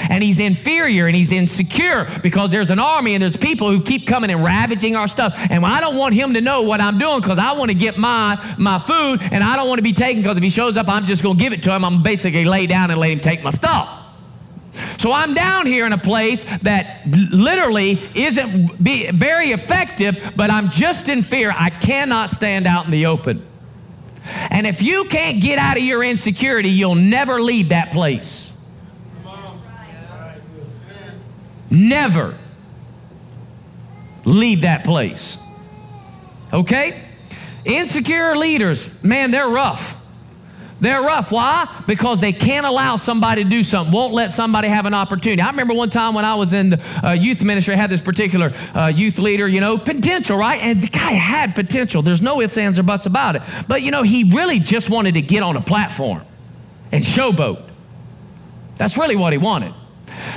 And 0.08 0.22
he's 0.22 0.40
inferior 0.40 1.06
and 1.06 1.16
he's 1.16 1.32
insecure 1.32 2.08
because 2.22 2.50
there's 2.50 2.70
an 2.70 2.78
army 2.78 3.14
and 3.14 3.22
there's 3.22 3.36
people 3.36 3.70
who 3.70 3.82
keep 3.82 4.06
coming 4.06 4.30
and 4.30 4.42
ravaging 4.42 4.96
our 4.96 5.08
stuff. 5.08 5.34
And 5.36 5.64
I 5.64 5.80
don't 5.80 5.96
want 5.96 6.14
him 6.14 6.34
to 6.34 6.40
know 6.40 6.62
what 6.62 6.80
I'm 6.80 6.98
doing 6.98 7.20
because 7.20 7.38
I 7.38 7.52
want 7.52 7.70
to 7.70 7.74
get 7.74 7.98
my, 7.98 8.38
my 8.58 8.78
food 8.78 9.20
and 9.22 9.42
I 9.42 9.56
don't 9.56 9.68
want 9.68 9.78
to 9.78 9.82
be 9.82 9.92
taken 9.92 10.22
because 10.22 10.36
if 10.36 10.42
he 10.42 10.50
shows 10.50 10.76
up, 10.76 10.88
I'm 10.88 11.06
just 11.06 11.22
going 11.22 11.36
to 11.36 11.42
give 11.42 11.52
it 11.52 11.62
to 11.64 11.74
him. 11.74 11.84
I'm 11.84 12.02
basically 12.02 12.44
lay 12.44 12.66
down 12.66 12.90
and 12.90 12.98
let 12.98 13.10
him 13.10 13.20
take 13.20 13.42
my 13.42 13.50
stuff. 13.50 13.98
So 14.98 15.12
I'm 15.12 15.34
down 15.34 15.66
here 15.66 15.84
in 15.84 15.92
a 15.92 15.98
place 15.98 16.44
that 16.60 17.06
literally 17.06 17.98
isn't 18.14 18.72
very 18.78 19.52
effective, 19.52 20.32
but 20.36 20.50
I'm 20.50 20.70
just 20.70 21.08
in 21.08 21.22
fear. 21.22 21.52
I 21.54 21.70
cannot 21.70 22.30
stand 22.30 22.66
out 22.66 22.86
in 22.86 22.90
the 22.90 23.06
open. 23.06 23.44
And 24.24 24.66
if 24.66 24.82
you 24.82 25.04
can't 25.04 25.42
get 25.42 25.58
out 25.58 25.76
of 25.76 25.82
your 25.82 26.02
insecurity, 26.02 26.70
you'll 26.70 26.94
never 26.94 27.42
leave 27.42 27.70
that 27.70 27.90
place. 27.90 28.41
Never 31.72 32.36
leave 34.26 34.60
that 34.60 34.84
place. 34.84 35.38
Okay? 36.52 37.02
Insecure 37.64 38.36
leaders, 38.36 39.02
man, 39.02 39.30
they're 39.30 39.48
rough. 39.48 39.98
They're 40.82 41.00
rough. 41.00 41.32
Why? 41.32 41.82
Because 41.86 42.20
they 42.20 42.32
can't 42.32 42.66
allow 42.66 42.96
somebody 42.96 43.44
to 43.44 43.48
do 43.48 43.62
something, 43.62 43.90
won't 43.90 44.12
let 44.12 44.32
somebody 44.32 44.68
have 44.68 44.84
an 44.84 44.92
opportunity. 44.92 45.40
I 45.40 45.48
remember 45.48 45.72
one 45.72 45.88
time 45.88 46.12
when 46.12 46.26
I 46.26 46.34
was 46.34 46.52
in 46.52 46.70
the 46.70 47.06
uh, 47.06 47.12
youth 47.12 47.42
ministry, 47.42 47.72
I 47.72 47.78
had 47.78 47.88
this 47.88 48.02
particular 48.02 48.52
uh, 48.74 48.92
youth 48.94 49.18
leader, 49.18 49.48
you 49.48 49.60
know, 49.60 49.78
potential, 49.78 50.36
right? 50.36 50.60
And 50.60 50.82
the 50.82 50.88
guy 50.88 51.12
had 51.12 51.54
potential. 51.54 52.02
There's 52.02 52.20
no 52.20 52.42
ifs, 52.42 52.58
ands, 52.58 52.78
or 52.78 52.82
buts 52.82 53.06
about 53.06 53.36
it. 53.36 53.42
But, 53.66 53.80
you 53.80 53.92
know, 53.92 54.02
he 54.02 54.24
really 54.24 54.58
just 54.58 54.90
wanted 54.90 55.14
to 55.14 55.22
get 55.22 55.42
on 55.42 55.56
a 55.56 55.62
platform 55.62 56.22
and 56.90 57.02
showboat. 57.02 57.62
That's 58.76 58.98
really 58.98 59.16
what 59.16 59.32
he 59.32 59.38
wanted. 59.38 59.72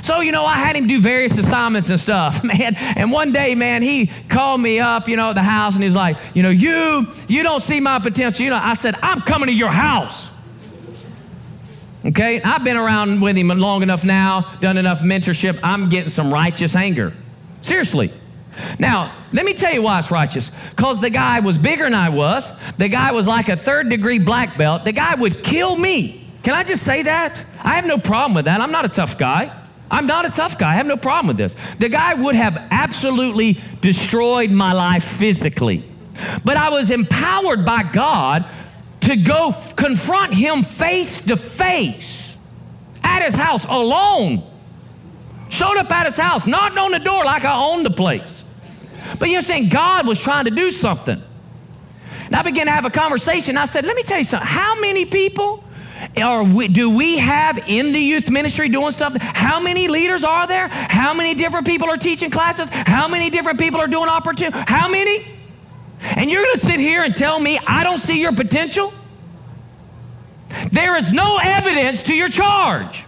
So, 0.02 0.20
you 0.20 0.32
know, 0.32 0.44
I 0.44 0.54
had 0.56 0.76
him 0.76 0.86
do 0.86 1.00
various 1.00 1.36
assignments 1.38 1.90
and 1.90 1.98
stuff, 1.98 2.42
man. 2.44 2.76
And 2.76 3.10
one 3.12 3.32
day, 3.32 3.54
man, 3.54 3.82
he 3.82 4.06
called 4.28 4.60
me 4.60 4.80
up, 4.80 5.08
you 5.08 5.16
know, 5.16 5.30
at 5.30 5.34
the 5.34 5.42
house 5.42 5.74
and 5.74 5.82
he's 5.82 5.94
like, 5.94 6.16
you 6.34 6.42
know, 6.42 6.50
you, 6.50 7.06
you 7.28 7.42
don't 7.42 7.62
see 7.62 7.80
my 7.80 7.98
potential. 7.98 8.44
You 8.44 8.50
know, 8.50 8.60
I 8.60 8.74
said, 8.74 8.94
I'm 9.02 9.20
coming 9.20 9.48
to 9.48 9.54
your 9.54 9.70
house. 9.70 10.30
Okay? 12.04 12.40
I've 12.40 12.62
been 12.62 12.76
around 12.76 13.20
with 13.20 13.36
him 13.36 13.48
long 13.48 13.82
enough 13.82 14.04
now, 14.04 14.56
done 14.60 14.78
enough 14.78 15.00
mentorship. 15.00 15.58
I'm 15.62 15.88
getting 15.88 16.10
some 16.10 16.32
righteous 16.32 16.74
anger. 16.74 17.12
Seriously. 17.62 18.12
Now, 18.78 19.12
let 19.32 19.44
me 19.44 19.54
tell 19.54 19.72
you 19.72 19.82
why 19.82 19.98
it's 19.98 20.10
righteous. 20.10 20.50
Because 20.70 21.00
the 21.00 21.10
guy 21.10 21.40
was 21.40 21.58
bigger 21.58 21.84
than 21.84 21.94
I 21.94 22.08
was. 22.08 22.50
The 22.78 22.88
guy 22.88 23.12
was 23.12 23.26
like 23.26 23.48
a 23.48 23.56
third 23.56 23.88
degree 23.88 24.18
black 24.18 24.56
belt. 24.56 24.84
The 24.84 24.92
guy 24.92 25.14
would 25.14 25.42
kill 25.42 25.76
me. 25.76 26.26
Can 26.42 26.54
I 26.54 26.62
just 26.62 26.84
say 26.84 27.02
that? 27.02 27.42
I 27.62 27.74
have 27.74 27.86
no 27.86 27.98
problem 27.98 28.34
with 28.34 28.44
that. 28.44 28.60
I'm 28.60 28.70
not 28.70 28.84
a 28.84 28.88
tough 28.88 29.18
guy. 29.18 29.52
I'm 29.90 30.06
not 30.06 30.26
a 30.26 30.30
tough 30.30 30.58
guy. 30.58 30.72
I 30.72 30.74
have 30.74 30.86
no 30.86 30.96
problem 30.96 31.28
with 31.28 31.36
this. 31.36 31.54
The 31.78 31.88
guy 31.88 32.14
would 32.14 32.34
have 32.34 32.56
absolutely 32.70 33.60
destroyed 33.80 34.50
my 34.50 34.72
life 34.72 35.04
physically. 35.04 35.84
But 36.44 36.56
I 36.56 36.70
was 36.70 36.90
empowered 36.90 37.64
by 37.64 37.82
God 37.82 38.44
to 39.02 39.16
go 39.16 39.50
f- 39.50 39.76
confront 39.76 40.34
him 40.34 40.62
face 40.62 41.24
to 41.26 41.36
face 41.36 42.34
at 43.04 43.22
his 43.22 43.34
house 43.34 43.64
alone. 43.66 44.42
Showed 45.48 45.76
up 45.76 45.90
at 45.92 46.06
his 46.06 46.16
house, 46.16 46.46
knocked 46.46 46.78
on 46.78 46.90
the 46.90 46.98
door 46.98 47.24
like 47.24 47.44
I 47.44 47.56
owned 47.56 47.86
the 47.86 47.90
place. 47.90 48.42
But 49.18 49.30
you're 49.30 49.42
saying 49.42 49.68
God 49.68 50.06
was 50.06 50.18
trying 50.18 50.46
to 50.46 50.50
do 50.50 50.72
something. 50.72 51.22
And 52.26 52.34
I 52.34 52.42
began 52.42 52.66
to 52.66 52.72
have 52.72 52.84
a 52.84 52.90
conversation. 52.90 53.56
I 53.56 53.66
said, 53.66 53.84
Let 53.84 53.94
me 53.94 54.02
tell 54.02 54.18
you 54.18 54.24
something. 54.24 54.48
How 54.48 54.80
many 54.80 55.04
people 55.04 55.62
we, 56.54 56.68
do 56.68 56.90
we 56.90 57.18
have 57.18 57.58
in 57.68 57.92
the 57.92 58.00
youth 58.00 58.30
ministry 58.30 58.68
doing 58.68 58.90
stuff? 58.90 59.16
How 59.16 59.60
many 59.60 59.88
leaders 59.88 60.24
are 60.24 60.46
there? 60.46 60.68
How 60.68 61.14
many 61.14 61.34
different 61.34 61.66
people 61.66 61.88
are 61.88 61.96
teaching 61.96 62.30
classes? 62.30 62.68
How 62.70 63.08
many 63.08 63.30
different 63.30 63.58
people 63.58 63.80
are 63.80 63.86
doing 63.86 64.08
opportunity? 64.08 64.58
How 64.66 64.88
many? 64.88 65.24
And 66.00 66.30
you're 66.30 66.42
going 66.42 66.54
to 66.54 66.66
sit 66.66 66.80
here 66.80 67.02
and 67.02 67.14
tell 67.14 67.38
me 67.38 67.58
I 67.66 67.84
don't 67.84 67.98
see 67.98 68.20
your 68.20 68.32
potential? 68.32 68.92
There 70.70 70.96
is 70.96 71.12
no 71.12 71.38
evidence 71.42 72.02
to 72.04 72.14
your 72.14 72.28
charge. 72.28 73.04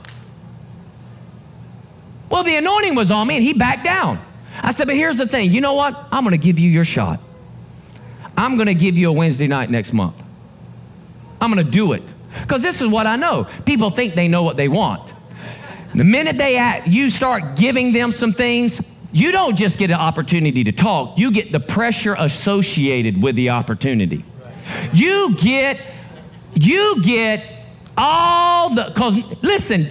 Well, 2.31 2.44
the 2.44 2.57
anointing 2.57 2.94
was 2.94 3.11
on 3.11 3.27
me 3.27 3.37
and 3.37 3.44
he 3.44 3.55
backed 3.55 3.85
down. 3.85 4.20
I 4.61 4.72
said, 4.72 4.87
but 4.87 4.96
here's 4.96 5.18
the 5.18 5.27
thing 5.27 5.51
you 5.51 5.61
know 5.61 5.74
what? 5.74 5.96
I'm 6.12 6.24
going 6.24 6.38
to 6.38 6.44
give 6.44 6.59
you 6.59 6.70
your 6.70 6.85
shot. 6.85 7.20
I'm 8.37 8.57
going 8.57 8.66
to 8.66 8.74
give 8.74 8.96
you 8.96 9.09
a 9.09 9.12
Wednesday 9.12 9.46
night 9.46 9.70
next 9.70 9.92
month. 9.92 10.14
I'm 11.40 11.53
going 11.53 11.64
to 11.64 11.70
do 11.70 11.92
it. 11.92 12.03
Because 12.42 12.62
this 12.62 12.81
is 12.81 12.88
what 12.88 13.07
I 13.07 13.16
know. 13.16 13.46
People 13.64 13.90
think 13.90 14.14
they 14.14 14.29
know 14.29 14.42
what 14.42 14.57
they 14.57 14.68
want. 14.68 15.12
The 15.94 16.05
minute 16.05 16.37
they 16.37 16.57
act, 16.57 16.87
you 16.87 17.09
start 17.09 17.57
giving 17.57 17.92
them 17.92 18.12
some 18.12 18.33
things, 18.33 18.88
you 19.11 19.33
don't 19.33 19.57
just 19.57 19.79
get 19.79 19.90
an 19.90 19.96
opportunity 19.96 20.64
to 20.64 20.72
talk, 20.72 21.18
you 21.18 21.31
get 21.31 21.51
the 21.51 21.61
pressure 21.61 22.14
associated 22.18 23.22
with 23.22 23.37
the 23.37 23.51
opportunity. 23.51 24.24
You 24.92 25.35
get, 25.37 25.81
you 26.55 27.03
get 27.03 27.44
all 27.96 28.74
the, 28.74 28.85
because 28.85 29.16
listen, 29.42 29.88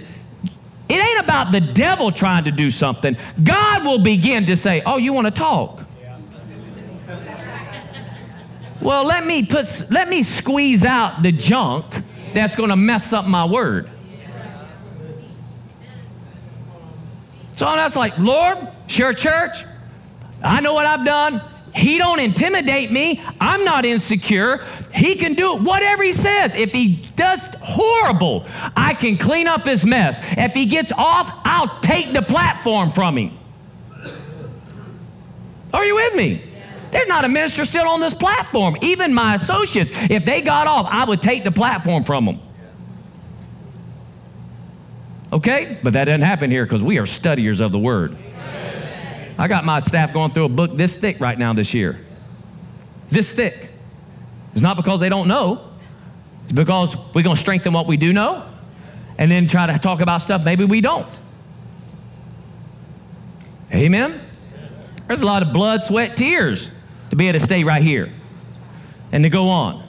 it 0.88 0.94
ain't 0.94 1.20
about 1.20 1.52
the 1.52 1.60
devil 1.60 2.12
trying 2.12 2.44
to 2.44 2.52
do 2.52 2.70
something. 2.70 3.16
God 3.42 3.84
will 3.84 4.02
begin 4.02 4.46
to 4.46 4.56
say, 4.56 4.82
Oh, 4.86 4.96
you 4.96 5.12
want 5.12 5.26
to 5.26 5.30
talk? 5.30 5.80
Well, 8.80 9.04
let 9.04 9.26
me 9.26 9.44
put 9.44 9.90
let 9.90 10.08
me 10.08 10.22
squeeze 10.22 10.84
out 10.84 11.22
the 11.22 11.32
junk 11.32 11.84
that's 12.34 12.56
going 12.56 12.70
to 12.70 12.76
mess 12.76 13.12
up 13.12 13.26
my 13.26 13.44
word. 13.44 13.88
So 17.56 17.64
that's 17.64 17.96
like, 17.96 18.16
Lord, 18.18 18.56
sure 18.86 19.12
church, 19.12 19.64
I 20.42 20.60
know 20.60 20.74
what 20.74 20.86
I've 20.86 21.04
done. 21.04 21.42
He 21.74 21.98
don't 21.98 22.20
intimidate 22.20 22.90
me. 22.90 23.20
I'm 23.40 23.64
not 23.64 23.84
insecure. 23.84 24.64
He 24.94 25.16
can 25.16 25.34
do. 25.34 25.56
Whatever 25.56 26.02
he 26.02 26.12
says. 26.12 26.54
If 26.54 26.72
he 26.72 26.96
does 27.16 27.54
horrible, 27.60 28.46
I 28.76 28.94
can 28.94 29.16
clean 29.16 29.46
up 29.46 29.64
his 29.64 29.84
mess. 29.84 30.18
If 30.36 30.54
he 30.54 30.66
gets 30.66 30.92
off, 30.92 31.30
I'll 31.44 31.80
take 31.80 32.12
the 32.12 32.22
platform 32.22 32.92
from 32.92 33.18
him. 33.18 33.38
Are 35.72 35.84
you 35.84 35.96
with 35.96 36.14
me? 36.14 36.47
There's 36.90 37.08
not 37.08 37.24
a 37.24 37.28
minister 37.28 37.64
still 37.64 37.88
on 37.88 38.00
this 38.00 38.14
platform. 38.14 38.76
Even 38.80 39.12
my 39.12 39.34
associates, 39.34 39.90
if 40.10 40.24
they 40.24 40.40
got 40.40 40.66
off, 40.66 40.86
I 40.90 41.04
would 41.04 41.20
take 41.20 41.44
the 41.44 41.52
platform 41.52 42.04
from 42.04 42.24
them. 42.24 42.40
Okay? 45.32 45.78
But 45.82 45.92
that 45.92 46.06
doesn't 46.06 46.22
happen 46.22 46.50
here 46.50 46.64
because 46.64 46.82
we 46.82 46.98
are 46.98 47.06
studiers 47.06 47.60
of 47.60 47.72
the 47.72 47.78
word. 47.78 48.16
I 49.36 49.46
got 49.46 49.64
my 49.64 49.80
staff 49.80 50.12
going 50.12 50.30
through 50.30 50.46
a 50.46 50.48
book 50.48 50.76
this 50.76 50.96
thick 50.96 51.20
right 51.20 51.38
now 51.38 51.52
this 51.52 51.74
year. 51.74 51.98
This 53.10 53.30
thick. 53.30 53.70
It's 54.52 54.62
not 54.62 54.76
because 54.76 55.00
they 55.00 55.08
don't 55.08 55.28
know, 55.28 55.70
it's 56.44 56.52
because 56.52 56.96
we're 57.14 57.22
going 57.22 57.36
to 57.36 57.40
strengthen 57.40 57.72
what 57.72 57.86
we 57.86 57.96
do 57.96 58.12
know 58.12 58.44
and 59.18 59.30
then 59.30 59.46
try 59.46 59.66
to 59.66 59.78
talk 59.78 60.00
about 60.00 60.22
stuff 60.22 60.44
maybe 60.44 60.64
we 60.64 60.80
don't. 60.80 61.06
Amen? 63.72 64.20
There's 65.06 65.20
a 65.20 65.26
lot 65.26 65.42
of 65.42 65.52
blood, 65.52 65.82
sweat, 65.82 66.16
tears 66.16 66.70
to 67.10 67.16
be 67.16 67.28
able 67.28 67.38
to 67.38 67.44
stay 67.44 67.64
right 67.64 67.82
here 67.82 68.10
and 69.12 69.24
to 69.24 69.30
go 69.30 69.48
on. 69.48 69.86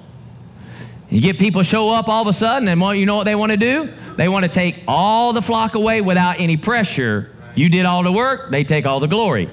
You 1.09 1.21
get 1.21 1.37
people 1.37 1.63
show 1.63 1.89
up 1.89 2.07
all 2.07 2.21
of 2.21 2.27
a 2.27 2.33
sudden, 2.33 2.67
and 2.67 2.79
what, 2.79 2.97
you 2.97 3.05
know 3.05 3.15
what 3.15 3.23
they 3.23 3.35
want 3.35 3.51
to 3.51 3.57
do? 3.57 3.89
They 4.15 4.27
want 4.27 4.43
to 4.43 4.49
take 4.49 4.83
all 4.87 5.33
the 5.33 5.41
flock 5.41 5.75
away 5.75 6.01
without 6.01 6.39
any 6.39 6.57
pressure. 6.57 7.31
You 7.55 7.69
did 7.69 7.85
all 7.85 8.03
the 8.03 8.11
work, 8.11 8.51
they 8.51 8.63
take 8.63 8.85
all 8.85 8.99
the 8.99 9.07
glory. 9.07 9.49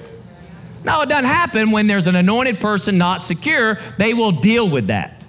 Now, 0.83 1.01
it 1.01 1.09
doesn't 1.09 1.25
happen 1.25 1.71
when 1.71 1.87
there's 1.87 2.07
an 2.07 2.15
anointed 2.15 2.59
person 2.59 2.97
not 2.97 3.21
secure. 3.21 3.79
They 3.97 4.13
will 4.13 4.31
deal 4.31 4.69
with 4.69 4.87
that. 4.87 5.21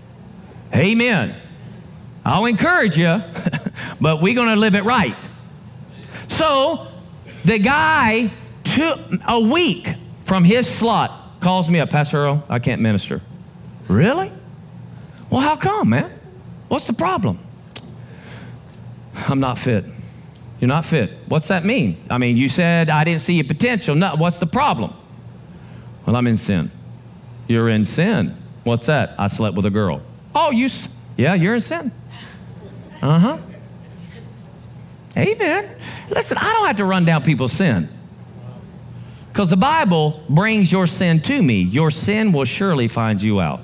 Amen. 0.74 1.34
I'll 2.24 2.44
encourage 2.44 2.96
you, 2.96 3.22
but 4.00 4.20
we're 4.20 4.34
going 4.34 4.48
to 4.48 4.56
live 4.56 4.74
it 4.74 4.84
right. 4.84 5.16
So 6.28 6.86
the 7.44 7.58
guy 7.58 8.30
took 8.64 9.00
a 9.26 9.40
week 9.40 9.94
from 10.26 10.44
his 10.44 10.68
slot 10.68 11.27
calls 11.40 11.68
me 11.68 11.80
up, 11.80 11.90
Pastor 11.90 12.18
Earl, 12.18 12.44
I 12.48 12.58
can't 12.58 12.80
minister. 12.80 13.20
Really? 13.88 14.30
Well, 15.30 15.40
how 15.40 15.56
come, 15.56 15.90
man? 15.90 16.10
What's 16.68 16.86
the 16.86 16.92
problem? 16.92 17.38
I'm 19.14 19.40
not 19.40 19.58
fit. 19.58 19.84
You're 20.60 20.68
not 20.68 20.84
fit. 20.84 21.12
What's 21.26 21.48
that 21.48 21.64
mean? 21.64 22.02
I 22.10 22.18
mean, 22.18 22.36
you 22.36 22.48
said 22.48 22.90
I 22.90 23.04
didn't 23.04 23.20
see 23.20 23.34
your 23.34 23.44
potential. 23.44 23.94
No, 23.94 24.16
what's 24.16 24.38
the 24.38 24.46
problem? 24.46 24.92
Well, 26.06 26.16
I'm 26.16 26.26
in 26.26 26.36
sin. 26.36 26.70
You're 27.46 27.68
in 27.68 27.84
sin. 27.84 28.36
What's 28.64 28.86
that? 28.86 29.14
I 29.18 29.28
slept 29.28 29.56
with 29.56 29.66
a 29.66 29.70
girl. 29.70 30.02
Oh, 30.34 30.50
you, 30.50 30.68
yeah, 31.16 31.34
you're 31.34 31.54
in 31.54 31.60
sin. 31.60 31.92
Uh 33.00 33.18
huh. 33.18 33.38
Amen. 35.16 35.76
Listen, 36.10 36.38
I 36.38 36.52
don't 36.52 36.66
have 36.66 36.76
to 36.78 36.84
run 36.84 37.04
down 37.04 37.22
people's 37.22 37.52
sin. 37.52 37.88
Because 39.38 39.50
the 39.50 39.56
Bible 39.56 40.20
brings 40.28 40.72
your 40.72 40.88
sin 40.88 41.20
to 41.20 41.40
me. 41.40 41.62
Your 41.62 41.92
sin 41.92 42.32
will 42.32 42.44
surely 42.44 42.88
find 42.88 43.22
you 43.22 43.40
out. 43.40 43.60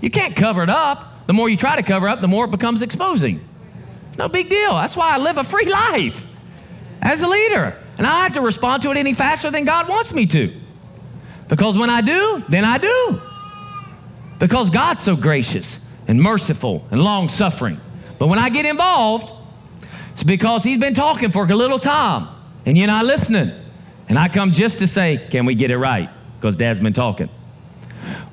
You 0.00 0.08
can't 0.08 0.34
cover 0.34 0.62
it 0.62 0.70
up. 0.70 1.26
The 1.26 1.34
more 1.34 1.50
you 1.50 1.58
try 1.58 1.76
to 1.76 1.82
cover 1.82 2.08
up, 2.08 2.22
the 2.22 2.26
more 2.26 2.46
it 2.46 2.50
becomes 2.50 2.80
exposing. 2.80 3.46
No 4.16 4.30
big 4.30 4.48
deal. 4.48 4.72
That's 4.72 4.96
why 4.96 5.10
I 5.10 5.18
live 5.18 5.36
a 5.36 5.44
free 5.44 5.66
life 5.66 6.24
as 7.02 7.20
a 7.20 7.26
leader. 7.26 7.76
And 7.98 8.06
I 8.06 8.22
have 8.22 8.32
to 8.32 8.40
respond 8.40 8.82
to 8.84 8.90
it 8.90 8.96
any 8.96 9.12
faster 9.12 9.50
than 9.50 9.66
God 9.66 9.90
wants 9.90 10.14
me 10.14 10.24
to. 10.28 10.58
Because 11.50 11.76
when 11.76 11.90
I 11.90 12.00
do, 12.00 12.42
then 12.48 12.64
I 12.64 12.78
do. 12.78 13.18
Because 14.38 14.70
God's 14.70 15.02
so 15.02 15.16
gracious 15.16 15.80
and 16.08 16.18
merciful 16.18 16.86
and 16.90 17.04
long 17.04 17.28
suffering. 17.28 17.78
But 18.18 18.28
when 18.28 18.38
I 18.38 18.48
get 18.48 18.64
involved, 18.64 19.30
it's 20.14 20.22
because 20.22 20.64
He's 20.64 20.80
been 20.80 20.94
talking 20.94 21.30
for 21.30 21.44
a 21.44 21.54
little 21.54 21.78
time 21.78 22.28
and 22.64 22.78
you're 22.78 22.86
not 22.86 23.04
listening. 23.04 23.58
And 24.12 24.18
I 24.18 24.28
come 24.28 24.52
just 24.52 24.80
to 24.80 24.86
say, 24.86 25.26
Can 25.30 25.46
we 25.46 25.54
get 25.54 25.70
it 25.70 25.78
right? 25.78 26.10
Because 26.38 26.54
Dad's 26.54 26.80
been 26.80 26.92
talking. 26.92 27.30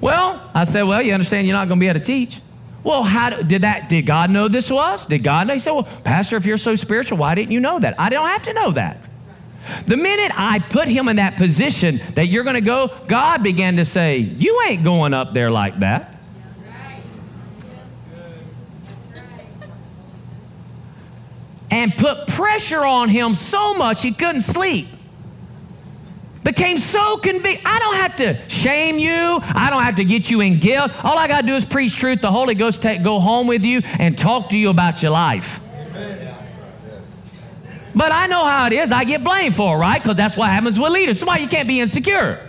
Well, 0.02 0.52
I 0.54 0.66
said, 0.66 0.84
Well, 0.84 1.02
you 1.02 1.14
understand 1.14 1.48
you're 1.48 1.56
not 1.56 1.70
going 1.70 1.80
to 1.80 1.82
be 1.82 1.88
able 1.88 2.02
to 2.02 2.06
teach. 2.06 2.42
Well, 2.84 3.02
how 3.02 3.30
did 3.30 3.62
that? 3.62 3.88
Did 3.88 4.06
God 4.06 4.30
know 4.30 4.50
this 4.50 4.70
was? 4.70 5.06
Did 5.06 5.24
God 5.24 5.48
know? 5.48 5.54
He 5.54 5.62
said, 5.62 5.72
Well, 5.72 5.88
Pastor, 6.04 6.36
if 6.36 6.46
you're 6.46 6.58
so 6.58 6.76
spiritual, 6.76 7.20
why 7.20 7.34
didn't 7.34 7.54
you 7.54 7.62
know 7.62 7.80
that? 7.80 7.98
I 7.98 8.10
don't 8.10 8.28
have 8.28 8.44
to 8.44 8.54
know 8.54 8.72
that. 8.72 8.98
The 9.88 9.96
minute 9.96 10.34
I 10.36 10.60
put 10.60 10.90
him 10.90 11.08
in 11.08 11.16
that 11.16 11.38
position 11.38 12.02
that 12.16 12.28
you're 12.28 12.44
going 12.44 12.56
to 12.56 12.62
go, 12.62 12.94
God 13.08 13.42
began 13.42 13.78
to 13.78 13.86
say, 13.86 14.18
You 14.18 14.62
ain't 14.68 14.84
going 14.84 15.14
up 15.14 15.34
there 15.34 15.50
like 15.50 15.80
that. 15.80 16.14
And 21.72 21.96
put 21.96 22.28
pressure 22.28 22.84
on 22.84 23.08
him 23.08 23.34
so 23.34 23.76
much 23.76 24.02
he 24.02 24.12
couldn't 24.12 24.42
sleep. 24.42 24.90
Became 26.44 26.78
so 26.78 27.18
convinced. 27.18 27.64
I 27.66 27.80
don't 27.80 27.96
have 27.96 28.16
to 28.18 28.50
shame 28.50 28.98
you. 28.98 29.40
I 29.42 29.70
don't 29.70 29.84
have 29.84 29.98
to 29.98 30.06
get 30.06 30.30
you 30.30 30.40
in 30.42 30.60
guilt. 30.60 30.92
All 31.04 31.18
I 31.18 31.28
got 31.28 31.42
to 31.42 31.48
do 31.48 31.56
is 31.56 31.66
preach 31.66 31.96
truth. 31.96 32.22
The 32.22 32.32
Holy 32.32 32.56
Ghost 32.56 32.82
take, 32.82 33.04
go 33.04 33.20
home 33.20 33.48
with 33.48 33.64
you 33.64 33.82
and 34.00 34.18
talk 34.18 34.50
to 34.50 34.58
you 34.58 34.70
about 34.70 35.02
your 35.02 35.12
life. 35.12 35.60
But 37.94 38.14
I 38.14 38.28
know 38.28 38.46
how 38.46 38.68
it 38.68 38.74
is. 38.74 38.92
I 38.92 39.04
get 39.04 39.24
blamed 39.24 39.56
for 39.56 39.76
it, 39.76 39.80
right? 39.80 40.02
Because 40.02 40.16
that's 40.16 40.38
what 40.38 40.50
happens 40.50 40.80
with 40.80 40.92
leaders. 40.92 41.20
That's 41.20 41.28
why 41.28 41.38
you 41.38 41.48
can't 41.48 41.68
be 41.68 41.82
insecure. 41.82 42.40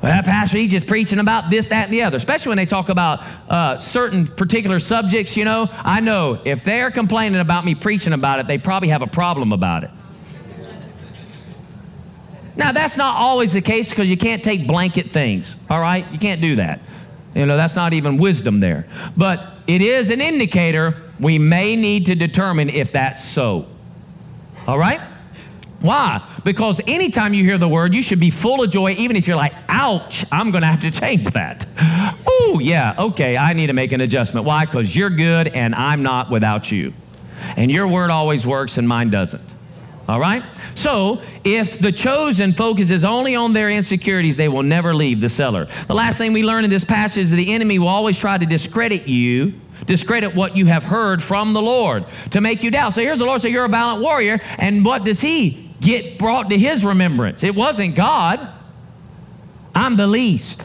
Well, 0.00 0.22
Pastor, 0.22 0.58
he's 0.58 0.70
just 0.70 0.86
preaching 0.86 1.18
about 1.18 1.50
this, 1.50 1.66
that, 1.68 1.84
and 1.84 1.92
the 1.92 2.02
other, 2.02 2.18
especially 2.18 2.50
when 2.50 2.58
they 2.58 2.66
talk 2.66 2.90
about 2.90 3.22
uh, 3.48 3.78
certain 3.78 4.26
particular 4.26 4.78
subjects, 4.78 5.36
you 5.36 5.44
know. 5.44 5.68
I 5.72 6.00
know 6.00 6.40
if 6.44 6.62
they're 6.62 6.90
complaining 6.90 7.40
about 7.40 7.64
me 7.64 7.74
preaching 7.74 8.12
about 8.12 8.38
it, 8.40 8.46
they 8.46 8.58
probably 8.58 8.90
have 8.90 9.00
a 9.00 9.06
problem 9.06 9.52
about 9.52 9.84
it. 9.84 9.90
Now, 12.56 12.72
that's 12.72 12.96
not 12.96 13.16
always 13.16 13.52
the 13.52 13.60
case 13.60 13.90
because 13.90 14.08
you 14.08 14.16
can't 14.16 14.44
take 14.44 14.66
blanket 14.66 15.10
things, 15.10 15.56
all 15.68 15.80
right? 15.80 16.10
You 16.12 16.18
can't 16.18 16.40
do 16.40 16.56
that. 16.56 16.80
You 17.34 17.46
know, 17.46 17.56
that's 17.56 17.74
not 17.74 17.92
even 17.92 18.16
wisdom 18.16 18.60
there. 18.60 18.86
But 19.16 19.44
it 19.66 19.82
is 19.82 20.10
an 20.10 20.20
indicator 20.20 21.02
we 21.18 21.38
may 21.38 21.74
need 21.74 22.06
to 22.06 22.14
determine 22.14 22.68
if 22.70 22.92
that's 22.92 23.24
so. 23.24 23.66
All 24.68 24.78
right? 24.78 25.00
Why? 25.80 26.22
Because 26.44 26.80
anytime 26.86 27.34
you 27.34 27.44
hear 27.44 27.58
the 27.58 27.68
word, 27.68 27.92
you 27.92 28.00
should 28.00 28.20
be 28.20 28.30
full 28.30 28.62
of 28.62 28.70
joy, 28.70 28.92
even 28.92 29.16
if 29.16 29.26
you're 29.26 29.36
like, 29.36 29.52
ouch, 29.68 30.24
I'm 30.32 30.50
going 30.50 30.62
to 30.62 30.68
have 30.68 30.80
to 30.82 30.90
change 30.90 31.26
that. 31.30 31.66
Oh, 32.36 32.58
yeah, 32.58 32.94
okay, 32.98 33.36
I 33.36 33.52
need 33.52 33.68
to 33.68 33.72
make 33.72 33.92
an 33.92 34.00
adjustment. 34.00 34.44
Why? 34.44 34.64
Because 34.64 34.94
you're 34.94 35.08
good 35.08 35.48
and 35.48 35.74
I'm 35.74 36.02
not 36.02 36.30
without 36.30 36.70
you. 36.70 36.92
And 37.56 37.70
your 37.70 37.86
word 37.86 38.10
always 38.10 38.44
works 38.44 38.76
and 38.76 38.88
mine 38.88 39.10
doesn't. 39.10 39.42
All 40.08 40.20
right? 40.20 40.42
So, 40.74 41.22
if 41.44 41.78
the 41.78 41.92
chosen 41.92 42.52
focuses 42.52 43.04
only 43.04 43.34
on 43.34 43.54
their 43.54 43.70
insecurities, 43.70 44.36
they 44.36 44.48
will 44.48 44.62
never 44.62 44.94
leave 44.94 45.20
the 45.20 45.28
cellar. 45.28 45.66
The 45.86 45.94
last 45.94 46.18
thing 46.18 46.32
we 46.32 46.42
learn 46.42 46.64
in 46.64 46.70
this 46.70 46.84
passage 46.84 47.24
is 47.24 47.30
the 47.30 47.54
enemy 47.54 47.78
will 47.78 47.88
always 47.88 48.18
try 48.18 48.36
to 48.36 48.44
discredit 48.44 49.08
you, 49.08 49.54
discredit 49.86 50.34
what 50.34 50.56
you 50.56 50.66
have 50.66 50.84
heard 50.84 51.22
from 51.22 51.54
the 51.54 51.62
Lord 51.62 52.04
to 52.32 52.40
make 52.40 52.62
you 52.62 52.70
doubt. 52.70 52.92
So, 52.92 53.00
here's 53.00 53.18
the 53.18 53.24
Lord 53.24 53.40
say, 53.40 53.48
You're 53.48 53.64
a 53.64 53.68
valiant 53.68 54.02
warrior. 54.02 54.40
And 54.58 54.84
what 54.84 55.04
does 55.04 55.20
he 55.20 55.70
get 55.80 56.18
brought 56.18 56.50
to 56.50 56.58
his 56.58 56.84
remembrance? 56.84 57.42
It 57.42 57.54
wasn't 57.54 57.94
God. 57.94 58.46
I'm 59.74 59.96
the 59.96 60.06
least 60.06 60.62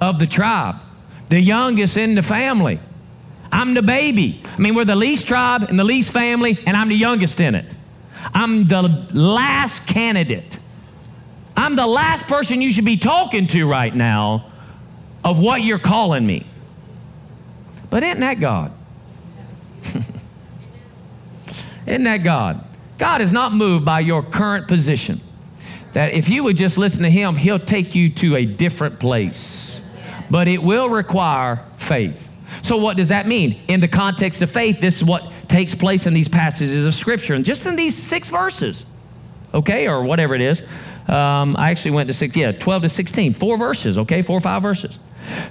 of 0.00 0.18
the 0.18 0.26
tribe, 0.26 0.76
the 1.28 1.40
youngest 1.40 1.96
in 1.96 2.14
the 2.14 2.22
family. 2.22 2.78
I'm 3.50 3.74
the 3.74 3.82
baby. 3.82 4.42
I 4.44 4.58
mean, 4.58 4.74
we're 4.74 4.84
the 4.84 4.96
least 4.96 5.26
tribe 5.26 5.64
and 5.64 5.78
the 5.78 5.84
least 5.84 6.10
family, 6.10 6.58
and 6.66 6.76
I'm 6.76 6.88
the 6.88 6.96
youngest 6.96 7.38
in 7.38 7.54
it. 7.54 7.74
I'm 8.34 8.66
the 8.66 8.82
last 9.12 9.86
candidate. 9.86 10.58
I'm 11.56 11.76
the 11.76 11.86
last 11.86 12.26
person 12.26 12.60
you 12.60 12.72
should 12.72 12.84
be 12.84 12.96
talking 12.96 13.46
to 13.48 13.68
right 13.68 13.94
now 13.94 14.46
of 15.24 15.38
what 15.38 15.62
you're 15.62 15.78
calling 15.78 16.26
me. 16.26 16.46
But 17.90 18.02
isn't 18.02 18.20
that 18.20 18.40
God? 18.40 18.72
isn't 21.86 22.04
that 22.04 22.24
God? 22.24 22.64
God 22.98 23.20
is 23.20 23.32
not 23.32 23.52
moved 23.52 23.84
by 23.84 24.00
your 24.00 24.22
current 24.22 24.66
position. 24.66 25.20
That 25.92 26.14
if 26.14 26.28
you 26.28 26.42
would 26.44 26.56
just 26.56 26.78
listen 26.78 27.02
to 27.02 27.10
Him, 27.10 27.36
He'll 27.36 27.58
take 27.58 27.94
you 27.94 28.08
to 28.10 28.36
a 28.36 28.46
different 28.46 28.98
place. 28.98 29.82
But 30.30 30.48
it 30.48 30.62
will 30.62 30.88
require 30.88 31.56
faith. 31.78 32.30
So, 32.62 32.76
what 32.76 32.96
does 32.96 33.08
that 33.08 33.26
mean? 33.26 33.60
In 33.68 33.80
the 33.80 33.88
context 33.88 34.40
of 34.40 34.50
faith, 34.50 34.80
this 34.80 34.96
is 34.96 35.04
what 35.04 35.30
takes 35.52 35.74
place 35.74 36.06
in 36.06 36.14
these 36.14 36.28
passages 36.28 36.86
of 36.86 36.94
Scripture, 36.94 37.34
and 37.34 37.44
just 37.44 37.66
in 37.66 37.76
these 37.76 37.94
six 37.94 38.30
verses, 38.30 38.86
okay, 39.52 39.86
or 39.86 40.02
whatever 40.02 40.34
it 40.34 40.40
is. 40.40 40.62
Um, 41.08 41.56
I 41.58 41.70
actually 41.70 41.90
went 41.90 42.08
to 42.08 42.14
six, 42.14 42.34
yeah, 42.34 42.52
12 42.52 42.82
to 42.82 42.88
16, 42.88 43.34
four 43.34 43.58
verses, 43.58 43.98
okay, 43.98 44.22
four 44.22 44.38
or 44.38 44.40
five 44.40 44.62
verses. 44.62 44.98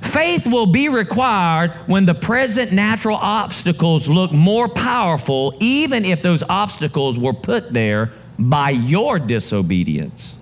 Faith 0.01 0.47
will 0.47 0.65
be 0.65 0.89
required 0.89 1.71
when 1.85 2.05
the 2.05 2.15
present 2.15 2.71
natural 2.71 3.15
obstacles 3.15 4.07
look 4.07 4.31
more 4.31 4.67
powerful, 4.67 5.55
even 5.59 6.03
if 6.03 6.21
those 6.21 6.41
obstacles 6.43 7.17
were 7.17 7.33
put 7.33 7.71
there 7.71 8.11
by 8.39 8.71
your 8.71 9.19
disobedience. 9.19 10.33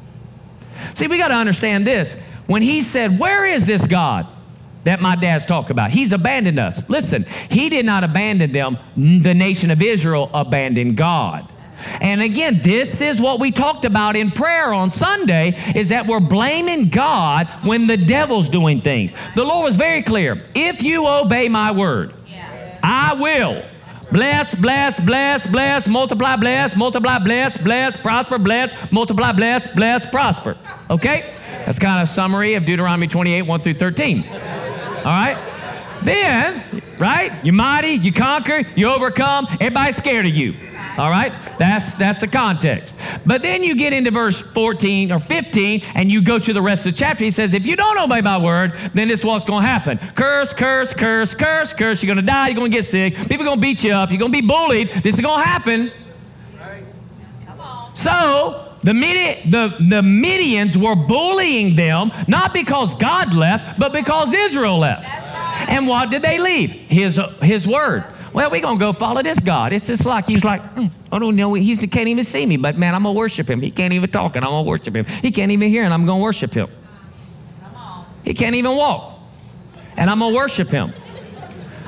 See, 0.94 1.08
we 1.08 1.18
got 1.18 1.28
to 1.30 1.36
understand 1.36 1.86
this. 1.86 2.20
When 2.48 2.62
he 2.62 2.82
said, 2.82 3.20
Where 3.20 3.46
is 3.46 3.66
this 3.66 3.86
God? 3.86 4.26
That 4.84 5.02
my 5.02 5.16
dad's 5.16 5.46
talk 5.46 5.70
about. 5.70 5.92
He's 5.92 6.12
abandoned 6.12 6.60
us. 6.60 6.88
Listen, 6.90 7.26
he 7.50 7.70
did 7.70 7.86
not 7.86 8.04
abandon 8.04 8.52
them. 8.52 8.78
The 8.96 9.34
nation 9.34 9.72
of 9.72 9.82
Israel 9.82 10.30
abandoned 10.34 10.98
God. 10.98 11.48
And 12.02 12.22
again, 12.22 12.60
this 12.62 13.02
is 13.02 13.20
what 13.22 13.40
we 13.40 13.52
talked 13.52 13.86
about 13.86 14.16
in 14.16 14.32
prayer 14.32 14.74
on 14.74 14.90
Sunday 14.90 15.58
is 15.76 15.90
that 15.90 16.08
we're 16.08 16.20
blaming 16.20 16.90
God 16.90 17.48
when 17.64 17.88
the 17.88 17.98
devil's 17.98 18.50
doing 18.50 18.82
things. 18.82 19.14
The 19.36 19.44
Lord 19.44 19.66
was 19.66 19.76
very 19.76 20.04
clear. 20.04 20.44
If 20.54 20.84
you 20.84 21.08
obey 21.08 21.50
my 21.50 21.72
word, 21.72 22.14
I 22.84 23.14
will 23.14 23.64
bless, 24.12 24.56
bless, 24.56 25.00
bless, 25.00 25.48
bless, 25.48 25.88
multiply, 25.88 26.36
bless, 26.36 26.76
multiply, 26.76 27.20
bless, 27.20 27.58
bless, 27.58 27.96
prosper, 27.98 28.38
bless, 28.38 28.92
multiply, 28.92 29.32
bless, 29.32 29.72
bless, 29.74 30.10
prosper. 30.10 30.58
Okay? 30.90 31.36
That's 31.66 31.80
kind 31.80 32.02
of 32.02 32.10
summary 32.10 32.56
of 32.56 32.66
Deuteronomy 32.66 33.08
28, 33.08 33.44
1 33.44 33.60
through 33.62 33.74
13. 33.76 34.24
All 35.00 35.06
right? 35.06 35.38
Then, 36.04 36.64
right? 36.98 37.34
You're 37.44 37.54
mighty, 37.54 37.92
you 37.92 38.14
conquer, 38.14 38.64
you 38.76 38.90
overcome, 38.90 39.48
everybody's 39.60 39.98
scared 39.98 40.26
of 40.26 40.34
you. 40.34 40.54
All 40.98 41.10
right? 41.10 41.32
That's 41.58 41.96
that's 41.96 42.20
the 42.20 42.28
context. 42.28 42.96
But 43.26 43.42
then 43.42 43.64
you 43.64 43.76
get 43.76 43.94
into 43.94 44.12
verse 44.12 44.40
14 44.40 45.12
or 45.12 45.20
15 45.20 45.84
and 45.96 46.12
you 46.12 46.22
go 46.22 46.40
to 46.40 46.54
the 46.54 46.62
rest 46.62 46.86
of 46.86 46.94
the 46.94 46.98
chapter. 46.98 47.24
He 47.24 47.32
says, 47.32 47.54
if 47.54 47.66
you 47.66 47.76
don't 47.76 47.98
obey 47.98 48.22
my 48.22 48.38
word, 48.38 48.74
then 48.94 49.08
this 49.08 49.20
is 49.20 49.26
what's 49.26 49.46
going 49.46 49.64
to 49.64 49.68
happen. 49.68 49.98
Curse, 49.98 50.54
curse, 50.54 50.94
curse, 50.94 51.34
curse, 51.34 51.74
curse. 51.74 52.02
You're 52.02 52.14
going 52.14 52.26
to 52.26 52.32
die, 52.32 52.48
you're 52.48 52.56
going 52.56 52.72
to 52.72 52.78
get 52.78 52.86
sick. 52.86 53.16
People 53.16 53.42
are 53.42 53.46
going 53.46 53.58
to 53.58 53.62
beat 53.62 53.84
you 53.84 53.94
up, 53.94 54.10
you're 54.10 54.20
going 54.20 54.32
to 54.32 54.42
be 54.42 54.48
bullied. 54.48 54.90
This 55.04 55.16
is 55.16 55.22
going 55.22 55.42
to 55.42 55.46
happen. 55.46 55.92
So, 57.96 58.69
the, 58.84 58.94
Midi- 58.94 59.50
the, 59.50 59.76
the 59.80 60.02
Midians 60.02 60.76
were 60.76 60.96
bullying 60.96 61.76
them, 61.76 62.12
not 62.28 62.54
because 62.54 62.94
God 62.96 63.34
left, 63.34 63.80
but 63.80 63.92
because 63.92 64.34
Israel 64.34 64.78
left. 64.78 65.08
And 65.70 65.88
what 65.88 66.10
did 66.10 66.22
they 66.22 66.40
leave? 66.40 66.72
His, 66.72 67.20
his 67.42 67.68
word. 67.68 68.06
Well, 68.34 68.52
we're 68.52 68.62
going 68.62 68.78
to 68.78 68.86
go 68.86 68.94
follow 68.94 69.22
this 69.22 69.40
God. 69.40 69.74
It's 69.74 69.88
just 69.88 70.06
like 70.06 70.28
he's 70.28 70.44
like, 70.44 70.62
mm, 70.76 70.92
I 71.12 71.20
don't 71.20 71.36
know, 71.36 71.54
he 71.56 71.76
can't 71.88 72.08
even 72.08 72.24
see 72.24 72.46
me, 72.46 72.58
but 72.58 72.78
man, 72.78 72.96
I'm 72.96 73.04
going 73.04 73.16
to 73.16 73.18
worship 73.18 73.50
him. 73.50 73.62
He 73.62 73.72
can't 73.72 73.94
even 73.94 74.10
talk, 74.10 74.36
and 74.36 74.46
I'm 74.46 74.52
going 74.52 74.66
to 74.66 74.70
worship 74.70 74.96
him. 74.96 75.06
He 75.06 75.32
can't 75.32 75.52
even 75.52 75.70
hear, 75.70 75.84
and 75.84 75.94
I'm 75.94 76.06
going 76.06 76.20
to 76.20 76.24
worship 76.24 76.54
him. 76.54 76.70
He 78.24 78.34
can't 78.34 78.56
even 78.56 78.76
walk, 78.76 79.20
and 79.98 80.10
I'm 80.10 80.20
going 80.20 80.34
to 80.34 80.38
worship 80.38 80.70
him. 80.70 80.94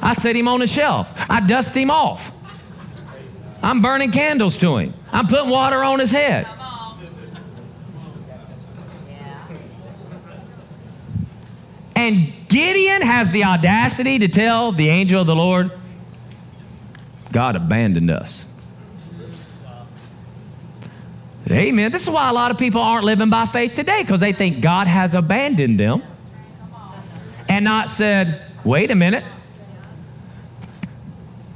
I 0.01 0.13
set 0.13 0.35
him 0.35 0.47
on 0.47 0.61
a 0.61 0.67
shelf. 0.67 1.07
I 1.29 1.45
dust 1.45 1.75
him 1.75 1.91
off. 1.91 2.31
I'm 3.61 3.81
burning 3.81 4.11
candles 4.11 4.57
to 4.57 4.77
him. 4.77 4.93
I'm 5.11 5.27
putting 5.27 5.49
water 5.49 5.83
on 5.83 5.99
his 5.99 6.09
head. 6.09 6.47
And 12.01 12.33
Gideon 12.49 13.03
has 13.03 13.29
the 13.29 13.43
audacity 13.43 14.17
to 14.17 14.27
tell 14.27 14.71
the 14.71 14.89
angel 14.89 15.21
of 15.21 15.27
the 15.27 15.35
Lord, 15.35 15.69
God 17.31 17.55
abandoned 17.55 18.09
us. 18.09 18.43
Amen. 21.47 21.91
This 21.91 22.01
is 22.01 22.09
why 22.09 22.27
a 22.27 22.33
lot 22.33 22.49
of 22.49 22.57
people 22.57 22.81
aren't 22.81 23.05
living 23.05 23.29
by 23.29 23.45
faith 23.45 23.75
today 23.75 24.01
because 24.01 24.19
they 24.19 24.33
think 24.33 24.61
God 24.61 24.87
has 24.87 25.13
abandoned 25.13 25.79
them 25.79 26.01
and 27.47 27.63
not 27.63 27.87
said, 27.87 28.41
wait 28.63 28.89
a 28.89 28.95
minute, 28.95 29.23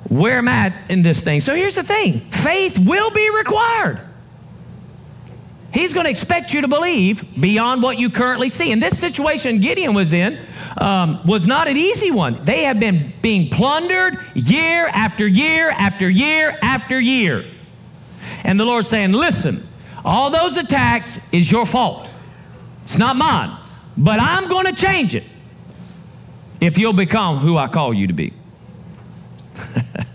where 0.09 0.37
am 0.37 0.47
I 0.47 0.75
in 0.89 1.01
this 1.01 1.21
thing? 1.21 1.41
So 1.41 1.55
here's 1.55 1.73
the 1.73 1.83
thing 1.83 2.19
faith 2.19 2.77
will 2.77 3.09
be 3.09 3.31
required. 3.31 4.05
He's 5.75 5.93
going 5.93 6.05
to 6.05 6.09
expect 6.09 6.53
you 6.53 6.61
to 6.61 6.69
believe 6.69 7.25
beyond 7.39 7.83
what 7.83 7.99
you 7.99 8.09
currently 8.09 8.47
see. 8.47 8.71
And 8.71 8.81
this 8.81 8.97
situation 8.97 9.59
Gideon 9.59 9.93
was 9.93 10.13
in 10.13 10.39
um, 10.79 11.19
was 11.25 11.45
not 11.45 11.67
an 11.67 11.75
easy 11.75 12.11
one. 12.11 12.39
They 12.45 12.63
have 12.63 12.79
been 12.79 13.11
being 13.21 13.49
plundered 13.49 14.17
year 14.33 14.87
after 14.87 15.27
year 15.27 15.69
after 15.69 16.09
year 16.09 16.57
after 16.61 16.97
year. 16.97 17.43
And 18.45 18.57
the 18.57 18.63
Lord's 18.63 18.87
saying, 18.87 19.11
Listen, 19.11 19.67
all 20.05 20.29
those 20.29 20.55
attacks 20.55 21.19
is 21.33 21.51
your 21.51 21.65
fault. 21.65 22.09
It's 22.85 22.97
not 22.97 23.17
mine. 23.17 23.57
But 23.97 24.21
I'm 24.21 24.47
going 24.47 24.73
to 24.73 24.81
change 24.81 25.13
it 25.13 25.25
if 26.61 26.77
you'll 26.77 26.93
become 26.93 27.39
who 27.39 27.57
I 27.57 27.67
call 27.67 27.93
you 27.93 28.07
to 28.07 28.13
be. 28.13 28.33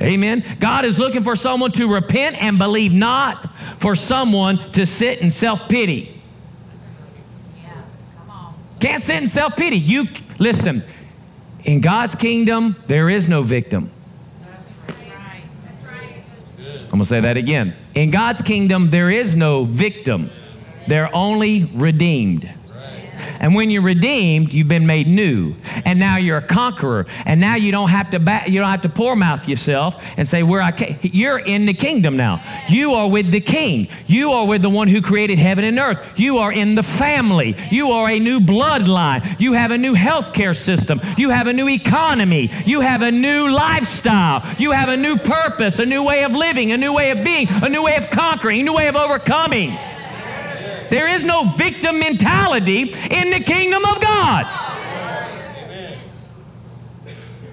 Amen. 0.00 0.44
God 0.60 0.84
is 0.84 0.98
looking 0.98 1.22
for 1.22 1.34
someone 1.34 1.72
to 1.72 1.92
repent 1.92 2.40
and 2.40 2.58
believe 2.58 2.92
not 2.92 3.50
for 3.78 3.96
someone 3.96 4.72
to 4.72 4.86
sit 4.86 5.18
in 5.18 5.30
self 5.30 5.68
pity. 5.68 6.14
Can't 8.80 9.02
sit 9.02 9.16
in 9.16 9.28
self 9.28 9.56
pity. 9.56 9.76
You 9.78 10.06
listen. 10.38 10.84
In 11.64 11.80
God's 11.80 12.14
kingdom, 12.14 12.76
there 12.86 13.10
is 13.10 13.28
no 13.28 13.42
victim. 13.42 13.90
I'm 16.90 16.98
to 17.00 17.04
say 17.04 17.20
that 17.20 17.36
again. 17.36 17.74
In 17.94 18.10
God's 18.10 18.40
kingdom, 18.40 18.88
there 18.88 19.10
is 19.10 19.36
no 19.36 19.64
victim. 19.64 20.30
They're 20.86 21.14
only 21.14 21.64
redeemed. 21.74 22.48
And 23.40 23.54
when 23.54 23.70
you're 23.70 23.82
redeemed, 23.82 24.52
you've 24.52 24.68
been 24.68 24.86
made 24.86 25.06
new. 25.06 25.54
And 25.84 25.98
now 25.98 26.16
you're 26.16 26.38
a 26.38 26.42
conqueror. 26.42 27.06
And 27.24 27.40
now 27.40 27.56
you 27.56 27.72
don't 27.72 27.88
have 27.90 28.10
to 28.10 28.18
you 28.50 28.60
don't 28.60 28.70
have 28.70 28.82
to 28.82 28.88
poor 28.88 29.16
mouth 29.16 29.48
yourself 29.48 30.02
and 30.16 30.26
say, 30.26 30.42
Where 30.42 30.60
I 30.60 30.72
came. 30.72 30.98
You're 31.02 31.38
in 31.38 31.66
the 31.66 31.74
kingdom 31.74 32.16
now. 32.16 32.42
You 32.68 32.94
are 32.94 33.08
with 33.08 33.30
the 33.30 33.40
king. 33.40 33.88
You 34.06 34.32
are 34.32 34.46
with 34.46 34.62
the 34.62 34.70
one 34.70 34.88
who 34.88 35.00
created 35.00 35.38
heaven 35.38 35.64
and 35.64 35.78
earth. 35.78 36.04
You 36.16 36.38
are 36.38 36.52
in 36.52 36.74
the 36.74 36.82
family. 36.82 37.56
You 37.70 37.92
are 37.92 38.08
a 38.08 38.18
new 38.18 38.40
bloodline. 38.40 39.38
You 39.40 39.52
have 39.52 39.70
a 39.70 39.78
new 39.78 39.94
healthcare 39.94 40.56
system. 40.56 41.00
You 41.16 41.30
have 41.30 41.46
a 41.46 41.52
new 41.52 41.68
economy. 41.68 42.50
You 42.64 42.80
have 42.80 43.02
a 43.02 43.10
new 43.10 43.48
lifestyle. 43.48 44.42
You 44.58 44.72
have 44.72 44.88
a 44.88 44.96
new 44.96 45.16
purpose, 45.16 45.78
a 45.78 45.86
new 45.86 46.02
way 46.02 46.24
of 46.24 46.32
living, 46.32 46.72
a 46.72 46.76
new 46.76 46.92
way 46.92 47.10
of 47.10 47.22
being, 47.24 47.48
a 47.48 47.68
new 47.68 47.84
way 47.84 47.96
of 47.96 48.10
conquering, 48.10 48.60
a 48.60 48.64
new 48.64 48.74
way 48.74 48.88
of 48.88 48.96
overcoming. 48.96 49.72
There 50.90 51.08
is 51.08 51.24
no 51.24 51.44
victim 51.44 51.98
mentality 51.98 52.82
in 53.10 53.30
the 53.30 53.40
kingdom 53.40 53.84
of 53.84 54.00
God. 54.00 54.46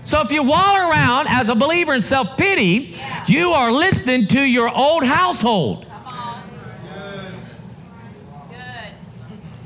So 0.06 0.22
if 0.22 0.32
you 0.32 0.44
walk 0.44 0.78
around 0.78 1.28
as 1.28 1.50
a 1.50 1.56
believer 1.56 1.94
in 1.94 2.02
self 2.02 2.38
pity, 2.38 2.96
you 3.28 3.52
are 3.52 3.72
listening 3.72 4.28
to 4.28 4.42
your 4.42 4.70
old 4.70 5.04
household. 5.04 5.86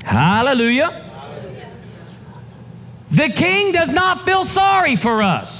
Hallelujah. 0.02 1.06
The 3.10 3.28
king 3.28 3.72
does 3.72 3.90
not 3.90 4.22
feel 4.22 4.44
sorry 4.44 4.96
for 4.96 5.22
us. 5.22 5.59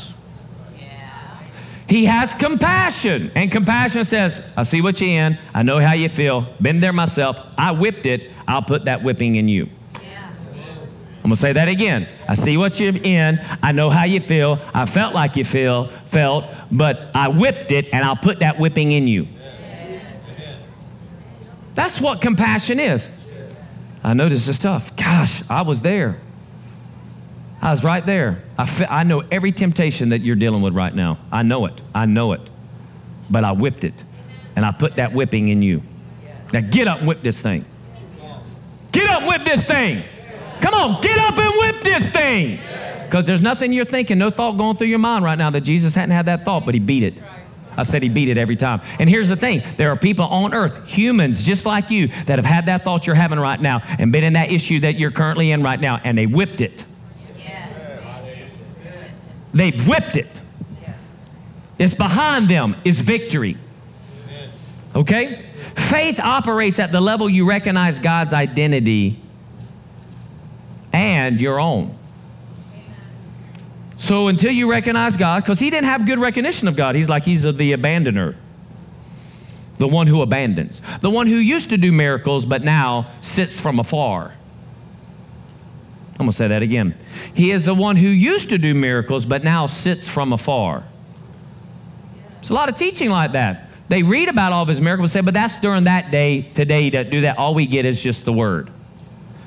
He 1.90 2.04
has 2.04 2.32
compassion. 2.34 3.32
And 3.34 3.50
compassion 3.50 4.04
says, 4.04 4.46
I 4.56 4.62
see 4.62 4.80
what 4.80 5.00
you're 5.00 5.10
in. 5.10 5.36
I 5.52 5.64
know 5.64 5.80
how 5.80 5.92
you 5.92 6.08
feel. 6.08 6.46
Been 6.62 6.78
there 6.78 6.92
myself. 6.92 7.36
I 7.58 7.72
whipped 7.72 8.06
it. 8.06 8.30
I'll 8.46 8.62
put 8.62 8.84
that 8.84 9.02
whipping 9.02 9.34
in 9.34 9.48
you. 9.48 9.68
I'm 9.96 11.24
going 11.24 11.30
to 11.30 11.36
say 11.36 11.52
that 11.52 11.66
again. 11.66 12.08
I 12.28 12.34
see 12.34 12.56
what 12.56 12.78
you're 12.78 12.96
in. 12.96 13.40
I 13.60 13.72
know 13.72 13.90
how 13.90 14.04
you 14.04 14.20
feel. 14.20 14.60
I 14.72 14.86
felt 14.86 15.16
like 15.16 15.34
you 15.34 15.44
feel, 15.44 15.88
felt, 16.06 16.44
but 16.70 17.10
I 17.12 17.26
whipped 17.28 17.72
it 17.72 17.92
and 17.92 18.04
I'll 18.04 18.16
put 18.16 18.38
that 18.38 18.60
whipping 18.60 18.92
in 18.92 19.08
you. 19.08 19.26
That's 21.74 22.00
what 22.00 22.20
compassion 22.20 22.78
is. 22.78 23.10
I 24.04 24.14
know 24.14 24.28
this 24.28 24.46
is 24.46 24.60
tough. 24.60 24.94
Gosh, 24.96 25.42
I 25.50 25.62
was 25.62 25.82
there. 25.82 26.20
I 27.62 27.70
was 27.70 27.84
right 27.84 28.04
there. 28.04 28.42
I, 28.58 28.66
fe- 28.66 28.86
I 28.88 29.04
know 29.04 29.22
every 29.30 29.52
temptation 29.52 30.10
that 30.10 30.20
you're 30.22 30.36
dealing 30.36 30.62
with 30.62 30.74
right 30.74 30.94
now. 30.94 31.18
I 31.30 31.42
know 31.42 31.66
it. 31.66 31.80
I 31.94 32.06
know 32.06 32.32
it. 32.32 32.40
But 33.30 33.44
I 33.44 33.52
whipped 33.52 33.84
it. 33.84 33.94
And 34.56 34.64
I 34.64 34.72
put 34.72 34.96
that 34.96 35.12
whipping 35.12 35.48
in 35.48 35.62
you. 35.62 35.82
Now 36.52 36.60
get 36.60 36.88
up 36.88 36.98
and 36.98 37.08
whip 37.08 37.22
this 37.22 37.40
thing. 37.40 37.64
Get 38.92 39.08
up, 39.08 39.20
and 39.20 39.28
whip 39.28 39.44
this 39.44 39.64
thing. 39.64 40.02
Come 40.60 40.74
on, 40.74 41.00
get 41.00 41.16
up 41.18 41.38
and 41.38 41.52
whip 41.58 41.84
this 41.84 42.08
thing. 42.10 42.58
Because 43.04 43.26
there's 43.26 43.42
nothing 43.42 43.72
you're 43.72 43.84
thinking, 43.84 44.18
no 44.18 44.30
thought 44.30 44.56
going 44.56 44.76
through 44.76 44.88
your 44.88 44.98
mind 44.98 45.24
right 45.24 45.38
now 45.38 45.50
that 45.50 45.60
Jesus 45.60 45.94
hadn't 45.94 46.10
had 46.10 46.26
that 46.26 46.44
thought, 46.44 46.64
but 46.64 46.74
he 46.74 46.80
beat 46.80 47.02
it. 47.02 47.14
I 47.76 47.84
said 47.84 48.02
he 48.02 48.08
beat 48.08 48.28
it 48.28 48.36
every 48.36 48.56
time. 48.56 48.80
And 48.98 49.08
here's 49.08 49.28
the 49.28 49.36
thing 49.36 49.62
there 49.76 49.90
are 49.90 49.96
people 49.96 50.24
on 50.24 50.54
earth, 50.54 50.88
humans 50.88 51.42
just 51.42 51.66
like 51.66 51.90
you, 51.90 52.08
that 52.26 52.38
have 52.38 52.44
had 52.44 52.66
that 52.66 52.82
thought 52.82 53.06
you're 53.06 53.16
having 53.16 53.38
right 53.38 53.60
now 53.60 53.80
and 53.98 54.12
been 54.12 54.24
in 54.24 54.32
that 54.32 54.50
issue 54.50 54.80
that 54.80 54.96
you're 54.96 55.12
currently 55.12 55.52
in 55.52 55.62
right 55.62 55.80
now, 55.80 56.00
and 56.02 56.18
they 56.18 56.26
whipped 56.26 56.60
it. 56.60 56.84
They 59.52 59.70
whipped 59.70 60.16
it. 60.16 60.40
It's 61.78 61.94
behind 61.94 62.48
them 62.48 62.76
is 62.84 63.00
victory. 63.00 63.56
Okay? 64.94 65.46
Faith 65.74 66.20
operates 66.20 66.78
at 66.78 66.92
the 66.92 67.00
level 67.00 67.28
you 67.28 67.48
recognize 67.48 67.98
God's 67.98 68.34
identity 68.34 69.18
and 70.92 71.40
your 71.40 71.58
own. 71.58 71.96
So 73.96 74.28
until 74.28 74.50
you 74.50 74.70
recognize 74.70 75.16
God, 75.16 75.42
because 75.42 75.58
he 75.58 75.70
didn't 75.70 75.86
have 75.86 76.06
good 76.06 76.18
recognition 76.18 76.68
of 76.68 76.76
God, 76.76 76.94
he's 76.94 77.08
like 77.08 77.24
he's 77.24 77.42
the 77.42 77.52
abandoner, 77.52 78.34
the 79.78 79.86
one 79.86 80.06
who 80.06 80.22
abandons, 80.22 80.80
the 81.00 81.10
one 81.10 81.26
who 81.26 81.36
used 81.36 81.70
to 81.70 81.76
do 81.76 81.92
miracles 81.92 82.44
but 82.44 82.62
now 82.62 83.06
sits 83.20 83.58
from 83.58 83.78
afar. 83.78 84.32
I'm 86.20 86.26
going 86.26 86.32
to 86.32 86.36
say 86.36 86.48
that 86.48 86.62
again. 86.62 86.94
He 87.32 87.50
is 87.50 87.64
the 87.64 87.74
one 87.74 87.96
who 87.96 88.06
used 88.06 88.50
to 88.50 88.58
do 88.58 88.74
miracles, 88.74 89.24
but 89.24 89.42
now 89.42 89.64
sits 89.64 90.06
from 90.06 90.34
afar. 90.34 90.84
It's 92.40 92.50
a 92.50 92.54
lot 92.54 92.68
of 92.68 92.74
teaching 92.74 93.08
like 93.08 93.32
that. 93.32 93.70
They 93.88 94.02
read 94.02 94.28
about 94.28 94.52
all 94.52 94.62
of 94.62 94.68
his 94.68 94.82
miracles 94.82 95.14
and 95.14 95.22
say, 95.22 95.24
but 95.24 95.32
that's 95.32 95.58
during 95.62 95.84
that 95.84 96.10
day. 96.10 96.42
Today, 96.42 96.90
to 96.90 97.04
do 97.04 97.22
that, 97.22 97.38
all 97.38 97.54
we 97.54 97.64
get 97.64 97.86
is 97.86 98.00
just 98.02 98.26
the 98.26 98.34
word. 98.34 98.70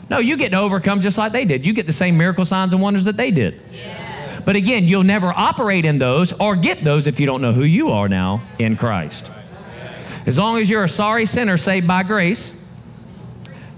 No, 0.09 0.17
you 0.17 0.35
get 0.35 0.49
to 0.49 0.57
overcome 0.57 0.99
just 0.99 1.15
like 1.15 1.31
they 1.31 1.45
did. 1.45 1.63
You 1.63 1.73
get 1.73 1.85
the 1.85 1.93
same 1.93 2.17
miracle 2.17 2.43
signs 2.43 2.73
and 2.73 2.81
wonders 2.81 3.05
that 3.05 3.17
they 3.17 3.29
did. 3.29 3.61
Yes. 3.71 4.43
But 4.43 4.55
again, 4.55 4.85
you'll 4.85 5.03
never 5.03 5.31
operate 5.31 5.85
in 5.85 5.99
those 5.99 6.33
or 6.33 6.55
get 6.55 6.83
those 6.83 7.05
if 7.05 7.19
you 7.19 7.27
don't 7.27 7.41
know 7.41 7.53
who 7.53 7.63
you 7.63 7.91
are 7.91 8.09
now 8.09 8.41
in 8.57 8.77
Christ. 8.77 9.29
As 10.25 10.39
long 10.39 10.57
as 10.57 10.71
you're 10.71 10.83
a 10.83 10.89
sorry 10.89 11.27
sinner 11.27 11.57
saved 11.57 11.87
by 11.87 12.01
grace, 12.01 12.57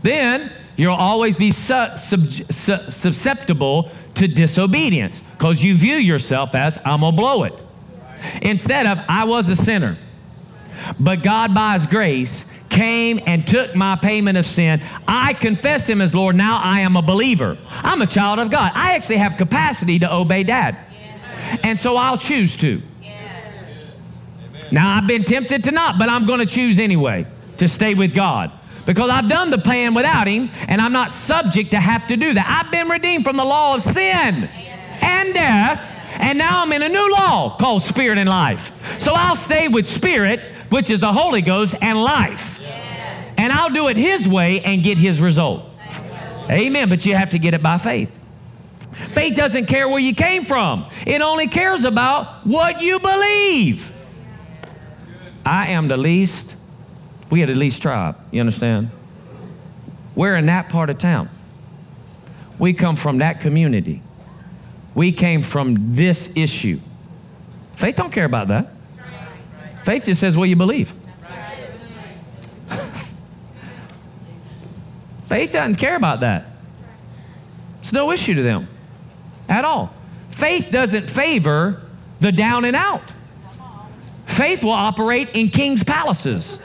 then 0.01 0.51
You'll 0.77 0.93
always 0.93 1.37
be 1.37 1.51
su- 1.51 1.97
sub- 1.97 2.31
su- 2.31 2.91
susceptible 2.91 3.91
to 4.15 4.27
disobedience 4.27 5.19
because 5.19 5.63
you 5.63 5.75
view 5.75 5.95
yourself 5.95 6.53
as, 6.55 6.77
I'm 6.85 7.01
going 7.01 7.13
to 7.13 7.17
blow 7.17 7.43
it. 7.43 7.53
Instead 8.41 8.85
of, 8.85 8.99
I 9.07 9.25
was 9.25 9.49
a 9.49 9.55
sinner, 9.55 9.97
but 10.99 11.23
God, 11.23 11.53
by 11.53 11.73
His 11.73 11.85
grace, 11.85 12.49
came 12.69 13.21
and 13.25 13.47
took 13.47 13.75
my 13.75 13.95
payment 13.95 14.37
of 14.37 14.45
sin. 14.45 14.81
I 15.07 15.33
confessed 15.33 15.89
Him 15.89 16.01
as 16.01 16.13
Lord. 16.13 16.35
Now 16.35 16.59
I 16.61 16.81
am 16.81 16.97
a 16.97 17.01
believer. 17.01 17.57
I'm 17.69 18.01
a 18.01 18.07
child 18.07 18.39
of 18.39 18.49
God. 18.51 18.71
I 18.73 18.95
actually 18.95 19.17
have 19.17 19.37
capacity 19.37 19.99
to 19.99 20.13
obey 20.13 20.43
Dad. 20.43 20.77
And 21.63 21.79
so 21.79 21.95
I'll 21.95 22.17
choose 22.17 22.57
to. 22.57 22.81
Now 24.71 24.97
I've 24.97 25.07
been 25.07 25.23
tempted 25.23 25.63
to 25.65 25.71
not, 25.71 25.97
but 25.97 26.09
I'm 26.09 26.25
going 26.25 26.39
to 26.39 26.45
choose 26.45 26.79
anyway 26.79 27.27
to 27.57 27.67
stay 27.67 27.93
with 27.93 28.13
God 28.13 28.51
because 28.85 29.09
I've 29.09 29.29
done 29.29 29.49
the 29.49 29.57
plan 29.57 29.93
without 29.93 30.27
him 30.27 30.49
and 30.67 30.81
I'm 30.81 30.93
not 30.93 31.11
subject 31.11 31.71
to 31.71 31.79
have 31.79 32.07
to 32.07 32.17
do 32.17 32.33
that. 32.33 32.63
I've 32.63 32.71
been 32.71 32.87
redeemed 32.89 33.23
from 33.23 33.37
the 33.37 33.45
law 33.45 33.75
of 33.75 33.83
sin 33.83 34.49
and 35.01 35.33
death, 35.33 35.81
And 36.17 36.37
now 36.37 36.61
I'm 36.63 36.71
in 36.71 36.81
a 36.81 36.89
new 36.89 37.11
law 37.11 37.57
called 37.57 37.81
spirit 37.81 38.17
and 38.17 38.29
life. 38.29 39.01
So 39.01 39.13
I'll 39.13 39.35
stay 39.35 39.67
with 39.67 39.87
spirit, 39.87 40.39
which 40.69 40.89
is 40.89 40.99
the 40.99 41.11
Holy 41.11 41.41
Ghost, 41.41 41.75
and 41.81 42.01
life. 42.01 42.61
And 43.37 43.51
I'll 43.51 43.69
do 43.69 43.89
it 43.89 43.97
His 43.97 44.27
way 44.27 44.61
and 44.61 44.81
get 44.81 44.97
His 44.97 45.19
result. 45.19 45.69
Amen. 46.49 46.89
But 46.89 47.05
you 47.05 47.15
have 47.15 47.31
to 47.31 47.39
get 47.39 47.53
it 47.53 47.61
by 47.61 47.77
faith. 47.77 48.11
Faith 49.07 49.35
doesn't 49.35 49.65
care 49.65 49.89
where 49.89 49.99
you 49.99 50.15
came 50.15 50.45
from, 50.45 50.89
it 51.05 51.21
only 51.21 51.47
cares 51.47 51.83
about 51.83 52.45
what 52.45 52.81
you 52.81 52.99
believe. 52.99 53.91
I 55.45 55.67
am 55.67 55.87
the 55.87 55.97
least, 55.97 56.54
we 57.29 57.39
had 57.39 57.49
at 57.49 57.57
least 57.57 57.81
tribe. 57.81 58.17
You 58.31 58.39
understand? 58.39 58.89
We're 60.15 60.35
in 60.35 60.45
that 60.45 60.69
part 60.69 60.89
of 60.89 60.97
town. 60.97 61.29
We 62.57 62.73
come 62.73 62.95
from 62.95 63.17
that 63.19 63.41
community. 63.41 64.01
We 64.93 65.11
came 65.11 65.41
from 65.41 65.95
this 65.95 66.31
issue. 66.35 66.79
Faith 67.75 67.97
don't 67.97 68.11
care 68.11 68.25
about 68.25 68.47
that. 68.47 68.71
Faith 69.83 70.05
just 70.05 70.21
says 70.21 70.37
what 70.37 70.47
you 70.49 70.55
believe. 70.55 70.93
Faith 75.27 75.51
doesn't 75.51 75.75
care 75.75 75.97
about 75.97 76.21
that. 76.21 76.45
It's 77.81 77.91
no 77.91 78.11
issue 78.11 78.35
to 78.35 78.41
them 78.41 78.67
at 79.49 79.65
all. 79.65 79.93
Faith 80.31 80.69
doesn't 80.71 81.09
favor 81.09 81.81
the 82.19 82.31
down 82.31 82.65
and 82.65 82.75
out. 82.75 83.03
Faith 84.25 84.63
will 84.63 84.71
operate 84.71 85.29
in 85.35 85.49
king's 85.49 85.83
palaces. 85.83 86.59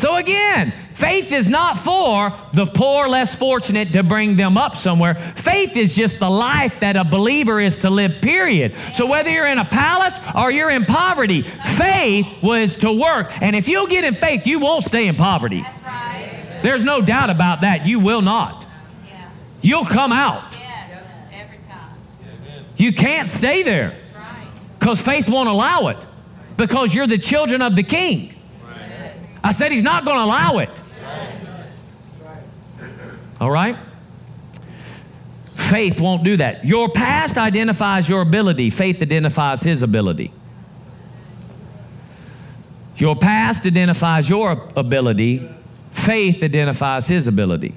So 0.00 0.16
again, 0.16 0.72
faith 0.94 1.30
is 1.30 1.46
not 1.46 1.76
for 1.76 2.32
the 2.54 2.64
poor, 2.64 3.06
less 3.06 3.34
fortunate 3.34 3.92
to 3.92 4.02
bring 4.02 4.34
them 4.34 4.56
up 4.56 4.74
somewhere. 4.74 5.14
Faith 5.36 5.76
is 5.76 5.94
just 5.94 6.18
the 6.18 6.30
life 6.30 6.80
that 6.80 6.96
a 6.96 7.04
believer 7.04 7.60
is 7.60 7.76
to 7.78 7.90
live, 7.90 8.22
period. 8.22 8.74
So 8.94 9.04
whether 9.04 9.28
you're 9.28 9.46
in 9.46 9.58
a 9.58 9.64
palace 9.66 10.18
or 10.34 10.50
you're 10.50 10.70
in 10.70 10.86
poverty, 10.86 11.42
faith 11.42 12.26
was 12.42 12.78
to 12.78 12.90
work. 12.90 13.30
And 13.42 13.54
if 13.54 13.68
you'll 13.68 13.88
get 13.88 14.04
in 14.04 14.14
faith, 14.14 14.46
you 14.46 14.58
won't 14.58 14.86
stay 14.86 15.06
in 15.06 15.16
poverty. 15.16 15.62
There's 16.62 16.82
no 16.82 17.02
doubt 17.02 17.28
about 17.28 17.60
that. 17.60 17.86
You 17.86 18.00
will 18.00 18.22
not. 18.22 18.64
You'll 19.60 19.84
come 19.84 20.12
out. 20.12 20.44
You 22.78 22.94
can't 22.94 23.28
stay 23.28 23.62
there 23.62 23.98
because 24.78 25.02
faith 25.02 25.28
won't 25.28 25.50
allow 25.50 25.88
it 25.88 25.98
because 26.56 26.94
you're 26.94 27.06
the 27.06 27.18
children 27.18 27.60
of 27.60 27.76
the 27.76 27.82
king. 27.82 28.39
I 29.42 29.52
said 29.52 29.72
he's 29.72 29.82
not 29.82 30.04
going 30.04 30.16
to 30.16 30.24
allow 30.24 30.58
it. 30.58 30.70
All 33.40 33.50
right? 33.50 33.76
Faith 35.54 36.00
won't 36.00 36.24
do 36.24 36.36
that. 36.36 36.64
Your 36.64 36.88
past 36.90 37.38
identifies 37.38 38.08
your 38.08 38.22
ability, 38.22 38.70
faith 38.70 39.00
identifies 39.00 39.62
his 39.62 39.82
ability. 39.82 40.32
Your 42.96 43.16
past 43.16 43.64
identifies 43.64 44.28
your 44.28 44.68
ability, 44.76 45.48
faith 45.92 46.42
identifies 46.42 47.06
his 47.06 47.26
ability. 47.26 47.74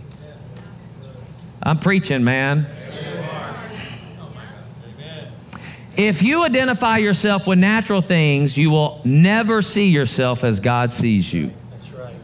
I'm 1.61 1.79
preaching, 1.79 2.23
man. 2.25 2.67
If 5.95 6.23
you 6.23 6.43
identify 6.43 6.97
yourself 6.97 7.45
with 7.45 7.59
natural 7.59 8.01
things, 8.01 8.57
you 8.57 8.71
will 8.71 8.99
never 9.03 9.61
see 9.61 9.89
yourself 9.89 10.43
as 10.43 10.59
God 10.59 10.91
sees 10.91 11.31
you. 11.31 11.51
That's 11.69 11.91
right. 11.91 12.15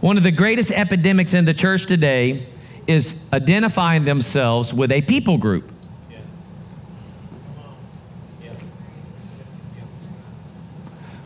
One 0.00 0.16
of 0.16 0.24
the 0.24 0.32
greatest 0.32 0.72
epidemics 0.72 1.32
in 1.32 1.44
the 1.44 1.54
church 1.54 1.86
today 1.86 2.44
is 2.88 3.20
identifying 3.32 4.04
themselves 4.04 4.74
with 4.74 4.90
a 4.90 5.02
people 5.02 5.38
group. 5.38 5.70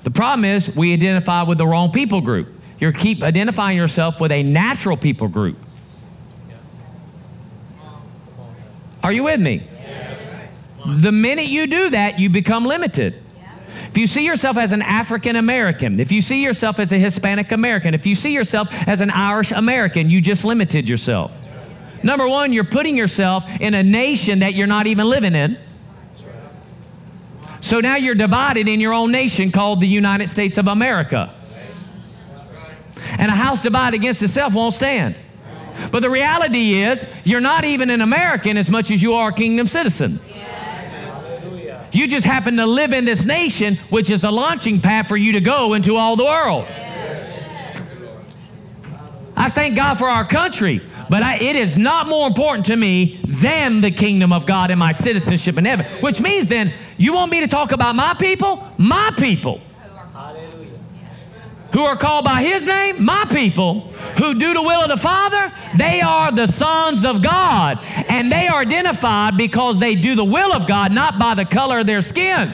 The 0.02 0.10
problem 0.10 0.44
is 0.44 0.76
we 0.76 0.92
identify 0.92 1.42
with 1.42 1.56
the 1.56 1.66
wrong 1.66 1.90
people 1.90 2.20
group. 2.20 2.48
You 2.78 2.92
keep 2.92 3.22
identifying 3.22 3.78
yourself 3.78 4.20
with 4.20 4.30
a 4.30 4.42
natural 4.42 4.98
people 4.98 5.28
group. 5.28 5.56
Are 9.02 9.10
you 9.10 9.24
with 9.24 9.40
me? 9.40 9.66
The 10.86 11.12
minute 11.12 11.46
you 11.46 11.66
do 11.66 11.90
that, 11.90 12.18
you 12.18 12.30
become 12.30 12.64
limited. 12.64 13.22
If 13.88 13.98
you 13.98 14.06
see 14.06 14.24
yourself 14.24 14.56
as 14.56 14.72
an 14.72 14.82
African 14.82 15.36
American, 15.36 16.00
if 16.00 16.12
you 16.12 16.20
see 16.20 16.42
yourself 16.42 16.78
as 16.78 16.92
a 16.92 16.98
Hispanic 16.98 17.50
American, 17.50 17.94
if 17.94 18.06
you 18.06 18.14
see 18.14 18.32
yourself 18.32 18.68
as 18.86 19.00
an 19.00 19.10
Irish 19.10 19.52
American, 19.52 20.10
you 20.10 20.20
just 20.20 20.44
limited 20.44 20.88
yourself. 20.88 21.32
Number 22.02 22.28
one, 22.28 22.52
you're 22.52 22.64
putting 22.64 22.96
yourself 22.96 23.44
in 23.60 23.74
a 23.74 23.82
nation 23.82 24.40
that 24.40 24.54
you're 24.54 24.66
not 24.66 24.86
even 24.86 25.08
living 25.08 25.34
in. 25.34 25.58
So 27.60 27.80
now 27.80 27.96
you're 27.96 28.14
divided 28.14 28.68
in 28.68 28.80
your 28.80 28.92
own 28.92 29.10
nation 29.10 29.50
called 29.50 29.80
the 29.80 29.88
United 29.88 30.28
States 30.28 30.56
of 30.56 30.68
America. 30.68 31.32
And 33.18 33.30
a 33.30 33.34
house 33.34 33.62
divided 33.62 33.96
against 33.96 34.22
itself 34.22 34.54
won't 34.54 34.74
stand. 34.74 35.16
But 35.90 36.00
the 36.00 36.10
reality 36.10 36.74
is, 36.74 37.10
you're 37.24 37.40
not 37.40 37.64
even 37.64 37.90
an 37.90 38.02
American 38.02 38.56
as 38.56 38.70
much 38.70 38.90
as 38.90 39.02
you 39.02 39.14
are 39.14 39.30
a 39.30 39.32
kingdom 39.32 39.66
citizen. 39.66 40.20
You 41.96 42.06
just 42.06 42.26
happen 42.26 42.58
to 42.58 42.66
live 42.66 42.92
in 42.92 43.06
this 43.06 43.24
nation, 43.24 43.76
which 43.88 44.10
is 44.10 44.20
the 44.20 44.30
launching 44.30 44.82
pad 44.82 45.08
for 45.08 45.16
you 45.16 45.32
to 45.32 45.40
go 45.40 45.72
into 45.72 45.96
all 45.96 46.14
the 46.14 46.24
world. 46.24 46.66
I 49.34 49.48
thank 49.48 49.76
God 49.76 49.94
for 49.94 50.06
our 50.06 50.26
country, 50.26 50.82
but 51.08 51.22
I, 51.22 51.36
it 51.36 51.56
is 51.56 51.78
not 51.78 52.06
more 52.06 52.26
important 52.26 52.66
to 52.66 52.76
me 52.76 53.18
than 53.26 53.80
the 53.80 53.90
kingdom 53.90 54.30
of 54.30 54.44
God 54.44 54.70
and 54.70 54.78
my 54.78 54.92
citizenship 54.92 55.56
in 55.56 55.64
heaven. 55.64 55.86
Which 56.02 56.20
means 56.20 56.48
then, 56.48 56.74
you 56.98 57.14
want 57.14 57.32
me 57.32 57.40
to 57.40 57.48
talk 57.48 57.72
about 57.72 57.94
my 57.94 58.12
people? 58.12 58.62
My 58.76 59.10
people. 59.16 59.62
Who 61.76 61.84
are 61.84 61.94
called 61.94 62.24
by 62.24 62.42
his 62.42 62.64
name? 62.64 63.04
My 63.04 63.26
people 63.26 63.80
who 64.16 64.38
do 64.38 64.54
the 64.54 64.62
will 64.62 64.80
of 64.80 64.88
the 64.88 64.96
Father, 64.96 65.52
they 65.76 66.00
are 66.00 66.32
the 66.32 66.46
sons 66.46 67.04
of 67.04 67.20
God. 67.20 67.78
And 68.08 68.32
they 68.32 68.48
are 68.48 68.60
identified 68.60 69.36
because 69.36 69.78
they 69.78 69.94
do 69.94 70.14
the 70.14 70.24
will 70.24 70.54
of 70.54 70.66
God, 70.66 70.90
not 70.90 71.18
by 71.18 71.34
the 71.34 71.44
color 71.44 71.80
of 71.80 71.86
their 71.86 72.00
skin. 72.00 72.50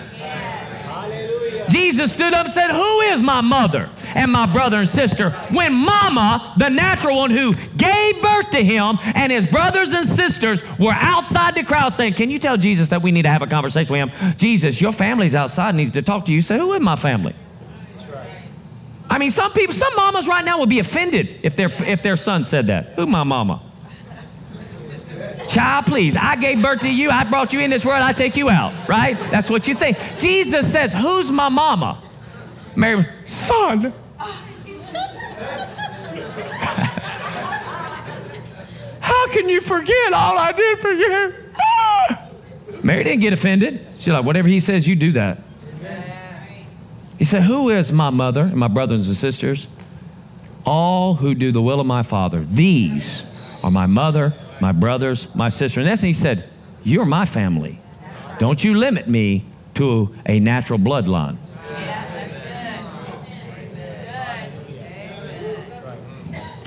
Jesus 1.71 2.13
stood 2.13 2.35
up 2.35 2.47
and 2.47 2.53
said, 2.53 2.73
Who 2.73 3.01
is 3.03 3.23
my 3.23 3.43
mother 3.43 3.91
and 4.17 4.33
my 4.33 4.53
brother 4.53 4.79
and 4.79 4.89
sister? 4.89 5.31
When 5.53 5.73
mama, 5.73 6.55
the 6.59 6.69
natural 6.69 7.19
one 7.19 7.31
who 7.31 7.55
gave 7.77 8.21
birth 8.21 8.51
to 8.51 8.65
him, 8.65 8.99
and 9.15 9.31
his 9.31 9.47
brothers 9.47 9.93
and 9.93 10.05
sisters 10.05 10.61
were 10.81 10.97
outside 10.97 11.55
the 11.55 11.63
crowd 11.63 11.93
saying, 11.93 12.15
Can 12.15 12.29
you 12.29 12.41
tell 12.41 12.57
Jesus 12.57 12.89
that 12.89 13.03
we 13.03 13.13
need 13.13 13.23
to 13.23 13.31
have 13.31 13.43
a 13.43 13.47
conversation 13.47 13.93
with 13.93 14.01
him? 14.01 14.37
Jesus, 14.37 14.81
your 14.81 14.93
family's 14.93 15.37
outside, 15.37 15.77
needs 15.77 15.93
to 15.93 16.03
talk 16.03 16.25
to 16.25 16.33
you. 16.33 16.43
Say, 16.43 16.59
Who 16.59 16.73
is 16.73 16.81
my 16.81 16.97
family? 16.97 17.37
I 19.13 19.19
mean, 19.19 19.31
some 19.31 19.53
people, 19.53 19.75
some 19.75 19.95
mamas 19.95 20.27
right 20.27 20.43
now 20.43 20.59
would 20.61 20.71
be 20.71 20.79
offended 20.79 21.41
if 21.43 21.55
their, 21.55 21.71
if 21.87 22.03
their 22.03 22.17
son 22.17 22.45
said 22.45 22.69
that. 22.69 22.95
Who 22.95 23.05
my 23.05 23.25
mama? 23.25 23.61
Child, 25.51 25.85
please, 25.85 26.17
I 26.17 26.35
gave 26.37 26.63
birth 26.63 26.81
to 26.81 26.91
you. 26.91 27.11
I 27.11 27.25
brought 27.25 27.53
you 27.53 27.61
in 27.61 27.69
this 27.69 27.85
world. 27.85 28.01
I 28.01 28.15
take 28.15 28.39
you 28.39 28.49
out, 28.49 28.73
right? 28.89 29.19
That's 29.31 29.51
what 29.51 29.69
you 29.69 29.75
think. 29.75 29.99
Jesus 30.17 30.73
says, 30.73 30.95
Who's 30.95 31.31
my 31.31 31.51
mama? 31.51 32.03
Mary, 32.75 33.07
son. 33.27 33.93
How 39.01 39.29
can 39.29 39.51
you 39.51 39.61
forget 39.61 40.15
all 40.15 40.39
I 40.39 40.53
did 40.53 40.79
for 40.79 40.91
you? 40.91 41.35
Ah! 41.61 42.29
Mary 42.83 43.05
didn't 43.05 43.21
get 43.21 43.35
offended. 43.35 43.87
She's 43.99 44.09
like, 44.09 44.25
Whatever 44.25 44.49
he 44.49 44.59
says, 44.59 44.89
you 44.89 44.97
do 44.97 45.13
that. 45.13 45.52
He 47.23 47.27
said, 47.27 47.45
Who 47.45 47.71
is 47.71 47.93
my 47.93 48.11
mother 48.11 48.41
and 48.41 48.57
my 48.57 48.67
brothers 48.67 49.07
and 49.07 49.17
sisters? 49.17 49.69
All 50.67 51.15
who 51.15 51.37
do 51.37 51.53
the 51.53 51.63
will 51.63 51.79
of 51.79 51.87
my 51.87 52.03
Father. 52.03 52.41
These 52.41 53.23
are 53.63 53.71
my 53.71 53.87
mother, 53.87 54.33
my 54.61 54.73
brothers, 54.73 55.33
my 55.33 55.49
sister. 55.49 55.79
And 55.79 55.89
then 55.89 55.97
he 55.99 56.15
said, 56.15 56.49
You're 56.83 57.05
my 57.05 57.25
family. 57.25 57.79
Don't 58.41 58.65
you 58.65 58.75
limit 58.75 59.07
me 59.07 59.45
to 59.75 60.13
a 60.27 60.41
natural 60.41 60.81
bloodline. 60.81 61.37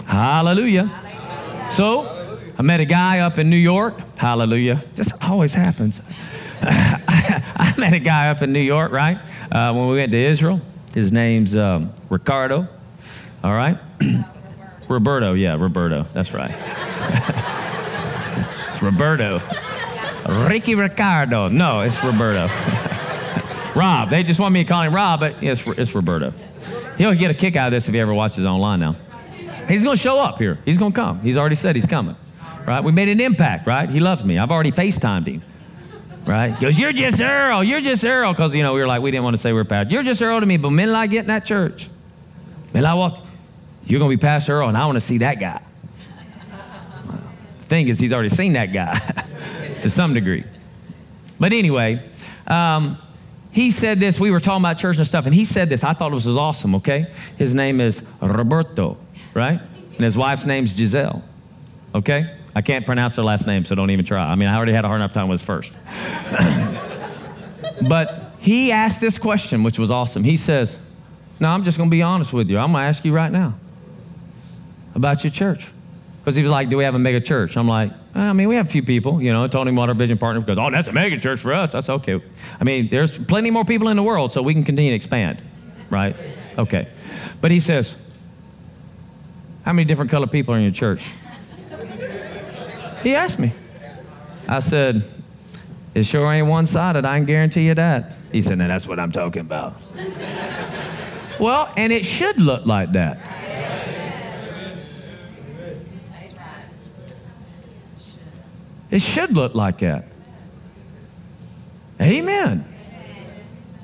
Hallelujah. 0.05 0.89
So, 1.71 2.07
I 2.57 2.61
met 2.61 2.79
a 2.79 2.85
guy 2.85 3.19
up 3.19 3.37
in 3.37 3.49
New 3.49 3.57
York. 3.57 3.99
Hallelujah. 4.15 4.81
This 4.95 5.11
always 5.21 5.53
happens. 5.53 5.99
I 6.61 7.73
met 7.77 7.91
a 7.91 7.99
guy 7.99 8.29
up 8.29 8.41
in 8.41 8.53
New 8.53 8.61
York, 8.61 8.93
right? 8.93 9.19
Uh, 9.51 9.73
when 9.73 9.87
we 9.87 9.95
went 9.95 10.11
to 10.11 10.17
Israel. 10.17 10.61
His 10.93 11.11
name's 11.11 11.55
um, 11.55 11.93
Ricardo. 12.09 12.67
All 13.43 13.53
right? 13.53 13.77
Roberto, 14.87 15.33
yeah, 15.33 15.55
Roberto. 15.55 16.05
That's 16.13 16.33
right. 16.33 16.51
it's 18.69 18.81
Roberto. 18.81 19.41
Ricky 20.47 20.75
Ricardo. 20.75 21.47
No, 21.49 21.81
it's 21.81 22.01
Roberto. 22.03 22.47
Rob. 23.75 24.09
They 24.09 24.23
just 24.23 24.39
want 24.39 24.53
me 24.53 24.63
to 24.63 24.69
call 24.69 24.83
him 24.83 24.93
Rob, 24.95 25.19
but 25.19 25.43
it's, 25.43 25.65
it's 25.67 25.93
Roberto. 25.93 26.33
He'll 26.97 27.13
get 27.13 27.29
a 27.29 27.33
kick 27.33 27.55
out 27.55 27.67
of 27.67 27.71
this 27.71 27.87
if 27.87 27.93
he 27.93 27.99
ever 27.99 28.13
watches 28.13 28.45
online 28.45 28.79
now. 28.79 28.95
He's 29.67 29.83
going 29.83 29.97
to 29.97 30.01
show 30.01 30.19
up 30.19 30.37
here. 30.37 30.59
He's 30.63 30.77
going 30.77 30.91
to 30.91 30.95
come. 30.95 31.19
He's 31.19 31.37
already 31.37 31.55
said 31.55 31.75
he's 31.75 31.85
coming. 31.85 32.15
right? 32.65 32.83
We 32.83 32.91
made 32.91 33.09
an 33.09 33.19
impact, 33.19 33.67
right? 33.67 33.89
He 33.89 33.99
loves 33.99 34.23
me. 34.23 34.37
I've 34.37 34.51
already 34.51 34.71
FaceTimed 34.71 35.27
him, 35.27 35.41
right? 36.25 36.53
He 36.53 36.61
goes, 36.61 36.79
You're 36.79 36.93
just 36.93 37.21
Earl. 37.21 37.63
You're 37.63 37.81
just 37.81 38.03
Earl. 38.03 38.33
Because, 38.33 38.55
you 38.55 38.63
know, 38.63 38.73
we 38.73 38.79
were 38.79 38.87
like, 38.87 39.01
we 39.01 39.11
didn't 39.11 39.23
want 39.23 39.35
to 39.35 39.41
say 39.41 39.53
we're 39.53 39.63
pastor. 39.63 39.93
You're 39.93 40.03
just 40.03 40.21
Earl 40.21 40.39
to 40.39 40.45
me, 40.45 40.57
but 40.57 40.71
men 40.71 40.91
like 40.91 41.11
getting 41.11 41.27
that 41.27 41.45
church. 41.45 41.89
Men 42.73 42.85
I 42.85 42.93
walk, 42.93 43.25
you're 43.85 43.99
going 43.99 44.11
to 44.11 44.17
be 44.17 44.21
Pastor 44.21 44.53
Earl, 44.59 44.67
and 44.67 44.77
I 44.77 44.85
want 44.85 44.95
to 44.95 45.01
see 45.01 45.19
that 45.19 45.39
guy. 45.39 45.61
Thing 47.67 47.87
is, 47.87 47.99
he's 47.99 48.13
already 48.13 48.29
seen 48.29 48.53
that 48.53 48.73
guy 48.73 48.99
to 49.81 49.89
some 49.89 50.13
degree. 50.13 50.43
But 51.39 51.53
anyway, 51.53 52.07
um, 52.47 52.97
he 53.51 53.71
said 53.71 53.99
this. 53.99 54.19
We 54.19 54.31
were 54.31 54.39
talking 54.39 54.61
about 54.61 54.77
church 54.77 54.97
and 54.97 55.07
stuff, 55.07 55.25
and 55.25 55.33
he 55.33 55.45
said 55.45 55.69
this. 55.69 55.83
I 55.83 55.93
thought 55.93 56.11
this 56.11 56.25
was 56.25 56.37
awesome, 56.37 56.75
okay? 56.75 57.11
His 57.37 57.55
name 57.55 57.81
is 57.81 58.03
Roberto, 58.21 58.97
right? 59.33 59.59
And 59.59 59.99
his 59.99 60.17
wife's 60.17 60.45
name's 60.45 60.75
Giselle, 60.75 61.23
okay? 61.95 62.35
I 62.55 62.61
can't 62.61 62.85
pronounce 62.85 63.17
her 63.17 63.23
last 63.23 63.45
name, 63.45 63.65
so 63.65 63.75
don't 63.75 63.89
even 63.91 64.05
try. 64.05 64.23
I 64.23 64.35
mean, 64.35 64.47
I 64.47 64.55
already 64.55 64.71
had 64.71 64.85
a 64.85 64.87
hard 64.87 65.01
enough 65.01 65.13
time 65.13 65.27
with 65.27 65.41
his 65.41 65.45
first. 65.45 65.73
but 67.89 68.31
he 68.39 68.71
asked 68.71 69.01
this 69.01 69.17
question, 69.17 69.61
which 69.61 69.77
was 69.77 69.91
awesome. 69.91 70.23
He 70.23 70.37
says, 70.37 70.77
No, 71.39 71.49
I'm 71.49 71.63
just 71.63 71.77
going 71.77 71.89
to 71.89 71.91
be 71.91 72.01
honest 72.01 72.31
with 72.31 72.49
you. 72.49 72.57
I'm 72.57 72.71
going 72.71 72.83
to 72.83 72.87
ask 72.87 73.03
you 73.03 73.13
right 73.13 73.31
now 73.31 73.55
about 74.95 75.23
your 75.25 75.31
church. 75.31 75.67
Because 76.21 76.35
he 76.35 76.41
was 76.41 76.49
like, 76.49 76.69
Do 76.69 76.77
we 76.77 76.85
have 76.85 76.95
a 76.95 76.99
mega 76.99 77.19
church? 77.19 77.57
I'm 77.57 77.67
like, 77.67 77.91
I 78.15 78.31
mean, 78.31 78.47
we 78.47 78.55
have 78.55 78.67
a 78.67 78.69
few 78.69 78.83
people, 78.83 79.21
you 79.21 79.33
know. 79.33 79.43
I 79.43 79.47
told 79.47 79.67
him 79.67 79.75
what 79.75 79.89
our 79.89 79.95
vision 79.95 80.17
partner 80.17 80.41
goes, 80.41 80.57
Oh, 80.57 80.69
that's 80.71 80.87
a 80.87 80.93
mega 80.93 81.19
church 81.19 81.41
for 81.41 81.53
us. 81.53 81.73
That's 81.73 81.89
okay. 81.89 82.21
I 82.59 82.63
mean, 82.63 82.87
there's 82.89 83.17
plenty 83.17 83.51
more 83.51 83.65
people 83.65 83.89
in 83.89 83.97
the 83.97 84.03
world, 84.03 84.31
so 84.31 84.41
we 84.41 84.53
can 84.53 84.63
continue 84.63 84.91
to 84.91 84.95
expand, 84.95 85.43
right? 85.89 86.15
Okay. 86.57 86.87
But 87.41 87.51
he 87.51 87.59
says, 87.59 87.95
How 89.65 89.73
many 89.73 89.85
different 89.85 90.09
color 90.09 90.27
people 90.27 90.53
are 90.53 90.57
in 90.57 90.63
your 90.63 90.71
church? 90.71 91.03
He 93.05 93.13
asked 93.13 93.37
me. 93.37 93.51
I 94.47 94.59
said, 94.61 95.03
It 95.93 96.07
sure 96.07 96.33
ain't 96.33 96.47
one 96.47 96.65
sided. 96.65 97.05
I 97.05 97.19
can 97.19 97.25
guarantee 97.25 97.67
you 97.67 97.75
that. 97.75 98.13
He 98.31 98.41
said, 98.41 98.57
Now 98.57 98.67
that's 98.67 98.87
what 98.87 98.99
I'm 98.99 99.11
talking 99.11 99.41
about. 99.41 99.75
well, 101.39 101.71
and 101.77 101.93
it 101.93 102.03
should 102.03 102.39
look 102.39 102.65
like 102.65 102.93
that. 102.93 103.21
It 108.89 109.03
should 109.03 109.33
look 109.33 109.53
like 109.53 109.79
that. 109.79 110.05
Amen. 112.01 112.65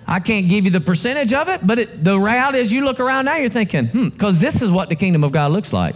I 0.07 0.19
can't 0.19 0.49
give 0.49 0.65
you 0.65 0.72
the 0.72 0.82
percentage 0.82 1.32
of 1.32 1.47
it, 1.47 1.65
but 1.65 1.78
it, 1.78 2.03
the 2.03 2.19
reality 2.19 2.57
is 2.57 2.72
you 2.72 2.84
look 2.86 2.99
around 2.99 3.26
now, 3.26 3.36
you're 3.36 3.49
thinking, 3.49 3.86
hmm, 3.86 4.09
because 4.09 4.39
this 4.39 4.63
is 4.63 4.72
what 4.72 4.89
the 4.89 4.95
kingdom 4.95 5.24
of 5.24 5.32
God 5.32 5.51
looks 5.51 5.72
like. 5.72 5.93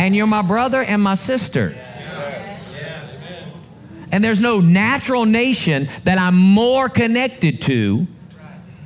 And 0.00 0.16
you're 0.16 0.26
my 0.26 0.42
brother 0.42 0.82
and 0.82 1.00
my 1.00 1.14
sister. 1.14 1.76
And 4.14 4.22
there's 4.22 4.40
no 4.40 4.60
natural 4.60 5.24
nation 5.26 5.88
that 6.04 6.18
I'm 6.18 6.36
more 6.36 6.88
connected 6.88 7.60
to 7.62 8.06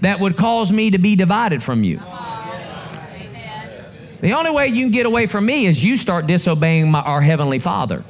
that 0.01 0.21
would 0.21 0.39
cause 0.39 0.73
me 0.73 0.93
to 0.93 0.97
be 0.97 1.17
divided 1.17 1.63
from 1.63 1.85
you. 1.85 2.01
The 4.23 4.33
only 4.33 4.51
way 4.53 4.69
you 4.69 4.87
can 4.87 4.93
get 4.93 5.05
away 5.05 5.27
from 5.27 5.45
me 5.45 5.67
is 5.67 5.85
you 5.85 5.99
start 5.99 6.27
disobeying 6.27 6.91
my, 6.91 7.03
our 7.03 7.21
Heavenly 7.21 7.59
Father. 7.59 8.05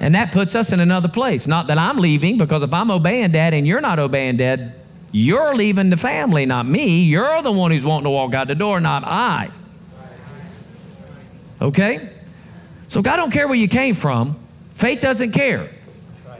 And 0.00 0.14
that 0.14 0.32
puts 0.32 0.54
us 0.54 0.72
in 0.72 0.80
another 0.80 1.08
place. 1.08 1.46
Not 1.46 1.66
that 1.66 1.76
I'm 1.76 1.98
leaving, 1.98 2.38
because 2.38 2.62
if 2.62 2.72
I'm 2.72 2.90
obeying 2.90 3.32
dad 3.32 3.52
and 3.52 3.66
you're 3.66 3.82
not 3.82 3.98
obeying 3.98 4.38
dad, 4.38 4.72
you're 5.12 5.54
leaving 5.54 5.90
the 5.90 5.98
family, 5.98 6.46
not 6.46 6.64
me. 6.64 7.02
You're 7.02 7.42
the 7.42 7.52
one 7.52 7.72
who's 7.72 7.84
wanting 7.84 8.04
to 8.04 8.10
walk 8.10 8.32
out 8.32 8.48
the 8.48 8.54
door, 8.54 8.80
not 8.80 9.04
I. 9.04 9.50
Okay? 11.60 12.08
So 12.88 13.02
God 13.02 13.16
don't 13.16 13.30
care 13.30 13.46
where 13.46 13.58
you 13.58 13.68
came 13.68 13.94
from. 13.94 14.38
Faith 14.76 15.02
doesn't 15.02 15.32
care. 15.32 15.68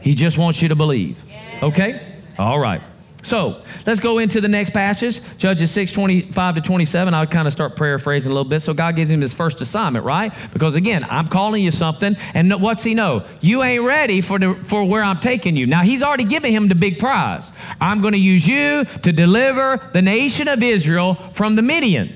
He 0.01 0.15
just 0.15 0.37
wants 0.37 0.61
you 0.61 0.69
to 0.69 0.75
believe. 0.75 1.21
Okay? 1.61 2.01
All 2.37 2.59
right. 2.59 2.81
So 3.23 3.61
let's 3.85 3.99
go 3.99 4.17
into 4.17 4.41
the 4.41 4.47
next 4.47 4.71
passage, 4.71 5.21
Judges 5.37 5.69
6, 5.71 5.91
25 5.91 6.55
to 6.55 6.61
27. 6.61 7.13
I'll 7.13 7.27
kind 7.27 7.47
of 7.47 7.53
start 7.53 7.75
paraphrasing 7.75 8.31
a 8.31 8.33
little 8.33 8.49
bit. 8.49 8.61
So 8.61 8.73
God 8.73 8.95
gives 8.95 9.11
him 9.11 9.21
his 9.21 9.33
first 9.33 9.61
assignment, 9.61 10.05
right? 10.05 10.33
Because 10.53 10.75
again, 10.75 11.05
I'm 11.09 11.27
calling 11.27 11.63
you 11.63 11.71
something, 11.71 12.17
and 12.33 12.51
what's 12.61 12.83
he 12.83 12.95
know? 12.95 13.23
You 13.39 13.61
ain't 13.63 13.83
ready 13.83 14.21
for, 14.21 14.39
the, 14.39 14.55
for 14.63 14.83
where 14.83 15.03
I'm 15.03 15.19
taking 15.19 15.55
you. 15.55 15.67
Now, 15.67 15.83
he's 15.83 16.01
already 16.01 16.23
given 16.23 16.51
him 16.51 16.67
the 16.67 16.75
big 16.75 16.97
prize. 16.97 17.51
I'm 17.79 18.01
going 18.01 18.13
to 18.13 18.19
use 18.19 18.47
you 18.47 18.85
to 19.03 19.11
deliver 19.11 19.79
the 19.93 20.01
nation 20.01 20.47
of 20.47 20.63
Israel 20.63 21.15
from 21.33 21.55
the 21.55 21.61
Midian. 21.61 22.15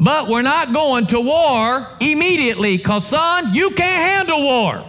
But 0.00 0.28
we're 0.28 0.42
not 0.42 0.72
going 0.72 1.06
to 1.08 1.20
war 1.20 1.88
immediately, 2.00 2.76
because, 2.76 3.06
son, 3.06 3.54
you 3.54 3.70
can't 3.70 4.02
handle 4.02 4.42
war. 4.42 4.84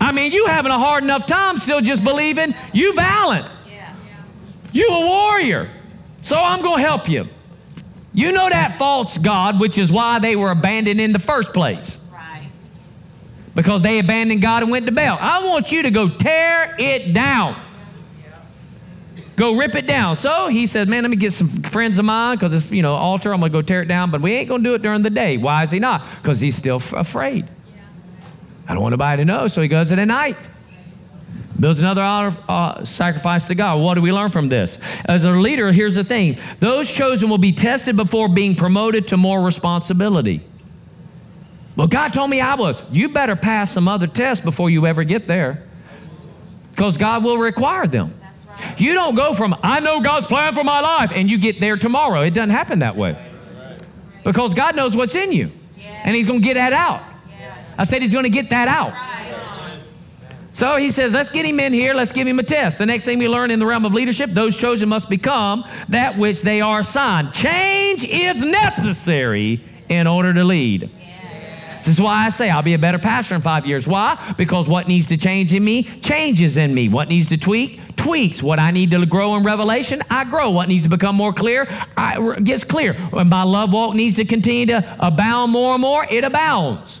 I 0.00 0.12
mean, 0.12 0.32
you 0.32 0.46
having 0.46 0.72
a 0.72 0.78
hard 0.78 1.04
enough 1.04 1.26
time 1.26 1.58
still 1.58 1.80
just 1.80 2.02
believing 2.02 2.54
you 2.72 2.94
valiant. 2.94 3.48
You 4.72 4.88
a 4.88 5.00
warrior. 5.06 5.70
So 6.22 6.36
I'm 6.36 6.62
going 6.62 6.76
to 6.78 6.82
help 6.82 7.08
you. 7.08 7.28
You 8.12 8.32
know 8.32 8.48
that 8.48 8.76
false 8.78 9.16
God, 9.16 9.60
which 9.60 9.78
is 9.78 9.90
why 9.92 10.18
they 10.18 10.36
were 10.36 10.50
abandoned 10.50 11.00
in 11.00 11.12
the 11.12 11.18
first 11.18 11.52
place. 11.52 11.98
Right. 12.12 12.48
Because 13.54 13.82
they 13.82 13.98
abandoned 13.98 14.42
God 14.42 14.62
and 14.62 14.72
went 14.72 14.86
to 14.86 14.92
Baal. 14.92 15.18
I 15.20 15.44
want 15.44 15.70
you 15.72 15.82
to 15.82 15.90
go 15.90 16.08
tear 16.08 16.74
it 16.78 17.12
down. 17.12 17.56
Go 19.36 19.56
rip 19.56 19.76
it 19.76 19.86
down. 19.86 20.16
So 20.16 20.48
he 20.48 20.66
says, 20.66 20.88
Man, 20.88 21.04
let 21.04 21.10
me 21.10 21.16
get 21.16 21.32
some 21.32 21.48
friends 21.62 21.96
of 22.00 22.04
mine 22.04 22.36
because 22.36 22.52
it's, 22.52 22.72
you 22.72 22.82
know, 22.82 22.94
altar. 22.94 23.32
I'm 23.32 23.38
going 23.38 23.52
to 23.52 23.56
go 23.56 23.62
tear 23.62 23.82
it 23.82 23.86
down, 23.86 24.10
but 24.10 24.20
we 24.20 24.34
ain't 24.34 24.48
going 24.48 24.64
to 24.64 24.68
do 24.70 24.74
it 24.74 24.82
during 24.82 25.02
the 25.02 25.10
day. 25.10 25.36
Why 25.36 25.62
is 25.62 25.70
he 25.70 25.78
not? 25.78 26.04
Because 26.20 26.40
he's 26.40 26.56
still 26.56 26.76
f- 26.76 26.92
afraid. 26.92 27.48
I 28.68 28.74
don't 28.74 28.82
want 28.82 28.92
anybody 28.92 29.22
to 29.22 29.24
know, 29.24 29.48
so 29.48 29.62
he 29.62 29.68
goes 29.68 29.90
it 29.90 29.98
at 29.98 30.04
night. 30.04 30.36
Builds 31.58 31.80
another 31.80 32.02
uh, 32.48 32.84
sacrifice 32.84 33.48
to 33.48 33.54
God. 33.54 33.80
What 33.80 33.94
do 33.94 34.02
we 34.02 34.12
learn 34.12 34.30
from 34.30 34.48
this? 34.48 34.78
As 35.06 35.24
a 35.24 35.30
leader, 35.30 35.72
here's 35.72 35.96
the 35.96 36.04
thing 36.04 36.38
those 36.60 36.88
chosen 36.88 37.28
will 37.28 37.38
be 37.38 37.50
tested 37.52 37.96
before 37.96 38.28
being 38.28 38.54
promoted 38.54 39.08
to 39.08 39.16
more 39.16 39.42
responsibility. 39.42 40.42
Well, 41.74 41.88
God 41.88 42.12
told 42.12 42.30
me 42.30 42.40
I 42.40 42.54
was. 42.54 42.82
You 42.90 43.08
better 43.08 43.36
pass 43.36 43.72
some 43.72 43.88
other 43.88 44.06
tests 44.06 44.44
before 44.44 44.68
you 44.68 44.86
ever 44.86 45.04
get 45.04 45.26
there 45.26 45.62
because 46.70 46.98
God 46.98 47.24
will 47.24 47.38
require 47.38 47.86
them. 47.86 48.14
Right. 48.20 48.80
You 48.80 48.94
don't 48.94 49.14
go 49.14 49.34
from, 49.34 49.56
I 49.62 49.80
know 49.80 50.00
God's 50.00 50.26
plan 50.26 50.54
for 50.54 50.64
my 50.64 50.80
life, 50.80 51.12
and 51.12 51.30
you 51.30 51.38
get 51.38 51.60
there 51.60 51.76
tomorrow. 51.76 52.20
It 52.22 52.34
doesn't 52.34 52.50
happen 52.50 52.80
that 52.80 52.96
way 52.96 53.16
because 54.24 54.54
God 54.54 54.76
knows 54.76 54.94
what's 54.94 55.14
in 55.14 55.32
you, 55.32 55.50
and 56.04 56.14
He's 56.14 56.26
going 56.26 56.40
to 56.40 56.44
get 56.44 56.54
that 56.54 56.72
out. 56.72 57.02
I 57.78 57.84
said 57.84 58.02
He's 58.02 58.12
going 58.12 58.24
to 58.24 58.30
get 58.30 58.50
that 58.50 58.68
out. 58.68 58.92
So 60.58 60.74
he 60.74 60.90
says, 60.90 61.12
let's 61.12 61.30
get 61.30 61.46
him 61.46 61.60
in 61.60 61.72
here, 61.72 61.94
let's 61.94 62.10
give 62.10 62.26
him 62.26 62.40
a 62.40 62.42
test. 62.42 62.78
The 62.78 62.86
next 62.86 63.04
thing 63.04 63.20
we 63.20 63.28
learn 63.28 63.52
in 63.52 63.60
the 63.60 63.66
realm 63.66 63.84
of 63.84 63.94
leadership, 63.94 64.30
those 64.30 64.56
chosen 64.56 64.88
must 64.88 65.08
become 65.08 65.64
that 65.88 66.18
which 66.18 66.42
they 66.42 66.60
are 66.60 66.80
assigned. 66.80 67.32
Change 67.32 68.04
is 68.04 68.40
necessary 68.44 69.62
in 69.88 70.08
order 70.08 70.34
to 70.34 70.42
lead. 70.42 70.90
This 71.78 71.96
is 71.96 72.00
why 72.00 72.26
I 72.26 72.30
say 72.30 72.50
I'll 72.50 72.62
be 72.62 72.74
a 72.74 72.78
better 72.78 72.98
pastor 72.98 73.36
in 73.36 73.40
five 73.40 73.66
years. 73.66 73.86
Why? 73.86 74.18
Because 74.36 74.68
what 74.68 74.88
needs 74.88 75.06
to 75.08 75.16
change 75.16 75.54
in 75.54 75.64
me 75.64 75.84
changes 75.84 76.56
in 76.56 76.74
me. 76.74 76.88
What 76.88 77.08
needs 77.08 77.28
to 77.28 77.38
tweak 77.38 77.80
tweaks. 77.96 78.42
What 78.42 78.58
I 78.58 78.70
need 78.70 78.90
to 78.92 79.06
grow 79.06 79.36
in 79.36 79.44
revelation, 79.44 80.02
I 80.10 80.24
grow. 80.24 80.50
What 80.50 80.68
needs 80.68 80.84
to 80.84 80.88
become 80.88 81.14
more 81.14 81.32
clear, 81.32 81.68
I, 81.96 82.40
gets 82.40 82.64
clear. 82.64 82.94
When 82.94 83.28
my 83.28 83.42
love 83.42 83.72
walk 83.72 83.94
needs 83.94 84.16
to 84.16 84.24
continue 84.24 84.66
to 84.66 84.96
abound 84.98 85.52
more 85.52 85.74
and 85.74 85.82
more, 85.82 86.06
it 86.10 86.24
abounds. 86.24 86.97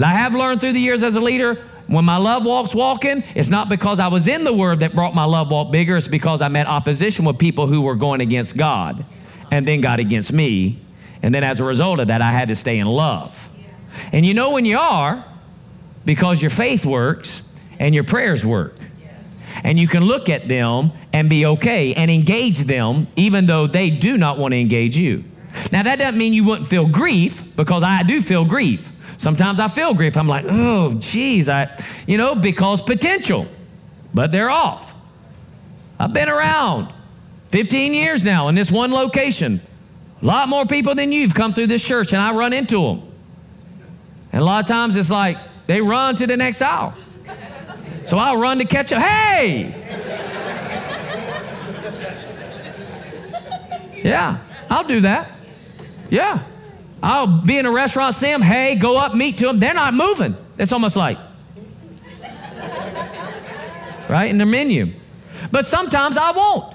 But 0.00 0.06
I 0.06 0.12
have 0.12 0.34
learned 0.34 0.62
through 0.62 0.72
the 0.72 0.80
years 0.80 1.02
as 1.02 1.14
a 1.14 1.20
leader 1.20 1.56
when 1.86 2.06
my 2.06 2.16
love 2.16 2.46
walk's 2.46 2.74
walking, 2.74 3.22
it's 3.34 3.50
not 3.50 3.68
because 3.68 4.00
I 4.00 4.08
was 4.08 4.28
in 4.28 4.44
the 4.44 4.52
Word 4.52 4.80
that 4.80 4.94
brought 4.94 5.14
my 5.14 5.26
love 5.26 5.50
walk 5.50 5.70
bigger. 5.70 5.98
It's 5.98 6.08
because 6.08 6.40
I 6.40 6.48
met 6.48 6.66
opposition 6.66 7.26
with 7.26 7.38
people 7.38 7.66
who 7.66 7.82
were 7.82 7.94
going 7.96 8.22
against 8.22 8.56
God 8.56 9.04
and 9.50 9.68
then 9.68 9.82
God 9.82 10.00
against 10.00 10.32
me. 10.32 10.78
And 11.22 11.34
then 11.34 11.44
as 11.44 11.60
a 11.60 11.64
result 11.64 12.00
of 12.00 12.06
that, 12.06 12.22
I 12.22 12.30
had 12.30 12.48
to 12.48 12.56
stay 12.56 12.78
in 12.78 12.86
love. 12.86 13.50
And 14.10 14.24
you 14.24 14.32
know 14.32 14.52
when 14.52 14.64
you 14.64 14.78
are, 14.78 15.22
because 16.06 16.40
your 16.40 16.50
faith 16.50 16.86
works 16.86 17.42
and 17.78 17.94
your 17.94 18.04
prayers 18.04 18.42
work. 18.42 18.76
And 19.62 19.78
you 19.78 19.86
can 19.86 20.02
look 20.02 20.30
at 20.30 20.48
them 20.48 20.92
and 21.12 21.28
be 21.28 21.44
okay 21.44 21.92
and 21.92 22.10
engage 22.10 22.60
them 22.60 23.06
even 23.16 23.44
though 23.44 23.66
they 23.66 23.90
do 23.90 24.16
not 24.16 24.38
want 24.38 24.52
to 24.52 24.58
engage 24.58 24.96
you. 24.96 25.24
Now, 25.70 25.82
that 25.82 25.98
doesn't 25.98 26.16
mean 26.16 26.32
you 26.32 26.44
wouldn't 26.44 26.68
feel 26.68 26.88
grief 26.88 27.44
because 27.54 27.82
I 27.82 28.02
do 28.02 28.22
feel 28.22 28.46
grief. 28.46 28.90
Sometimes 29.20 29.60
I 29.60 29.68
feel 29.68 29.92
grief. 29.92 30.16
I'm 30.16 30.28
like, 30.28 30.46
oh, 30.48 30.94
geez, 30.94 31.50
I, 31.50 31.68
you 32.06 32.16
know, 32.16 32.34
because 32.34 32.80
potential, 32.80 33.46
but 34.14 34.32
they're 34.32 34.48
off. 34.48 34.94
I've 35.98 36.14
been 36.14 36.30
around 36.30 36.90
15 37.50 37.92
years 37.92 38.24
now 38.24 38.48
in 38.48 38.54
this 38.54 38.70
one 38.70 38.92
location. 38.92 39.60
A 40.22 40.24
lot 40.24 40.48
more 40.48 40.64
people 40.64 40.94
than 40.94 41.12
you've 41.12 41.34
come 41.34 41.52
through 41.52 41.66
this 41.66 41.84
church, 41.84 42.14
and 42.14 42.22
I 42.22 42.32
run 42.32 42.54
into 42.54 42.82
them. 42.82 43.02
And 44.32 44.40
a 44.40 44.44
lot 44.46 44.64
of 44.64 44.68
times 44.68 44.96
it's 44.96 45.10
like 45.10 45.36
they 45.66 45.82
run 45.82 46.16
to 46.16 46.26
the 46.26 46.38
next 46.38 46.62
aisle. 46.62 46.94
So 48.06 48.16
I'll 48.16 48.38
run 48.38 48.56
to 48.56 48.64
catch 48.64 48.88
them. 48.88 49.02
Hey! 49.02 49.74
Yeah, 54.02 54.40
I'll 54.70 54.84
do 54.84 55.02
that. 55.02 55.30
Yeah. 56.08 56.42
I'll 57.02 57.26
be 57.26 57.58
in 57.58 57.66
a 57.66 57.70
restaurant, 57.70 58.14
see 58.14 58.26
them, 58.26 58.42
hey, 58.42 58.74
go 58.76 58.96
up, 58.96 59.14
meet 59.14 59.38
to 59.38 59.46
them. 59.46 59.58
They're 59.58 59.74
not 59.74 59.94
moving. 59.94 60.36
It's 60.58 60.72
almost 60.72 60.96
like, 60.96 61.18
right, 64.08 64.28
in 64.28 64.38
their 64.38 64.46
menu. 64.46 64.92
But 65.50 65.66
sometimes 65.66 66.16
I 66.16 66.32
won't 66.32 66.74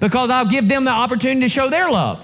because 0.00 0.30
I'll 0.30 0.48
give 0.48 0.68
them 0.68 0.84
the 0.84 0.90
opportunity 0.90 1.42
to 1.42 1.48
show 1.48 1.70
their 1.70 1.90
love. 1.90 2.20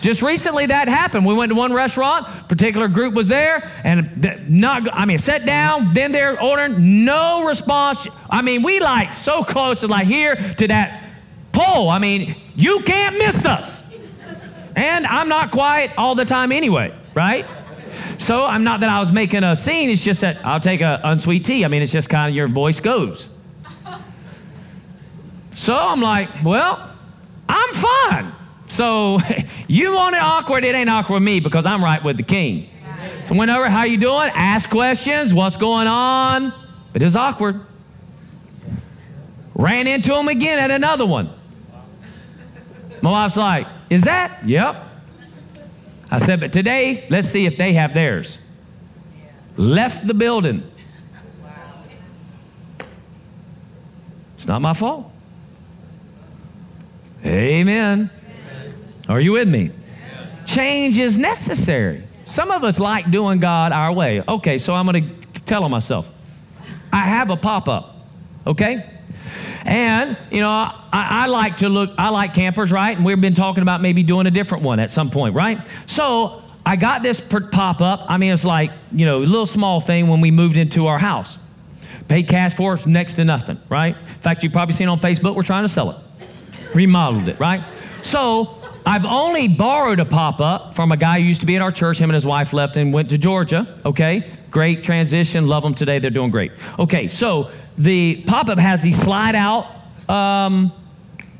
Just 0.00 0.22
recently 0.22 0.66
that 0.66 0.86
happened. 0.86 1.26
We 1.26 1.34
went 1.34 1.50
to 1.50 1.56
one 1.56 1.72
restaurant, 1.72 2.48
particular 2.48 2.86
group 2.86 3.14
was 3.14 3.26
there, 3.26 3.68
and 3.82 4.48
not, 4.48 4.88
I 4.92 5.04
mean, 5.06 5.18
sat 5.18 5.44
down, 5.44 5.92
then 5.92 6.12
they're 6.12 6.40
ordering, 6.40 7.04
no 7.04 7.44
response. 7.44 8.06
I 8.30 8.42
mean, 8.42 8.62
we 8.62 8.78
like 8.78 9.14
so 9.14 9.42
close 9.42 9.80
to 9.80 9.88
like 9.88 10.06
here 10.06 10.36
to 10.36 10.68
that 10.68 11.02
pole. 11.50 11.90
I 11.90 11.98
mean, 11.98 12.36
you 12.54 12.80
can't 12.84 13.18
miss 13.18 13.44
us. 13.44 13.87
And 14.78 15.08
I'm 15.08 15.28
not 15.28 15.50
quiet 15.50 15.90
all 15.98 16.14
the 16.14 16.24
time 16.24 16.52
anyway, 16.52 16.94
right? 17.12 17.44
So 18.18 18.46
I'm 18.46 18.62
not 18.62 18.78
that 18.80 18.88
I 18.88 19.00
was 19.00 19.10
making 19.10 19.42
a 19.42 19.56
scene, 19.56 19.90
it's 19.90 20.04
just 20.04 20.20
that 20.20 20.46
I'll 20.46 20.60
take 20.60 20.80
a 20.82 21.00
unsweet 21.02 21.44
tea. 21.44 21.64
I 21.64 21.68
mean, 21.68 21.82
it's 21.82 21.90
just 21.90 22.08
kind 22.08 22.30
of 22.30 22.36
your 22.36 22.46
voice 22.46 22.78
goes. 22.78 23.26
So 25.54 25.76
I'm 25.76 26.00
like, 26.00 26.28
well, 26.44 26.92
I'm 27.48 27.74
fine. 27.74 28.32
So 28.68 29.18
you 29.66 29.96
want 29.96 30.14
it 30.14 30.22
awkward, 30.22 30.64
it 30.64 30.76
ain't 30.76 30.88
awkward 30.88 31.14
with 31.14 31.22
me 31.24 31.40
because 31.40 31.66
I'm 31.66 31.82
right 31.82 32.02
with 32.04 32.16
the 32.16 32.22
king. 32.22 32.70
So 33.24 33.34
whenever, 33.34 33.68
how 33.68 33.84
you 33.84 33.96
doing? 33.96 34.30
Ask 34.32 34.70
questions, 34.70 35.34
what's 35.34 35.56
going 35.56 35.88
on? 35.88 36.52
But 36.92 37.02
it's 37.02 37.16
awkward. 37.16 37.60
Ran 39.56 39.88
into 39.88 40.14
him 40.14 40.28
again 40.28 40.60
at 40.60 40.70
another 40.70 41.04
one. 41.04 41.30
My 43.02 43.10
wife's 43.10 43.36
like, 43.36 43.66
is 43.90 44.04
that? 44.04 44.44
Yep. 44.46 44.84
I 46.10 46.18
said, 46.18 46.40
but 46.40 46.52
today, 46.52 47.06
let's 47.10 47.28
see 47.28 47.46
if 47.46 47.56
they 47.56 47.74
have 47.74 47.94
theirs. 47.94 48.38
Left 49.56 50.06
the 50.06 50.14
building. 50.14 50.62
It's 54.36 54.46
not 54.46 54.62
my 54.62 54.72
fault. 54.72 55.10
Amen. 57.24 58.10
Are 59.08 59.20
you 59.20 59.32
with 59.32 59.48
me? 59.48 59.70
Change 60.46 60.96
is 60.98 61.18
necessary. 61.18 62.04
Some 62.26 62.50
of 62.50 62.62
us 62.64 62.78
like 62.78 63.10
doing 63.10 63.40
God 63.40 63.72
our 63.72 63.92
way. 63.92 64.22
Okay, 64.26 64.58
so 64.58 64.74
I'm 64.74 64.86
going 64.86 65.18
to 65.34 65.40
tell 65.42 65.64
on 65.64 65.70
myself. 65.70 66.08
I 66.92 67.00
have 67.00 67.30
a 67.30 67.36
pop 67.36 67.68
up, 67.68 68.06
okay? 68.46 68.97
And, 69.64 70.16
you 70.30 70.40
know, 70.40 70.48
I, 70.48 70.76
I, 70.92 71.26
like 71.26 71.58
to 71.58 71.68
look, 71.68 71.90
I 71.98 72.08
like 72.08 72.34
campers, 72.34 72.72
right? 72.72 72.96
And 72.96 73.04
we've 73.04 73.20
been 73.20 73.34
talking 73.34 73.62
about 73.62 73.80
maybe 73.80 74.02
doing 74.02 74.26
a 74.26 74.30
different 74.30 74.64
one 74.64 74.80
at 74.80 74.90
some 74.90 75.10
point, 75.10 75.34
right? 75.34 75.58
So 75.86 76.42
I 76.64 76.76
got 76.76 77.02
this 77.02 77.20
pop 77.20 77.80
up. 77.80 78.06
I 78.08 78.16
mean, 78.16 78.32
it's 78.32 78.44
like, 78.44 78.70
you 78.92 79.06
know, 79.06 79.18
a 79.18 79.24
little 79.24 79.46
small 79.46 79.80
thing 79.80 80.08
when 80.08 80.20
we 80.20 80.30
moved 80.30 80.56
into 80.56 80.86
our 80.86 80.98
house. 80.98 81.38
Paid 82.08 82.28
cash 82.28 82.54
for 82.54 82.74
it, 82.74 82.86
next 82.86 83.14
to 83.14 83.24
nothing, 83.24 83.60
right? 83.68 83.96
In 83.96 84.20
fact, 84.20 84.42
you've 84.42 84.52
probably 84.52 84.74
seen 84.74 84.88
on 84.88 84.98
Facebook, 84.98 85.34
we're 85.34 85.42
trying 85.42 85.64
to 85.64 85.68
sell 85.68 85.90
it. 85.90 86.74
Remodeled 86.74 87.28
it, 87.28 87.38
right? 87.38 87.62
So 88.00 88.58
I've 88.86 89.04
only 89.04 89.48
borrowed 89.48 90.00
a 90.00 90.06
pop 90.06 90.40
up 90.40 90.74
from 90.74 90.92
a 90.92 90.96
guy 90.96 91.20
who 91.20 91.26
used 91.26 91.40
to 91.40 91.46
be 91.46 91.56
at 91.56 91.62
our 91.62 91.72
church. 91.72 91.98
Him 91.98 92.08
and 92.08 92.14
his 92.14 92.24
wife 92.24 92.54
left 92.54 92.76
and 92.76 92.92
went 92.92 93.10
to 93.10 93.18
Georgia, 93.18 93.80
okay? 93.84 94.30
Great 94.50 94.82
transition. 94.82 95.46
Love 95.46 95.62
them 95.62 95.74
today. 95.74 95.98
They're 95.98 96.10
doing 96.10 96.30
great. 96.30 96.52
Okay, 96.78 97.08
so 97.08 97.50
the 97.78 98.22
pop 98.26 98.48
up 98.48 98.58
has 98.58 98.82
these 98.82 99.00
slide 99.00 99.34
out 99.34 99.66
um, 100.10 100.72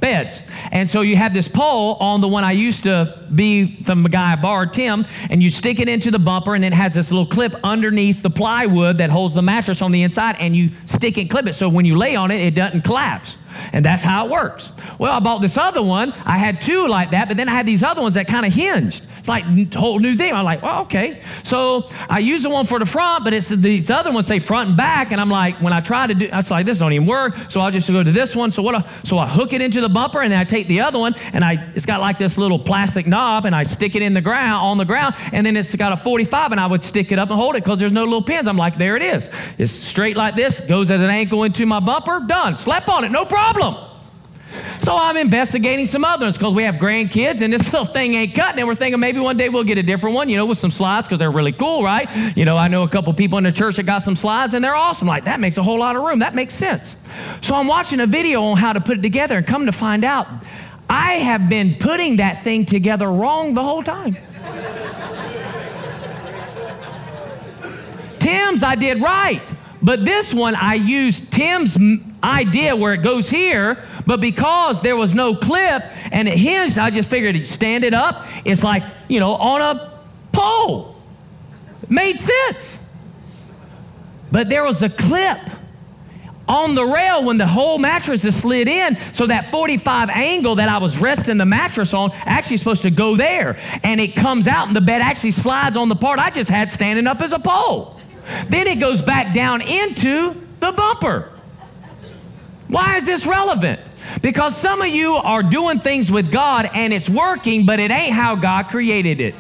beds. 0.01 0.41
And 0.71 0.89
so 0.89 1.01
you 1.01 1.17
have 1.17 1.33
this 1.33 1.49
pole 1.49 1.95
on 1.95 2.21
the 2.21 2.29
one 2.29 2.45
I 2.45 2.53
used 2.53 2.85
to 2.85 3.27
be 3.35 3.83
the 3.83 3.95
guy 3.95 4.37
borrowed, 4.37 4.73
Tim, 4.73 5.05
and 5.29 5.43
you 5.43 5.51
stick 5.51 5.81
it 5.81 5.89
into 5.89 6.11
the 6.11 6.19
bumper, 6.19 6.55
and 6.55 6.65
it 6.65 6.73
has 6.73 6.95
this 6.95 7.11
little 7.11 7.27
clip 7.27 7.55
underneath 7.65 8.23
the 8.23 8.31
plywood 8.31 8.99
that 8.99 9.11
holds 9.11 9.35
the 9.35 9.43
mattress 9.43 9.83
on 9.83 9.91
the 9.91 10.03
inside, 10.03 10.37
and 10.39 10.55
you 10.55 10.71
stick 10.87 11.17
and 11.19 11.29
clip 11.29 11.47
it, 11.47 11.55
so 11.55 11.69
when 11.69 11.85
you 11.85 11.97
lay 11.97 12.15
on 12.15 12.31
it, 12.31 12.41
it 12.41 12.55
doesn't 12.55 12.83
collapse. 12.83 13.35
And 13.73 13.85
that's 13.85 14.03
how 14.03 14.27
it 14.27 14.31
works. 14.31 14.71
Well, 14.99 15.13
I 15.13 15.21
bought 15.21 15.41
this 15.41 15.57
other 15.57 15.83
one. 15.83 16.13
I 16.25 16.39
had 16.39 16.61
two 16.63 16.87
like 16.87 17.11
that, 17.11 17.29
but 17.29 17.37
then 17.37 17.49
I 17.49 17.53
had 17.53 17.67
these 17.67 17.83
other 17.83 18.03
ones 18.03 18.15
that 18.15 18.27
kind 18.27 18.45
of 18.45 18.53
hinged. 18.53 19.05
It's 19.19 19.29
like 19.29 19.45
a 19.45 19.79
whole 19.79 19.99
new 19.99 20.17
thing. 20.17 20.33
I'm 20.33 20.45
like, 20.45 20.63
well, 20.63 20.83
okay. 20.83 21.23
So 21.45 21.89
I 22.09 22.19
use 22.19 22.43
the 22.43 22.51
one 22.51 22.67
for 22.67 22.79
the 22.79 22.87
front, 22.87 23.25
but 23.25 23.35
it's 23.35 23.49
these 23.49 23.91
other 23.91 24.11
ones 24.11 24.27
say 24.27 24.39
front 24.39 24.69
and 24.71 24.77
back, 24.77 25.13
and 25.13 25.21
I'm 25.21 25.31
like, 25.31 25.57
when 25.61 25.73
I 25.73 25.81
try 25.81 26.07
to 26.07 26.15
do, 26.15 26.29
I 26.33 26.37
was 26.37 26.51
like, 26.51 26.67
this 26.67 26.79
don't 26.79 26.93
even 26.93 27.07
work. 27.07 27.35
So 27.51 27.61
I'll 27.61 27.71
just 27.71 27.89
go 27.89 28.03
to 28.03 28.13
this 28.13 28.35
one. 28.35 28.51
So 28.51 28.63
what? 28.63 28.75
I, 28.75 28.85
so 29.05 29.19
I 29.19 29.29
hook 29.29 29.53
it 29.53 29.63
into 29.63 29.81
the 29.81 29.89
bumper, 29.89 30.23
and 30.23 30.35
I 30.35 30.45
take 30.45 30.67
the 30.67 30.81
other 30.81 30.99
one, 30.99 31.15
and 31.33 31.45
I 31.45 31.71
it's 31.75 31.87
got 31.87 32.01
like 32.01 32.19
this 32.19 32.39
little 32.39 32.59
plastic 32.59 33.07
knob, 33.07 33.45
and 33.45 33.55
I 33.55 33.65
stick 33.65 33.95
it 33.95 34.03
in 34.03 34.15
the 34.15 34.21
ground 34.21 34.65
on 34.65 34.79
the 34.79 34.85
ground, 34.85 35.15
and 35.33 35.45
then 35.45 35.57
it's 35.57 35.75
got 35.75 35.93
a 35.93 35.97
45, 35.97 36.53
and 36.53 36.61
I 36.61 36.67
would 36.67 36.85
stick 36.85 37.13
it 37.13 37.19
up 37.19 37.31
and 37.31 37.39
hold 37.39 37.57
it 37.57 37.65
because 37.65 37.79
there's 37.79 37.93
no 37.93 38.05
little 38.05 38.23
pins. 38.23 38.49
I'm 38.49 38.57
like, 38.57 38.79
there 38.79 38.97
it 38.97 39.03
is. 39.03 39.29
It's 39.59 39.73
straight 39.73 40.17
like 40.17 40.37
this, 40.37 40.61
goes 40.61 40.91
as 40.91 41.03
an 41.03 41.11
ankle 41.11 41.45
into 41.45 41.67
my 41.67 41.81
bumper, 41.81 42.21
done. 42.27 42.57
Slap 42.57 42.89
on 42.89 43.05
it, 43.05 43.11
no 43.11 43.25
problem. 43.25 43.38
So 44.89 44.97
I'm 44.97 45.19
investigating 45.19 45.85
some 45.85 46.03
other 46.03 46.25
ones 46.25 46.39
because 46.39 46.55
we 46.55 46.63
have 46.63 46.77
grandkids 46.77 47.43
and 47.43 47.53
this 47.53 47.71
little 47.75 47.85
thing 47.85 48.15
ain't 48.15 48.35
cutting. 48.35 48.61
And 48.61 48.67
we're 48.67 48.75
thinking 48.75 48.99
maybe 48.99 49.21
one 49.21 49.37
day 49.37 49.51
we'll 49.51 49.63
get 49.63 49.77
a 49.77 49.83
different 49.83 50.15
one, 50.15 50.31
you 50.31 50.39
know, 50.39 50.47
with 50.47 50.57
some 50.57 50.71
slides 50.71 51.07
because 51.07 51.19
they're 51.19 51.31
really 51.31 51.53
cool, 51.53 51.83
right? 51.83 52.09
You 52.35 52.47
know, 52.47 52.57
I 52.57 52.69
know 52.69 52.85
a 52.85 52.89
couple 52.89 53.13
people 53.13 53.37
in 53.37 53.45
the 53.45 53.53
church 53.53 53.77
that 53.77 53.83
got 53.83 54.03
some 54.03 54.17
slides 54.17 54.55
and 54.55 54.65
they're 54.65 54.75
awesome. 54.75 55.07
Like, 55.07 55.25
that 55.25 55.41
makes 55.41 55.59
a 55.59 55.63
whole 55.63 55.79
lot 55.79 55.95
of 55.95 56.05
room. 56.05 56.21
That 56.21 56.35
makes 56.35 56.55
sense. 56.55 56.97
So 57.43 57.55
I'm 57.55 57.67
watching 57.67 58.01
a 58.01 58.07
video 58.07 58.43
on 58.45 58.57
how 58.57 58.73
to 58.73 58.81
put 58.81 58.97
it 58.97 59.03
together 59.03 59.37
and 59.37 59.47
come 59.47 59.67
to 59.67 59.73
find 59.73 60.07
out 60.07 60.27
I 60.89 61.17
have 61.17 61.51
been 61.51 61.75
putting 61.75 62.17
that 62.17 62.43
thing 62.43 62.65
together 62.65 63.13
wrong 63.13 63.53
the 63.53 63.63
whole 63.63 63.83
time. 63.83 64.17
Tim's 68.21 68.63
I 68.63 68.75
did 68.75 69.03
right. 69.03 69.43
But 69.83 70.07
this 70.07 70.33
one, 70.33 70.55
I 70.55 70.75
used 70.75 71.31
Tim's 71.31 71.77
idea 72.23 72.75
where 72.75 72.95
it 72.95 73.03
goes 73.03 73.29
here, 73.29 73.83
but 74.07 74.21
because 74.21 74.83
there 74.83 74.97
was 74.97 75.15
no 75.15 75.35
clip 75.35 75.83
and 76.11 76.29
it 76.29 76.39
hinged, 76.39 76.79
I 76.79 76.91
just 76.91 77.09
figured 77.09 77.47
stand 77.47 77.85
it 77.85 77.95
up. 77.95 78.27
It's 78.45 78.63
like, 78.63 78.83
you 79.09 79.21
know, 79.21 79.35
on 79.35 79.61
a 79.61 79.93
pole. 80.33 80.97
made 81.89 82.19
sense. 82.19 82.79
But 84.31 84.49
there 84.49 84.65
was 84.65 84.83
a 84.83 84.91
clip 84.91 85.39
on 86.47 86.75
the 86.75 86.85
rail 86.85 87.25
when 87.25 87.39
the 87.39 87.47
whole 87.47 87.79
mattress 87.79 88.25
is 88.25 88.35
slid 88.35 88.69
in. 88.69 88.97
So 89.13 89.27
that 89.27 89.51
45 89.51 90.09
angle 90.11 90.57
that 90.57 90.69
I 90.69 90.79
was 90.79 90.99
resting 90.99 91.37
the 91.37 91.47
mattress 91.47 91.93
on 91.93 92.11
actually 92.13 92.57
supposed 92.57 92.83
to 92.83 92.91
go 92.91 93.17
there. 93.17 93.59
And 93.83 94.01
it 94.01 94.17
comes 94.17 94.47
out 94.47 94.67
and 94.67 94.77
the 94.77 94.81
bed 94.81 95.03
actually 95.03 95.33
slides 95.33 95.77
on 95.77 95.89
the 95.89 95.97
part 95.97 96.19
I 96.19 96.31
just 96.31 96.51
had 96.51 96.71
standing 96.71 97.07
up 97.07 97.21
as 97.21 97.33
a 97.33 97.39
pole. 97.39 97.99
Then 98.49 98.67
it 98.67 98.81
goes 98.81 99.03
back 99.03 99.35
down 99.35 99.61
into 99.63 100.35
the 100.61 100.73
bumper. 100.73 101.31
Why 102.69 102.97
is 102.97 103.07
this 103.07 103.27
relevant? 103.27 103.81
Because 104.23 104.57
some 104.57 104.83
of 104.83 104.89
you 104.89 105.15
are 105.15 105.43
doing 105.43 105.81
things 105.81 106.11
with 106.11 106.31
God 106.31 106.71
and 106.75 106.93
it's 106.93 107.09
working, 107.09 107.67
but 107.67 107.81
it 107.81 107.91
ain't 107.91 108.15
how 108.15 108.35
God 108.35 108.69
created 108.69 109.21
it. 109.21 109.35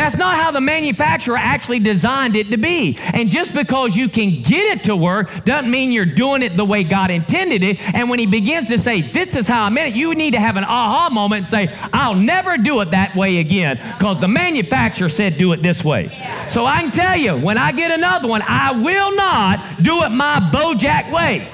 That's 0.00 0.16
not 0.16 0.42
how 0.42 0.50
the 0.50 0.62
manufacturer 0.62 1.36
actually 1.36 1.78
designed 1.78 2.34
it 2.34 2.48
to 2.52 2.56
be. 2.56 2.96
And 3.12 3.28
just 3.28 3.52
because 3.52 3.94
you 3.94 4.08
can 4.08 4.40
get 4.40 4.78
it 4.78 4.84
to 4.84 4.96
work 4.96 5.44
doesn't 5.44 5.70
mean 5.70 5.92
you're 5.92 6.06
doing 6.06 6.40
it 6.40 6.56
the 6.56 6.64
way 6.64 6.84
God 6.84 7.10
intended 7.10 7.62
it. 7.62 7.78
And 7.94 8.08
when 8.08 8.18
he 8.18 8.24
begins 8.24 8.68
to 8.68 8.78
say, 8.78 9.02
This 9.02 9.36
is 9.36 9.46
how 9.46 9.62
I 9.62 9.68
meant 9.68 9.88
it, 9.88 9.98
you 9.98 10.14
need 10.14 10.30
to 10.30 10.40
have 10.40 10.56
an 10.56 10.64
aha 10.64 11.10
moment 11.10 11.40
and 11.40 11.46
say, 11.46 11.78
I'll 11.92 12.14
never 12.14 12.56
do 12.56 12.80
it 12.80 12.92
that 12.92 13.14
way 13.14 13.40
again 13.40 13.76
because 13.98 14.18
the 14.22 14.28
manufacturer 14.28 15.10
said 15.10 15.36
do 15.36 15.52
it 15.52 15.62
this 15.62 15.84
way. 15.84 16.08
So 16.48 16.64
I 16.64 16.80
can 16.80 16.92
tell 16.92 17.18
you, 17.18 17.36
when 17.36 17.58
I 17.58 17.70
get 17.72 17.90
another 17.90 18.26
one, 18.26 18.40
I 18.40 18.72
will 18.72 19.14
not 19.14 19.60
do 19.82 20.02
it 20.04 20.08
my 20.08 20.40
Bojack 20.50 21.12
way. 21.12 21.46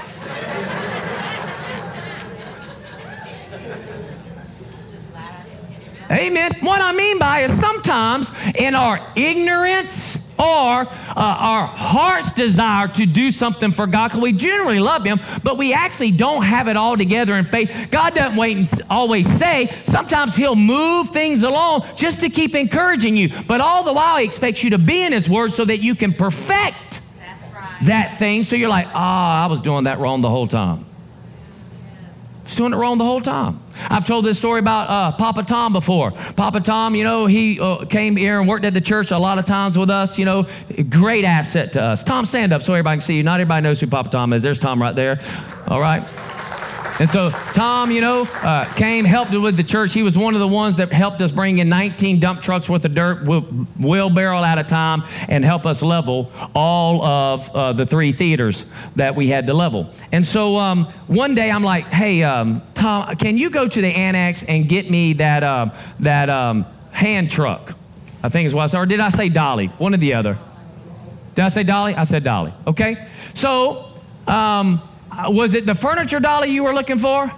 Amen. 6.11 6.53
What 6.61 6.81
I 6.81 6.93
mean 6.93 7.19
by 7.19 7.41
is 7.41 7.59
sometimes 7.59 8.31
in 8.57 8.75
our 8.75 9.05
ignorance 9.17 10.25
or 10.39 10.45
uh, 10.45 10.87
our 11.17 11.67
heart's 11.67 12.33
desire 12.33 12.89
to 12.89 13.07
do 13.07 13.31
something 13.31 13.73
for 13.73 13.87
God, 13.87 14.09
because 14.09 14.23
we 14.23 14.33
generally 14.33 14.81
love 14.81 15.03
Him, 15.05 15.19
but 15.43 15.57
we 15.57 15.73
actually 15.73 16.11
don't 16.11 16.43
have 16.43 16.69
it 16.69 16.77
all 16.77 16.97
together 16.97 17.35
in 17.37 17.47
faith. 17.47 17.89
God 17.91 18.15
doesn't 18.15 18.37
wait 18.37 18.57
and 18.57 18.71
always 18.91 19.27
say. 19.27 19.75
Sometimes 19.85 20.37
He'll 20.37 20.55
move 20.55 21.11
things 21.11 21.43
along 21.43 21.87
just 21.97 22.21
to 22.21 22.29
keep 22.29 22.55
encouraging 22.55 23.17
you, 23.17 23.31
but 23.47 23.61
all 23.61 23.83
the 23.83 23.95
while 23.95 24.19
He 24.19 24.27
expects 24.27 24.63
you 24.63 24.71
to 24.71 24.79
be 24.79 25.03
in 25.03 25.13
His 25.13 25.29
Word 25.29 25.53
so 25.53 25.65
that 25.65 25.79
you 25.79 25.95
can 25.95 26.13
perfect 26.13 27.01
right. 27.55 27.87
that 27.87 28.19
thing. 28.19 28.43
So 28.43 28.57
you're 28.57 28.69
like, 28.69 28.89
ah, 28.89 29.41
oh, 29.41 29.45
I 29.45 29.47
was 29.47 29.63
doing 29.63 29.85
that 29.85 30.01
wrong 30.01 30.21
the 30.21 30.31
whole 30.31 30.49
time. 30.49 30.85
Was 32.47 32.55
doing 32.55 32.73
it 32.73 32.77
wrong 32.77 32.97
the 32.97 33.05
whole 33.05 33.21
time. 33.21 33.61
I've 33.91 34.07
told 34.07 34.25
this 34.25 34.39
story 34.39 34.61
about 34.61 34.89
uh, 34.89 35.17
Papa 35.17 35.43
Tom 35.43 35.73
before. 35.73 36.13
Papa 36.13 36.61
Tom, 36.61 36.95
you 36.95 37.03
know, 37.05 37.27
he 37.27 37.61
uh, 37.61 37.85
came 37.85 38.17
here 38.17 38.39
and 38.39 38.49
worked 38.49 38.65
at 38.65 38.73
the 38.73 38.81
church 38.81 39.11
a 39.11 39.19
lot 39.19 39.39
of 39.39 39.45
times 39.45 39.77
with 39.77 39.91
us, 39.91 40.17
you 40.19 40.25
know, 40.25 40.47
great 40.89 41.25
asset 41.25 41.73
to 41.73 41.83
us. 41.83 42.05
Tom, 42.05 42.25
stand 42.25 42.53
up 42.53 42.63
so 42.63 42.73
everybody 42.73 42.99
can 42.99 43.07
see 43.07 43.17
you. 43.17 43.23
Not 43.25 43.41
everybody 43.41 43.63
knows 43.63 43.81
who 43.81 43.89
Papa 43.89 44.11
Tom 44.11 44.33
is. 44.33 44.43
There's 44.43 44.61
Tom 44.61 44.81
right 44.81 44.95
there. 44.95 45.21
All 45.69 45.81
right. 45.81 46.03
And 46.99 47.11
so 47.11 47.29
Tom, 47.29 47.91
you 47.91 48.01
know, 48.01 48.27
uh, 48.43 48.65
came, 48.75 49.05
helped 49.05 49.31
with 49.31 49.57
the 49.59 49.63
church. 49.63 49.93
He 49.93 50.03
was 50.03 50.17
one 50.17 50.33
of 50.33 50.41
the 50.41 50.49
ones 50.49 50.79
that 50.79 50.91
helped 50.93 51.21
us 51.21 51.31
bring 51.31 51.59
in 51.59 51.69
19 51.69 52.21
dump 52.21 52.41
trucks 52.41 52.71
worth 52.71 52.87
of 52.87 52.95
dirt, 52.95 53.23
wheelbarrow 53.79 54.43
at 54.43 54.59
a 54.59 54.65
time, 54.65 55.03
and 55.29 55.45
help 55.45 55.67
us 55.67 55.83
level 55.83 56.33
all 56.55 57.05
of 57.05 57.55
uh, 57.55 57.73
the 57.75 57.85
three 57.85 58.13
theaters 58.13 58.65
that 58.97 59.15
we 59.15 59.29
had 59.29 59.47
to 59.47 59.53
level. 59.53 59.91
And 60.11 60.25
so 60.25 60.57
um, 60.57 60.87
one 61.07 61.35
day 61.35 61.51
I'm 61.51 61.63
like, 61.63 61.85
hey, 61.85 62.23
um, 62.23 62.63
Tom, 62.75 63.15
can 63.17 63.37
you 63.37 63.51
go 63.51 63.69
to 63.69 63.81
the 63.81 63.89
annex 63.89 64.43
and 64.43 64.67
get 64.67 64.91
me 64.91 65.13
that, 65.15 65.43
uh, 65.43 65.75
that 66.01 66.31
um, 66.31 66.65
hand 66.93 67.31
truck? 67.31 67.75
I 68.23 68.31
think 68.31 68.47
is 68.47 68.55
what 68.55 68.63
I 68.63 68.67
said. 68.69 68.79
Or 68.79 68.87
did 68.87 69.01
I 69.01 69.11
say 69.11 69.29
dolly? 69.29 69.67
One 69.67 69.93
or 69.93 69.99
the 69.99 70.15
other. 70.15 70.39
Did 71.35 71.45
I 71.45 71.49
say 71.49 71.63
dolly? 71.63 71.95
I 71.95 72.05
said 72.05 72.25
dolly. 72.25 72.55
Okay. 72.67 73.07
So, 73.35 73.93
um, 74.27 74.81
Uh, 75.17 75.31
was 75.31 75.55
it 75.55 75.65
the 75.65 75.75
furniture 75.75 76.21
dolly 76.21 76.51
you 76.51 76.65
were 76.65 76.75
looking 76.75 76.99
for? 76.99 77.33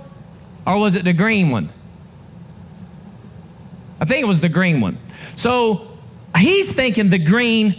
Or 0.67 0.79
was 0.79 0.95
it 0.95 1.05
the 1.05 1.13
green 1.13 1.51
one? 1.51 1.71
I 4.01 4.05
think 4.05 4.23
it 4.23 4.27
was 4.27 4.41
the 4.41 4.49
green 4.49 4.81
one. 4.81 4.99
So 5.37 5.97
he's 6.37 6.73
thinking 6.73 7.11
the 7.11 7.19
green 7.19 7.75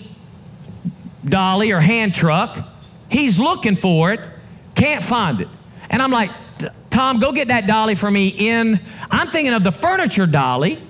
dolly 1.26 1.72
or 1.72 1.80
hand 1.80 2.14
truck. 2.14 2.58
He's 3.10 3.38
looking 3.38 3.76
for 3.76 4.14
it, 4.14 4.22
can't 4.76 5.04
find 5.04 5.42
it. 5.42 5.48
And 5.90 6.02
I'm 6.02 6.12
like, 6.12 6.32
Tom, 6.90 7.20
go 7.20 7.32
get 7.32 7.50
that 7.50 7.68
dolly 7.68 7.96
for 7.96 8.10
me 8.10 8.28
in. 8.28 8.80
I'm 9.12 9.30
thinking 9.30 9.54
of 9.54 9.64
the 9.64 9.72
furniture 9.72 10.26
dolly 10.26 10.82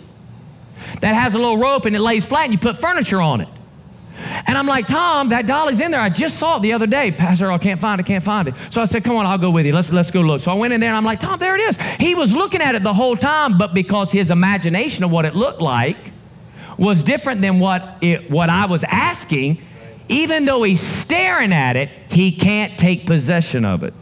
that 1.01 1.16
has 1.16 1.34
a 1.34 1.38
little 1.38 1.57
rope 1.57 1.86
and 1.86 1.95
it 1.95 1.99
lays 1.99 2.26
flat 2.26 2.45
and 2.45 2.53
you 2.53 2.60
put 2.60 2.78
furniture 2.78 3.22
on 3.22 3.41
it. 3.41 3.49
And 4.45 4.57
I'm 4.57 4.67
like, 4.67 4.88
Tom, 4.88 5.30
that 5.30 5.45
dolly's 5.45 5.80
in 5.80 5.91
there. 5.91 5.99
I 5.99 6.09
just 6.09 6.38
saw 6.38 6.57
it 6.57 6.61
the 6.61 6.73
other 6.73 6.88
day. 6.88 7.11
Pastor, 7.11 7.51
I 7.51 7.57
can't 7.57 7.80
find 7.80 7.99
it, 7.99 8.05
can't 8.05 8.23
find 8.23 8.47
it. 8.47 8.55
So 8.69 8.82
I 8.82 8.86
said, 8.86 9.03
come 9.03 9.15
on, 9.15 9.25
I'll 9.25 9.38
go 9.38 9.51
with 9.51 9.65
you. 9.65 9.73
Let's, 9.73 9.91
let's 9.91 10.11
go 10.11 10.21
look. 10.21 10.41
So 10.41 10.51
I 10.51 10.53
went 10.55 10.73
in 10.73 10.80
there 10.82 10.89
and 10.89 10.97
I'm 10.97 11.05
like, 11.05 11.19
Tom, 11.19 11.39
there 11.39 11.55
it 11.55 11.61
is. 11.61 11.77
He 11.99 12.15
was 12.15 12.34
looking 12.34 12.61
at 12.61 12.75
it 12.75 12.84
the 12.84 12.93
whole 12.93 13.17
time, 13.17 13.57
but 13.57 13.73
because 13.73 14.11
his 14.11 14.32
imagination 14.32 15.03
of 15.03 15.11
what 15.11 15.25
it 15.25 15.36
looked 15.36 15.61
like 15.61 15.97
was 16.77 17.03
different 17.03 17.41
than 17.41 17.59
what, 17.59 17.97
it, 18.01 18.30
what 18.32 18.49
I 18.49 18.65
was 18.65 18.84
asking, 18.86 19.61
even 20.07 20.45
though 20.45 20.63
he's 20.63 20.82
staring 20.82 21.53
at 21.53 21.75
it, 21.75 21.89
he 22.09 22.32
can't 22.32 22.80
take 22.80 23.05
possession 23.05 23.65
of 23.65 23.84
it. 23.84 23.93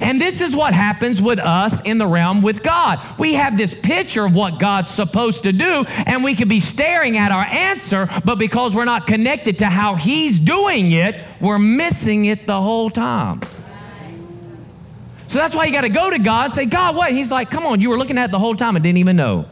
And 0.00 0.20
this 0.20 0.40
is 0.40 0.54
what 0.54 0.74
happens 0.74 1.20
with 1.20 1.38
us 1.38 1.80
in 1.84 1.98
the 1.98 2.06
realm 2.06 2.42
with 2.42 2.62
God. 2.62 3.00
We 3.18 3.34
have 3.34 3.56
this 3.56 3.74
picture 3.74 4.24
of 4.24 4.34
what 4.34 4.58
God's 4.58 4.90
supposed 4.90 5.42
to 5.44 5.52
do, 5.52 5.84
and 6.06 6.24
we 6.24 6.34
could 6.34 6.48
be 6.48 6.60
staring 6.60 7.16
at 7.16 7.32
our 7.32 7.44
answer, 7.44 8.08
but 8.24 8.36
because 8.36 8.74
we're 8.74 8.84
not 8.84 9.06
connected 9.06 9.58
to 9.58 9.66
how 9.66 9.94
He's 9.94 10.38
doing 10.38 10.92
it, 10.92 11.16
we're 11.40 11.58
missing 11.58 12.26
it 12.26 12.46
the 12.46 12.60
whole 12.60 12.90
time. 12.90 13.40
So 15.26 15.38
that's 15.38 15.54
why 15.54 15.64
you 15.64 15.72
got 15.72 15.80
to 15.80 15.88
go 15.88 16.10
to 16.10 16.18
God 16.18 16.44
and 16.46 16.54
say, 16.54 16.64
God, 16.64 16.94
what? 16.94 17.10
He's 17.10 17.30
like, 17.30 17.50
come 17.50 17.66
on, 17.66 17.80
you 17.80 17.90
were 17.90 17.98
looking 17.98 18.18
at 18.18 18.26
it 18.26 18.30
the 18.30 18.38
whole 18.38 18.54
time 18.54 18.76
and 18.76 18.82
didn't 18.82 18.98
even 18.98 19.16
know. 19.16 19.46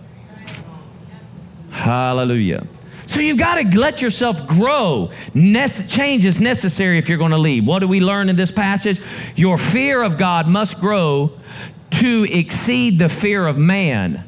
Hallelujah. 1.70 2.66
So 3.12 3.20
you've 3.20 3.36
got 3.36 3.56
to 3.56 3.78
let 3.78 4.00
yourself 4.00 4.46
grow. 4.48 5.10
Change 5.34 6.24
is 6.24 6.40
necessary 6.40 6.96
if 6.96 7.10
you're 7.10 7.18
going 7.18 7.32
to 7.32 7.36
lead. 7.36 7.66
What 7.66 7.80
do 7.80 7.86
we 7.86 8.00
learn 8.00 8.30
in 8.30 8.36
this 8.36 8.50
passage? 8.50 9.02
Your 9.36 9.58
fear 9.58 10.02
of 10.02 10.16
God 10.16 10.48
must 10.48 10.80
grow 10.80 11.32
to 11.90 12.24
exceed 12.24 12.98
the 12.98 13.10
fear 13.10 13.46
of 13.46 13.58
man 13.58 14.24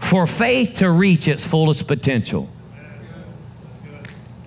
for 0.00 0.26
faith 0.26 0.74
to 0.80 0.90
reach 0.90 1.28
its 1.28 1.46
fullest 1.46 1.88
potential. 1.88 2.50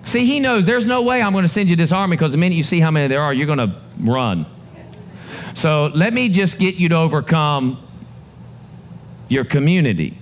See, 0.04 0.24
he 0.24 0.38
knows 0.38 0.66
there's 0.66 0.86
no 0.86 1.02
way 1.02 1.20
I'm 1.20 1.32
going 1.32 1.42
to 1.42 1.48
send 1.48 1.68
you 1.68 1.74
this 1.74 1.90
army 1.90 2.16
because 2.16 2.30
the 2.30 2.38
minute 2.38 2.54
you 2.54 2.62
see 2.62 2.78
how 2.78 2.92
many 2.92 3.08
there 3.08 3.22
are, 3.22 3.34
you're 3.34 3.48
going 3.48 3.58
to 3.58 3.74
run. 3.98 4.46
So 5.54 5.90
let 5.92 6.12
me 6.12 6.28
just 6.28 6.60
get 6.60 6.76
you 6.76 6.90
to 6.90 6.96
overcome 6.96 7.82
your 9.28 9.44
community. 9.44 10.16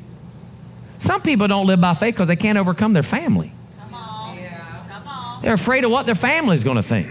Some 1.03 1.21
people 1.21 1.49
don't 1.49 1.67
live 1.67 1.81
by 1.81 1.95
faith 1.95 2.15
because 2.15 2.29
they 2.29 2.37
can't 2.37 2.57
overcome 2.57 2.93
their 2.93 3.03
family. 3.03 3.51
Come 3.81 3.95
on. 3.95 4.39
Yeah. 4.39 4.85
Come 4.89 5.09
on. 5.09 5.43
They're 5.43 5.55
afraid 5.55 5.85
of 5.85 5.91
what 5.91 6.07
their 6.07 6.15
family's 6.15 6.63
going 6.63 6.77
to 6.77 6.83
think. 6.83 7.11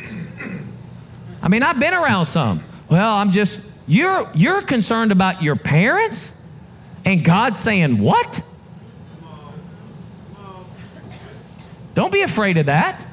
I 1.41 1.49
mean, 1.49 1.61
I've 1.61 1.77
been 1.77 1.93
around 1.93 2.27
some. 2.27 2.63
Well, 2.89 3.13
I'm 3.13 3.31
just, 3.31 3.59
you're, 3.87 4.31
you're 4.33 4.61
concerned 4.61 5.11
about 5.11 5.43
your 5.43 5.57
parents? 5.57 6.39
And 7.03 7.21
God's 7.25 7.59
saying, 7.59 7.97
what? 7.97 8.41
Don't 11.93 12.13
be 12.13 12.21
afraid 12.21 12.57
of 12.59 12.67
that. 12.67 13.05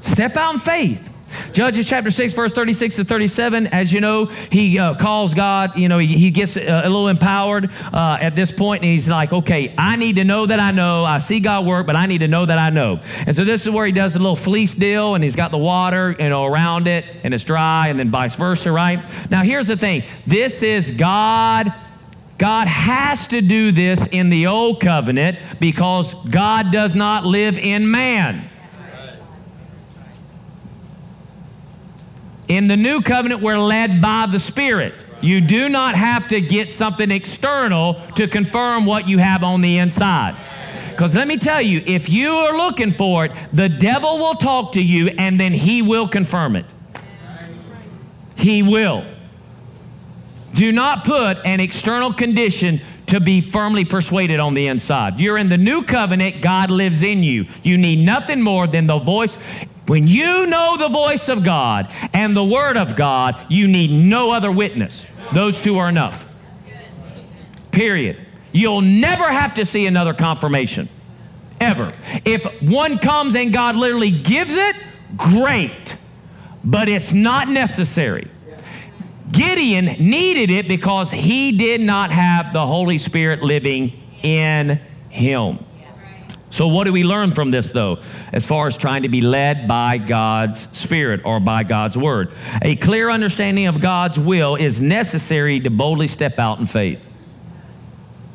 Step 0.00 0.36
out 0.36 0.54
in 0.54 0.58
faith. 0.58 1.08
Judges 1.52 1.86
chapter 1.86 2.10
6, 2.10 2.34
verse 2.34 2.52
36 2.52 2.96
to 2.96 3.04
37, 3.04 3.66
as 3.68 3.92
you 3.92 4.00
know, 4.00 4.26
he 4.26 4.78
uh, 4.78 4.94
calls 4.94 5.34
God, 5.34 5.76
you 5.76 5.88
know, 5.88 5.98
he, 5.98 6.06
he 6.06 6.30
gets 6.30 6.56
a, 6.56 6.68
uh, 6.68 6.80
a, 6.82 6.88
little 6.88 7.08
empowered 7.08 7.70
uh, 7.92 8.18
at 8.20 8.36
this 8.36 8.52
point, 8.52 8.82
and 8.82 8.92
he's 8.92 9.08
like, 9.08 9.32
okay, 9.32 9.74
I 9.76 9.96
need 9.96 10.16
to 10.16 10.24
know 10.24 10.46
that 10.46 10.60
I 10.60 10.70
know. 10.70 11.04
I 11.04 11.18
see 11.18 11.40
God 11.40 11.66
work, 11.66 11.86
but 11.86 11.96
I 11.96 12.06
need 12.06 12.18
to 12.18 12.28
know 12.28 12.46
that 12.46 12.58
I 12.58 12.70
know. 12.70 13.00
And 13.26 13.34
so 13.34 13.44
this 13.44 13.66
is 13.66 13.72
where 13.72 13.84
he 13.84 13.92
does 13.92 14.12
the 14.12 14.20
little 14.20 14.36
fleece 14.36 14.74
deal, 14.74 15.14
and 15.14 15.24
he's 15.24 15.36
got 15.36 15.50
the 15.50 15.58
water, 15.58 16.14
you 16.18 16.28
know, 16.28 16.44
around 16.44 16.86
it, 16.86 17.04
and 17.24 17.34
it's 17.34 17.44
dry, 17.44 17.88
and 17.88 17.98
then 17.98 18.10
vice 18.10 18.36
versa, 18.36 18.70
right? 18.70 19.04
Now, 19.30 19.42
here's 19.42 19.66
the 19.66 19.76
thing 19.76 20.04
this 20.26 20.62
is 20.62 20.90
God. 20.90 21.72
God 22.38 22.68
has 22.68 23.28
to 23.28 23.42
do 23.42 23.70
this 23.70 24.06
in 24.06 24.30
the 24.30 24.46
old 24.46 24.80
covenant 24.80 25.38
because 25.60 26.14
God 26.26 26.72
does 26.72 26.94
not 26.94 27.26
live 27.26 27.58
in 27.58 27.90
man. 27.90 28.49
In 32.50 32.66
the 32.66 32.76
new 32.76 33.00
covenant, 33.00 33.42
we're 33.42 33.60
led 33.60 34.02
by 34.02 34.26
the 34.26 34.40
Spirit. 34.40 34.92
You 35.20 35.40
do 35.40 35.68
not 35.68 35.94
have 35.94 36.26
to 36.30 36.40
get 36.40 36.72
something 36.72 37.08
external 37.12 37.94
to 38.16 38.26
confirm 38.26 38.86
what 38.86 39.06
you 39.06 39.18
have 39.18 39.44
on 39.44 39.60
the 39.60 39.78
inside. 39.78 40.34
Because 40.90 41.14
let 41.14 41.28
me 41.28 41.38
tell 41.38 41.62
you, 41.62 41.80
if 41.86 42.08
you 42.08 42.32
are 42.32 42.56
looking 42.56 42.90
for 42.90 43.26
it, 43.26 43.32
the 43.52 43.68
devil 43.68 44.18
will 44.18 44.34
talk 44.34 44.72
to 44.72 44.82
you 44.82 45.10
and 45.10 45.38
then 45.38 45.52
he 45.52 45.80
will 45.80 46.08
confirm 46.08 46.56
it. 46.56 46.66
He 48.34 48.64
will. 48.64 49.04
Do 50.52 50.72
not 50.72 51.04
put 51.04 51.38
an 51.44 51.60
external 51.60 52.12
condition 52.12 52.80
to 53.06 53.20
be 53.20 53.40
firmly 53.40 53.84
persuaded 53.84 54.40
on 54.40 54.54
the 54.54 54.66
inside. 54.66 55.18
You're 55.20 55.38
in 55.38 55.48
the 55.48 55.58
new 55.58 55.82
covenant, 55.82 56.40
God 56.40 56.70
lives 56.70 57.02
in 57.02 57.22
you. 57.22 57.46
You 57.62 57.76
need 57.76 58.04
nothing 58.04 58.40
more 58.40 58.66
than 58.66 58.86
the 58.86 58.98
voice. 58.98 59.36
When 59.90 60.06
you 60.06 60.46
know 60.46 60.76
the 60.76 60.88
voice 60.88 61.28
of 61.28 61.42
God 61.42 61.90
and 62.12 62.36
the 62.36 62.44
Word 62.44 62.76
of 62.76 62.94
God, 62.94 63.34
you 63.48 63.66
need 63.66 63.90
no 63.90 64.30
other 64.30 64.52
witness. 64.52 65.04
Those 65.34 65.60
two 65.60 65.78
are 65.78 65.88
enough. 65.88 66.32
Period. 67.72 68.24
You'll 68.52 68.82
never 68.82 69.24
have 69.24 69.56
to 69.56 69.66
see 69.66 69.88
another 69.88 70.14
confirmation. 70.14 70.88
Ever. 71.60 71.90
If 72.24 72.44
one 72.62 72.98
comes 72.98 73.34
and 73.34 73.52
God 73.52 73.74
literally 73.74 74.12
gives 74.12 74.54
it, 74.54 74.76
great. 75.16 75.96
But 76.62 76.88
it's 76.88 77.12
not 77.12 77.48
necessary. 77.48 78.30
Gideon 79.32 79.86
needed 79.86 80.50
it 80.50 80.68
because 80.68 81.10
he 81.10 81.58
did 81.58 81.80
not 81.80 82.12
have 82.12 82.52
the 82.52 82.64
Holy 82.64 82.98
Spirit 82.98 83.42
living 83.42 84.00
in 84.22 84.78
him. 85.08 85.58
So, 86.50 86.66
what 86.66 86.84
do 86.84 86.92
we 86.92 87.04
learn 87.04 87.30
from 87.30 87.52
this, 87.52 87.70
though, 87.70 88.00
as 88.32 88.44
far 88.44 88.66
as 88.66 88.76
trying 88.76 89.04
to 89.04 89.08
be 89.08 89.20
led 89.20 89.68
by 89.68 89.98
God's 89.98 90.60
Spirit 90.76 91.24
or 91.24 91.38
by 91.38 91.62
God's 91.62 91.96
Word? 91.96 92.32
A 92.62 92.74
clear 92.74 93.08
understanding 93.08 93.66
of 93.66 93.80
God's 93.80 94.18
will 94.18 94.56
is 94.56 94.80
necessary 94.80 95.60
to 95.60 95.70
boldly 95.70 96.08
step 96.08 96.40
out 96.40 96.58
in 96.58 96.66
faith. 96.66 97.06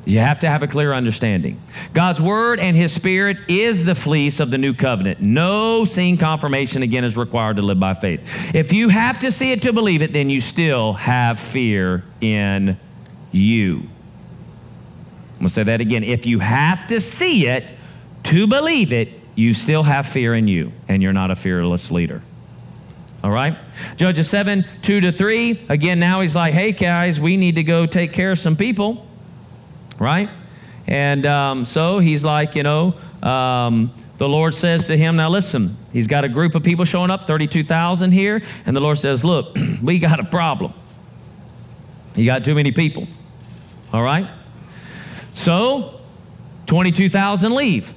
You 0.05 0.20
have 0.20 0.39
to 0.41 0.49
have 0.49 0.61
a 0.61 0.68
clear 0.68 0.93
understanding. 0.93 1.59
God's 1.93 2.22
Word 2.22 2.59
and 2.59 2.78
His 2.78 2.93
Spirit 2.93 3.38
is 3.49 3.86
the 3.86 3.95
fleece 3.95 4.39
of 4.39 4.51
the 4.51 4.57
new 4.57 4.74
covenant. 4.74 5.20
No 5.20 5.84
seeing 5.84 6.18
confirmation 6.18 6.84
again 6.84 7.03
is 7.03 7.18
required 7.18 7.57
to 7.57 7.63
live 7.63 7.80
by 7.80 7.95
faith. 7.95 8.22
If 8.53 8.72
you 8.72 8.89
have 8.89 9.20
to 9.22 9.32
see 9.32 9.51
it 9.51 9.63
to 9.63 9.74
believe 9.74 10.01
it, 10.01 10.13
then 10.13 10.30
you 10.30 10.39
still 10.39 10.93
have 10.93 11.39
fear 11.39 12.03
in 12.22 12.78
you. 13.32 13.78
I'm 15.34 15.39
going 15.39 15.47
to 15.47 15.49
say 15.49 15.63
that 15.63 15.82
again. 15.82 16.03
If 16.03 16.26
you 16.26 16.39
have 16.39 16.88
to 16.88 17.01
see 17.01 17.47
it, 17.47 17.74
to 18.26 18.47
believe 18.47 18.93
it, 18.93 19.09
you 19.36 19.53
still 19.53 19.84
have 19.84 20.07
fear 20.07 20.34
in 20.34 20.47
you, 20.47 20.71
and 20.88 21.01
you're 21.01 21.13
not 21.13 21.32
a 21.32 21.36
fearless 21.36 21.91
leader. 21.91 22.21
All 23.23 23.32
right? 23.32 23.57
Judges 23.97 24.30
7, 24.30 24.65
2 24.82 25.01
to 25.01 25.11
3. 25.11 25.65
Again, 25.69 25.99
now 25.99 26.21
he's 26.21 26.36
like, 26.36 26.53
hey, 26.53 26.71
guys, 26.71 27.19
we 27.19 27.38
need 27.38 27.55
to 27.55 27.63
go 27.63 27.86
take 27.86 28.13
care 28.13 28.32
of 28.32 28.39
some 28.39 28.55
people. 28.55 29.05
Right? 29.99 30.30
And 30.88 31.26
um, 31.26 31.65
so 31.65 31.99
he's 31.99 32.23
like, 32.23 32.55
you 32.55 32.63
know, 32.63 32.95
um, 33.23 33.91
the 34.17 34.30
Lord 34.30 34.53
says 34.53 34.86
to 34.86 34.97
him, 34.97 35.15
now 35.15 35.30
listen, 35.30 35.76
he's 35.91 36.07
got 36.07 36.23
a 36.23 36.30
group 36.30 36.55
of 36.55 36.63
people 36.63 36.86
showing 36.86 37.11
up, 37.11 37.28
32,000 37.28 38.11
here, 38.11 38.41
and 38.65 38.76
the 38.76 38.80
Lord 38.80 38.97
says, 38.97 39.23
look, 39.23 39.57
we 39.84 39.99
got 39.99 40.19
a 40.19 40.23
problem. 40.23 40.73
You 42.15 42.26
got 42.26 42.45
too 42.45 42.55
many 42.55 42.71
people. 42.71 43.07
All 43.91 44.03
right? 44.03 44.28
So, 45.34 45.99
22,000 46.67 47.53
leave. 47.53 47.93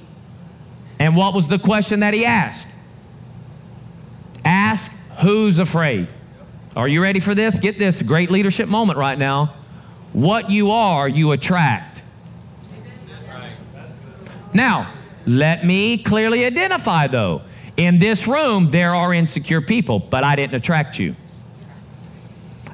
And 0.99 1.15
what 1.15 1.33
was 1.33 1.47
the 1.47 1.57
question 1.57 2.01
that 2.01 2.13
he 2.13 2.25
asked? 2.25 2.67
Ask 4.43 4.91
who's 5.21 5.57
afraid. 5.57 6.07
Are 6.75 6.87
you 6.87 7.01
ready 7.01 7.19
for 7.19 7.33
this? 7.33 7.59
Get 7.59 7.79
this 7.79 8.01
great 8.01 8.29
leadership 8.29 8.67
moment 8.67 8.99
right 8.99 9.17
now. 9.17 9.53
What 10.13 10.49
you 10.49 10.71
are, 10.71 11.07
you 11.07 11.31
attract. 11.31 12.01
Now, 14.53 14.91
let 15.25 15.65
me 15.65 15.97
clearly 16.01 16.45
identify 16.45 17.07
though. 17.07 17.41
In 17.77 17.99
this 17.99 18.27
room, 18.27 18.71
there 18.71 18.93
are 18.93 19.13
insecure 19.13 19.61
people, 19.61 19.99
but 19.99 20.23
I 20.23 20.35
didn't 20.35 20.55
attract 20.55 20.99
you. 20.99 21.15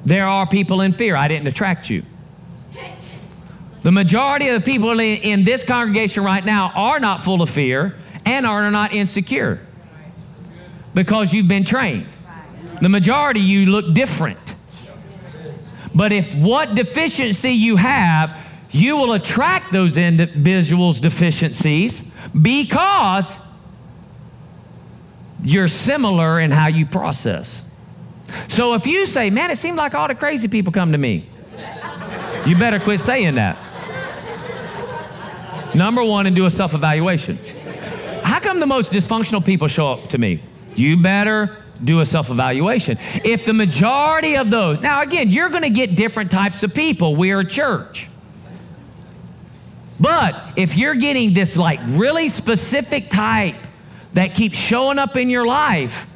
There 0.04 0.26
are 0.26 0.46
people 0.46 0.80
in 0.80 0.92
fear. 0.92 1.14
I 1.16 1.28
didn't 1.28 1.46
attract 1.46 1.90
you. 1.90 2.02
The 3.82 3.92
majority 3.92 4.48
of 4.48 4.60
the 4.60 4.64
people 4.64 4.90
in, 4.90 5.00
in 5.00 5.44
this 5.44 5.64
congregation 5.64 6.24
right 6.24 6.44
now 6.44 6.72
are 6.74 6.98
not 6.98 7.22
full 7.22 7.40
of 7.40 7.50
fear 7.50 7.94
and 8.26 8.44
are 8.44 8.70
not 8.70 8.92
insecure 8.92 9.60
because 10.92 11.32
you've 11.32 11.48
been 11.48 11.64
trained. 11.64 12.06
The 12.82 12.88
majority 12.88 13.40
of 13.40 13.46
you 13.46 13.66
look 13.66 13.94
different. 13.94 14.38
But 15.94 16.12
if 16.12 16.34
what 16.34 16.74
deficiency 16.74 17.52
you 17.52 17.76
have, 17.76 18.36
you 18.70 18.96
will 18.96 19.12
attract 19.12 19.72
those 19.72 19.96
individuals' 19.96 21.00
deficiencies 21.00 22.10
because 22.38 23.34
you're 25.42 25.68
similar 25.68 26.40
in 26.40 26.50
how 26.50 26.66
you 26.66 26.84
process. 26.84 27.62
So 28.48 28.74
if 28.74 28.86
you 28.86 29.06
say, 29.06 29.30
man, 29.30 29.50
it 29.50 29.56
seems 29.56 29.76
like 29.76 29.94
all 29.94 30.08
the 30.08 30.14
crazy 30.14 30.48
people 30.48 30.72
come 30.72 30.92
to 30.92 30.98
me, 30.98 31.28
you 32.44 32.58
better 32.58 32.78
quit 32.78 33.00
saying 33.00 33.36
that. 33.36 33.56
Number 35.74 36.02
one, 36.02 36.26
and 36.26 36.34
do 36.34 36.46
a 36.46 36.50
self 36.50 36.74
evaluation. 36.74 37.38
How 38.36 38.42
come 38.42 38.60
the 38.60 38.66
most 38.66 38.92
dysfunctional 38.92 39.42
people 39.42 39.66
show 39.66 39.92
up 39.92 40.10
to 40.10 40.18
me? 40.18 40.42
You 40.74 40.98
better 40.98 41.56
do 41.82 42.00
a 42.00 42.04
self 42.04 42.28
evaluation. 42.28 42.98
If 43.24 43.46
the 43.46 43.54
majority 43.54 44.36
of 44.36 44.50
those, 44.50 44.78
now 44.82 45.00
again, 45.00 45.30
you're 45.30 45.48
going 45.48 45.62
to 45.62 45.70
get 45.70 45.96
different 45.96 46.30
types 46.30 46.62
of 46.62 46.74
people. 46.74 47.16
We're 47.16 47.40
a 47.40 47.46
church. 47.46 48.10
But 49.98 50.52
if 50.54 50.76
you're 50.76 50.96
getting 50.96 51.32
this 51.32 51.56
like 51.56 51.80
really 51.86 52.28
specific 52.28 53.08
type 53.08 53.56
that 54.12 54.34
keeps 54.34 54.58
showing 54.58 54.98
up 54.98 55.16
in 55.16 55.30
your 55.30 55.46
life, 55.46 56.06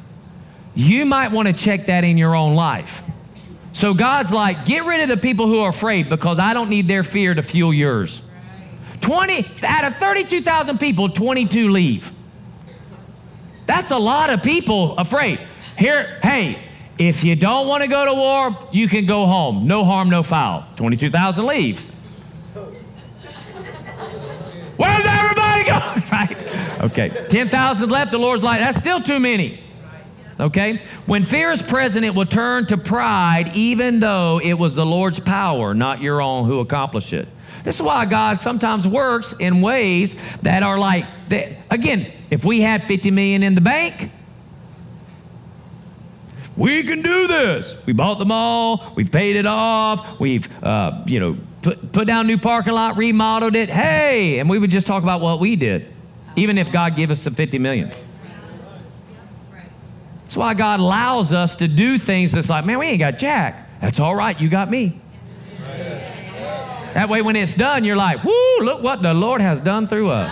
you 0.75 1.07
might 1.07 1.31
want 1.31 1.47
to 1.47 1.53
check 1.53 1.87
that 1.87 2.03
in 2.03 2.19
your 2.19 2.35
own 2.35 2.53
life. 2.53 3.01
So 3.73 3.95
God's 3.95 4.31
like, 4.31 4.67
get 4.67 4.85
rid 4.85 5.01
of 5.01 5.09
the 5.09 5.17
people 5.17 5.47
who 5.47 5.61
are 5.61 5.71
afraid 5.71 6.07
because 6.07 6.37
I 6.37 6.53
don't 6.53 6.69
need 6.69 6.87
their 6.87 7.03
fear 7.03 7.33
to 7.33 7.41
fuel 7.41 7.73
yours. 7.73 8.21
20 9.01 9.45
out 9.63 9.85
of 9.85 9.95
32,000 9.97 10.79
people, 10.79 11.09
22 11.09 11.69
leave. 11.69 12.11
That's 13.65 13.91
a 13.91 13.97
lot 13.97 14.29
of 14.29 14.43
people 14.43 14.97
afraid. 14.97 15.39
Here, 15.77 16.19
hey, 16.23 16.63
if 16.97 17.23
you 17.23 17.35
don't 17.35 17.67
want 17.67 17.81
to 17.81 17.87
go 17.87 18.05
to 18.05 18.13
war, 18.13 18.57
you 18.71 18.87
can 18.87 19.05
go 19.05 19.25
home. 19.25 19.67
No 19.67 19.83
harm, 19.83 20.09
no 20.09 20.23
foul. 20.23 20.65
22,000 20.75 21.45
leave. 21.45 21.79
Where's 24.77 25.05
everybody 25.05 25.63
going? 25.65 26.03
right? 26.11 26.81
Okay. 26.81 27.09
10,000 27.29 27.89
left. 27.89 28.11
The 28.11 28.17
Lord's 28.17 28.43
like, 28.43 28.59
that's 28.59 28.77
still 28.77 29.01
too 29.01 29.19
many. 29.19 29.59
Okay? 30.39 30.81
When 31.05 31.23
fear 31.23 31.51
is 31.51 31.61
present, 31.61 32.03
it 32.03 32.15
will 32.15 32.25
turn 32.25 32.65
to 32.67 32.77
pride, 32.77 33.51
even 33.55 33.99
though 33.99 34.39
it 34.39 34.53
was 34.53 34.75
the 34.75 34.85
Lord's 34.85 35.19
power, 35.19 35.73
not 35.73 36.01
your 36.01 36.21
own, 36.21 36.45
who 36.45 36.59
accomplished 36.59 37.13
it. 37.13 37.27
This 37.63 37.75
is 37.75 37.81
why 37.81 38.05
God 38.05 38.41
sometimes 38.41 38.87
works 38.87 39.33
in 39.33 39.61
ways 39.61 40.19
that 40.41 40.63
are 40.63 40.79
like, 40.79 41.05
that. 41.29 41.57
again, 41.69 42.11
if 42.29 42.43
we 42.43 42.61
had 42.61 42.83
50 42.83 43.11
million 43.11 43.43
in 43.43 43.55
the 43.55 43.61
bank, 43.61 44.11
we 46.57 46.83
can 46.83 47.01
do 47.01 47.27
this. 47.27 47.75
We 47.85 47.93
bought 47.93 48.19
them 48.19 48.31
all. 48.31 48.93
We've 48.95 49.11
paid 49.11 49.35
it 49.35 49.45
off. 49.45 50.19
We've, 50.19 50.47
uh, 50.63 51.03
you 51.07 51.19
know, 51.19 51.37
put, 51.61 51.91
put 51.91 52.07
down 52.07 52.27
new 52.27 52.37
parking 52.37 52.73
lot, 52.73 52.97
remodeled 52.97 53.55
it. 53.55 53.69
Hey, 53.69 54.39
and 54.39 54.49
we 54.49 54.59
would 54.59 54.69
just 54.69 54.85
talk 54.85 55.03
about 55.03 55.21
what 55.21 55.39
we 55.39 55.55
did, 55.55 55.87
even 56.35 56.57
if 56.57 56.71
God 56.71 56.95
gave 56.95 57.09
us 57.09 57.23
the 57.23 57.31
50 57.31 57.57
million. 57.59 57.91
That's 60.31 60.37
why 60.37 60.53
God 60.53 60.79
allows 60.79 61.33
us 61.33 61.57
to 61.57 61.67
do 61.67 61.97
things 61.97 62.31
that's 62.31 62.47
like, 62.47 62.65
man, 62.65 62.79
we 62.79 62.85
ain't 62.85 62.99
got 62.99 63.17
Jack. 63.17 63.67
That's 63.81 63.99
all 63.99 64.15
right. 64.15 64.39
You 64.39 64.47
got 64.47 64.69
me. 64.69 65.00
That 66.93 67.07
way, 67.07 67.21
when 67.21 67.35
it's 67.35 67.55
done, 67.55 67.85
you're 67.85 67.95
like, 67.95 68.23
whoo, 68.23 68.57
look 68.59 68.81
what 68.81 69.01
the 69.01 69.13
Lord 69.13 69.41
has 69.41 69.61
done 69.61 69.87
through 69.87 70.09
us. 70.09 70.31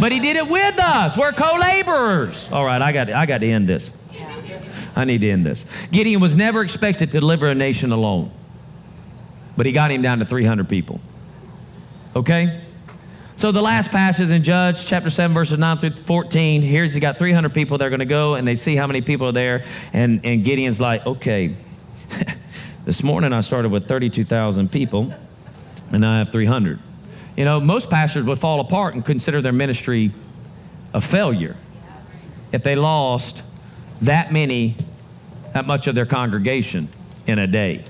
But 0.00 0.12
He 0.12 0.18
did 0.18 0.36
it 0.36 0.48
with 0.48 0.78
us. 0.78 1.16
We're 1.16 1.32
co 1.32 1.56
laborers. 1.56 2.50
All 2.50 2.64
right, 2.64 2.80
I 2.80 2.92
got, 2.92 3.10
I 3.10 3.26
got 3.26 3.38
to 3.38 3.50
end 3.50 3.68
this. 3.68 3.90
I 4.96 5.04
need 5.04 5.20
to 5.20 5.30
end 5.30 5.46
this. 5.46 5.64
Gideon 5.92 6.20
was 6.20 6.34
never 6.34 6.62
expected 6.62 7.12
to 7.12 7.20
deliver 7.20 7.48
a 7.48 7.54
nation 7.54 7.92
alone, 7.92 8.32
but 9.56 9.64
he 9.64 9.70
got 9.70 9.92
him 9.92 10.02
down 10.02 10.18
to 10.18 10.24
300 10.24 10.68
people. 10.68 11.00
Okay? 12.16 12.60
So 13.36 13.52
the 13.52 13.62
last 13.62 13.92
passage 13.92 14.32
in 14.32 14.42
Judge 14.42 14.84
chapter 14.84 15.10
7, 15.10 15.32
verses 15.32 15.60
9 15.60 15.78
through 15.78 15.90
14, 15.90 16.62
here's 16.62 16.94
he 16.94 16.98
got 16.98 17.16
300 17.16 17.54
people. 17.54 17.78
They're 17.78 17.90
going 17.90 18.00
to 18.00 18.06
go 18.06 18.34
and 18.34 18.48
they 18.48 18.56
see 18.56 18.74
how 18.74 18.88
many 18.88 19.00
people 19.00 19.28
are 19.28 19.32
there. 19.32 19.64
And, 19.92 20.20
and 20.24 20.42
Gideon's 20.42 20.80
like, 20.80 21.06
okay, 21.06 21.54
this 22.84 23.04
morning 23.04 23.32
I 23.32 23.42
started 23.42 23.70
with 23.70 23.86
32,000 23.86 24.72
people 24.72 25.14
and 25.92 26.04
I 26.04 26.18
have 26.18 26.30
300. 26.30 26.78
You 27.36 27.44
know, 27.44 27.60
most 27.60 27.90
pastors 27.90 28.24
would 28.24 28.38
fall 28.38 28.60
apart 28.60 28.94
and 28.94 29.04
consider 29.04 29.40
their 29.40 29.52
ministry 29.52 30.10
a 30.92 31.00
failure 31.00 31.56
if 32.52 32.62
they 32.62 32.74
lost 32.74 33.42
that 34.00 34.32
many 34.32 34.74
that 35.52 35.66
much 35.66 35.86
of 35.86 35.94
their 35.94 36.06
congregation 36.06 36.88
in 37.26 37.38
a 37.38 37.46
day. 37.46 37.84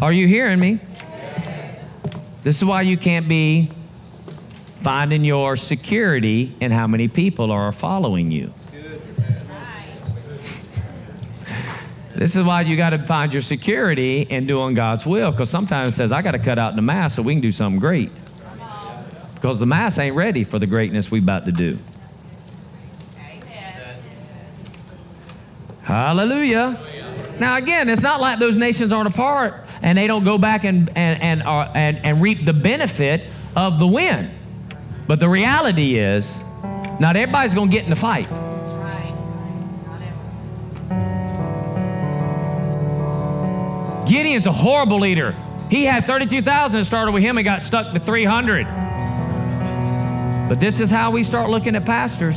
Are 0.00 0.12
you 0.12 0.26
hearing 0.26 0.60
me? 0.60 0.78
This 2.42 2.58
is 2.58 2.64
why 2.64 2.82
you 2.82 2.96
can't 2.96 3.28
be 3.28 3.70
finding 4.82 5.24
your 5.24 5.56
security 5.56 6.54
in 6.60 6.70
how 6.70 6.86
many 6.86 7.08
people 7.08 7.50
are 7.50 7.72
following 7.72 8.30
you. 8.30 8.52
This 12.16 12.34
is 12.34 12.44
why 12.44 12.62
you 12.62 12.78
got 12.78 12.90
to 12.90 12.98
find 12.98 13.30
your 13.30 13.42
security 13.42 14.22
in 14.22 14.46
doing 14.46 14.74
God's 14.74 15.04
will, 15.04 15.30
because 15.32 15.50
sometimes 15.50 15.90
it 15.90 15.92
says, 15.92 16.12
I 16.12 16.22
got 16.22 16.30
to 16.30 16.38
cut 16.38 16.58
out 16.58 16.74
the 16.74 16.80
mass 16.80 17.14
so 17.14 17.22
we 17.22 17.34
can 17.34 17.42
do 17.42 17.52
something 17.52 17.78
great. 17.78 18.10
Because 19.34 19.58
the 19.58 19.66
mass 19.66 19.98
ain't 19.98 20.16
ready 20.16 20.42
for 20.42 20.58
the 20.58 20.66
greatness 20.66 21.10
we 21.10 21.18
about 21.18 21.44
to 21.44 21.52
do. 21.52 21.78
Hallelujah. 25.82 26.80
Now, 27.38 27.58
again, 27.58 27.90
it's 27.90 28.02
not 28.02 28.18
like 28.20 28.38
those 28.38 28.56
nations 28.56 28.94
aren't 28.94 29.14
apart 29.14 29.62
and 29.82 29.98
they 29.98 30.06
don't 30.06 30.24
go 30.24 30.38
back 30.38 30.64
and, 30.64 30.88
and, 30.96 31.22
and, 31.22 31.42
uh, 31.42 31.70
and, 31.74 31.98
and 31.98 32.22
reap 32.22 32.46
the 32.46 32.54
benefit 32.54 33.24
of 33.54 33.78
the 33.78 33.86
win. 33.86 34.30
But 35.06 35.20
the 35.20 35.28
reality 35.28 35.98
is, 35.98 36.40
not 36.98 37.14
everybody's 37.14 37.54
going 37.54 37.68
to 37.68 37.76
get 37.76 37.84
in 37.84 37.90
the 37.90 37.94
fight. 37.94 38.28
Gideon's 44.06 44.46
a 44.46 44.52
horrible 44.52 45.00
leader. 45.00 45.34
He 45.70 45.84
had 45.84 46.04
32,000 46.04 46.84
started 46.84 47.12
with 47.12 47.22
him 47.22 47.38
and 47.38 47.44
got 47.44 47.62
stuck 47.62 47.92
to 47.92 48.00
300. 48.00 48.66
But 50.48 50.60
this 50.60 50.78
is 50.78 50.90
how 50.90 51.10
we 51.10 51.24
start 51.24 51.50
looking 51.50 51.74
at 51.74 51.84
pastors. 51.84 52.36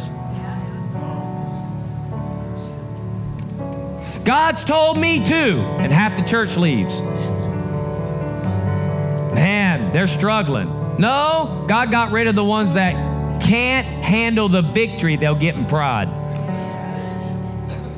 God's 4.25 4.63
told 4.63 4.97
me 4.97 5.25
to, 5.27 5.59
and 5.79 5.91
half 5.91 6.17
the 6.17 6.23
church 6.23 6.57
leaves. 6.57 6.97
Man, 9.33 9.93
they're 9.93 10.07
struggling. 10.07 10.97
No, 10.99 11.65
God 11.67 11.91
got 11.91 12.11
rid 12.11 12.27
of 12.27 12.35
the 12.35 12.43
ones 12.43 12.73
that 12.73 12.93
can't 13.41 13.85
handle 13.85 14.49
the 14.49 14.61
victory 14.61 15.15
they'll 15.15 15.35
get 15.35 15.55
in 15.55 15.65
pride. 15.65 16.09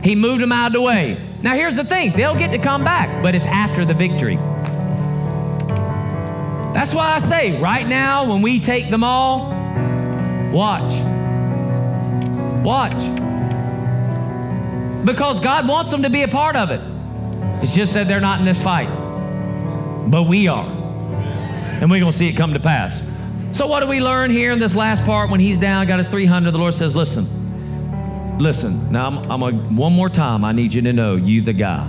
He 0.04 0.16
moved 0.16 0.42
them 0.42 0.52
out 0.52 0.68
of 0.68 0.74
the 0.74 0.82
way. 0.82 1.31
Now, 1.44 1.56
here's 1.56 1.76
the 1.76 1.84
thing 1.84 2.14
they'll 2.14 2.38
get 2.38 2.52
to 2.52 2.60
come 2.60 2.84
back, 2.84 3.24
but 3.24 3.36
it's 3.36 3.46
after 3.46 3.86
the 3.86 3.94
victory. 3.94 4.36
That's 6.74 6.94
why 6.94 7.14
I 7.14 7.20
say, 7.20 7.60
right 7.60 7.88
now, 7.88 8.30
when 8.30 8.42
we 8.42 8.60
take 8.60 8.90
them 8.90 9.04
all, 9.04 9.50
watch. 10.54 10.92
Watch 12.64 13.22
because 15.06 15.40
God 15.40 15.68
wants 15.68 15.90
them 15.92 16.04
to 16.04 16.10
be 16.10 16.24
a 16.24 16.28
part 16.28 16.56
of 16.56 16.72
it. 16.72 16.82
It's 17.64 17.74
just 17.74 17.94
that 17.94 18.08
they're 18.08 18.20
not 18.20 18.40
in 18.40 18.46
this 18.46 18.62
fight. 18.62 18.90
But 20.10 20.24
we 20.24 20.48
are. 20.48 20.66
And 20.66 21.90
we're 21.90 22.00
going 22.00 22.12
to 22.12 22.18
see 22.18 22.30
it 22.30 22.34
come 22.34 22.54
to 22.54 22.60
pass. 22.60 23.02
So, 23.54 23.68
what 23.68 23.82
do 23.82 23.88
we 23.88 24.00
learn 24.00 24.32
here 24.32 24.52
in 24.52 24.60
this 24.60 24.76
last 24.76 25.04
part 25.04 25.30
when 25.30 25.40
he's 25.40 25.58
down, 25.58 25.88
got 25.88 26.00
his 26.00 26.08
300? 26.08 26.52
The 26.52 26.58
Lord 26.58 26.74
says, 26.74 26.96
Listen, 26.96 27.28
listen. 28.42 28.92
Now, 28.92 29.08
I'm, 29.08 29.32
I'm 29.32 29.44
a, 29.44 29.52
one 29.52 29.94
more 29.94 30.10
time, 30.10 30.44
I 30.44 30.52
need 30.52 30.74
you 30.74 30.82
to 30.82 30.94
know 30.94 31.16
you 31.16 31.42
the 31.42 31.54
guy. 31.54 31.88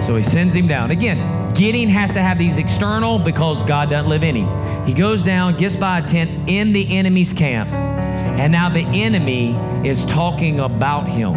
So 0.00 0.16
he 0.16 0.22
sends 0.22 0.54
him 0.54 0.66
down. 0.66 0.90
Again, 0.90 1.54
Gideon 1.54 1.88
has 1.88 2.12
to 2.14 2.22
have 2.22 2.38
these 2.38 2.58
external 2.58 3.18
because 3.18 3.62
God 3.64 3.90
doesn't 3.90 4.08
live 4.08 4.22
in 4.22 4.36
him. 4.36 4.86
He 4.86 4.92
goes 4.92 5.22
down, 5.22 5.56
gets 5.56 5.76
by 5.76 6.00
a 6.00 6.06
tent 6.06 6.48
in 6.48 6.72
the 6.72 6.96
enemy's 6.96 7.32
camp 7.32 7.70
And 7.70 8.52
now 8.52 8.68
the 8.68 8.80
enemy 8.80 9.54
is 9.88 10.04
talking 10.06 10.60
about 10.60 11.08
him. 11.08 11.32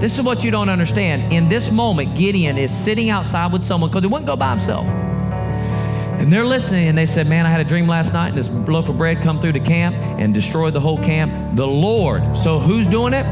This 0.00 0.18
is 0.18 0.24
what 0.24 0.44
you 0.44 0.50
don't 0.50 0.68
understand. 0.68 1.32
In 1.32 1.48
this 1.48 1.70
moment, 1.70 2.16
Gideon 2.16 2.58
is 2.58 2.76
sitting 2.76 3.08
outside 3.08 3.52
with 3.52 3.64
someone 3.64 3.90
because 3.90 4.02
he 4.02 4.08
wouldn't 4.08 4.26
go 4.26 4.36
by 4.36 4.50
himself. 4.50 4.86
And 6.18 6.32
they're 6.32 6.46
listening, 6.46 6.88
and 6.88 6.96
they 6.96 7.04
said, 7.04 7.26
Man, 7.26 7.44
I 7.44 7.50
had 7.50 7.60
a 7.60 7.64
dream 7.64 7.86
last 7.86 8.14
night, 8.14 8.28
and 8.28 8.38
this 8.38 8.48
loaf 8.48 8.88
of 8.88 8.96
bread 8.96 9.22
come 9.22 9.38
through 9.38 9.52
the 9.52 9.60
camp 9.60 9.94
and 9.96 10.32
destroyed 10.32 10.72
the 10.72 10.80
whole 10.80 10.96
camp. 10.96 11.56
The 11.56 11.66
Lord. 11.66 12.22
So 12.38 12.58
who's 12.58 12.86
doing 12.86 13.12
it? 13.12 13.24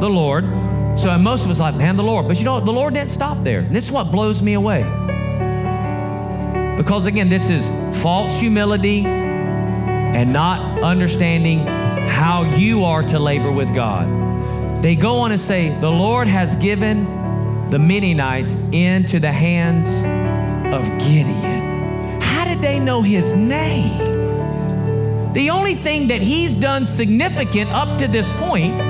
The 0.00 0.10
Lord. 0.10 0.44
So 0.98 1.16
most 1.18 1.44
of 1.44 1.50
us 1.52 1.60
like, 1.60 1.76
man, 1.76 1.96
the 1.96 2.02
Lord. 2.02 2.26
But 2.26 2.38
you 2.38 2.44
know, 2.44 2.58
the 2.58 2.72
Lord 2.72 2.94
didn't 2.94 3.10
stop 3.10 3.42
there. 3.44 3.62
This 3.62 3.84
is 3.84 3.92
what 3.92 4.10
blows 4.10 4.42
me 4.42 4.54
away. 4.54 4.82
Because 6.76 7.06
again, 7.06 7.28
this 7.28 7.48
is 7.48 7.64
false 8.02 8.38
humility 8.40 9.04
and 9.06 10.32
not 10.32 10.82
understanding 10.82 11.60
how 11.60 12.42
you 12.56 12.84
are 12.84 13.04
to 13.04 13.18
labor 13.20 13.52
with 13.52 13.72
God. 13.72 14.82
They 14.82 14.96
go 14.96 15.20
on 15.20 15.30
and 15.30 15.40
say, 15.40 15.78
the 15.78 15.90
Lord 15.90 16.26
has 16.26 16.56
given 16.56 17.70
the 17.70 17.78
Midianites 17.78 18.52
into 18.72 19.20
the 19.20 19.32
hands 19.32 19.86
of 20.74 20.88
Gideon 20.98 21.61
they 22.62 22.78
know 22.78 23.02
his 23.02 23.36
name? 23.36 23.98
The 25.34 25.50
only 25.50 25.74
thing 25.74 26.08
that 26.08 26.22
he's 26.22 26.56
done 26.56 26.84
significant 26.84 27.70
up 27.70 27.98
to 27.98 28.08
this 28.08 28.28
point 28.38 28.80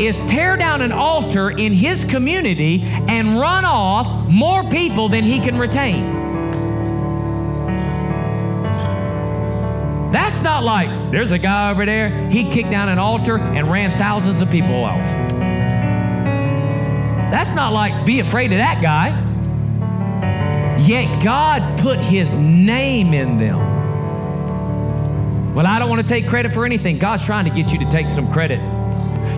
is 0.00 0.20
tear 0.28 0.56
down 0.56 0.82
an 0.82 0.92
altar 0.92 1.50
in 1.50 1.72
his 1.72 2.04
community 2.04 2.82
and 2.84 3.38
run 3.38 3.64
off 3.64 4.28
more 4.28 4.68
people 4.70 5.08
than 5.08 5.24
he 5.24 5.40
can 5.40 5.58
retain. 5.58 6.14
That's 10.12 10.42
not 10.42 10.62
like 10.62 11.10
there's 11.10 11.30
a 11.32 11.38
guy 11.38 11.70
over 11.70 11.84
there, 11.84 12.10
he 12.28 12.48
kicked 12.48 12.70
down 12.70 12.88
an 12.88 12.98
altar 12.98 13.38
and 13.38 13.70
ran 13.70 13.98
thousands 13.98 14.40
of 14.40 14.50
people 14.50 14.84
off. 14.84 15.00
That's 17.30 17.54
not 17.54 17.72
like 17.72 18.06
be 18.06 18.20
afraid 18.20 18.52
of 18.52 18.58
that 18.58 18.80
guy. 18.80 19.25
Yet 20.78 21.22
God 21.22 21.78
put 21.80 21.98
his 21.98 22.36
name 22.36 23.14
in 23.14 23.38
them. 23.38 23.76
Well, 25.54 25.66
I 25.66 25.78
don't 25.78 25.88
want 25.88 26.02
to 26.02 26.08
take 26.08 26.28
credit 26.28 26.52
for 26.52 26.66
anything. 26.66 26.98
God's 26.98 27.24
trying 27.24 27.46
to 27.46 27.50
get 27.50 27.72
you 27.72 27.78
to 27.78 27.90
take 27.90 28.08
some 28.08 28.30
credit. 28.32 28.60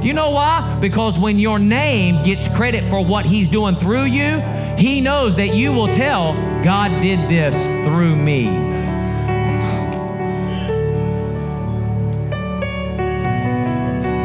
You 0.03 0.13
know 0.13 0.31
why? 0.31 0.79
Because 0.81 1.19
when 1.19 1.39
your 1.39 1.59
name 1.59 2.23
gets 2.23 2.53
credit 2.55 2.89
for 2.91 3.05
what 3.05 3.25
he's 3.25 3.49
doing 3.49 3.77
through 3.77 4.05
you, 4.05 4.41
he 4.77 5.01
knows 5.01 5.37
that 5.37 5.55
you 5.55 5.73
will 5.73 5.93
tell, 5.95 6.35
God 6.63 6.91
did 7.03 7.29
this 7.29 7.55
through 7.87 8.17
me. 8.17 8.47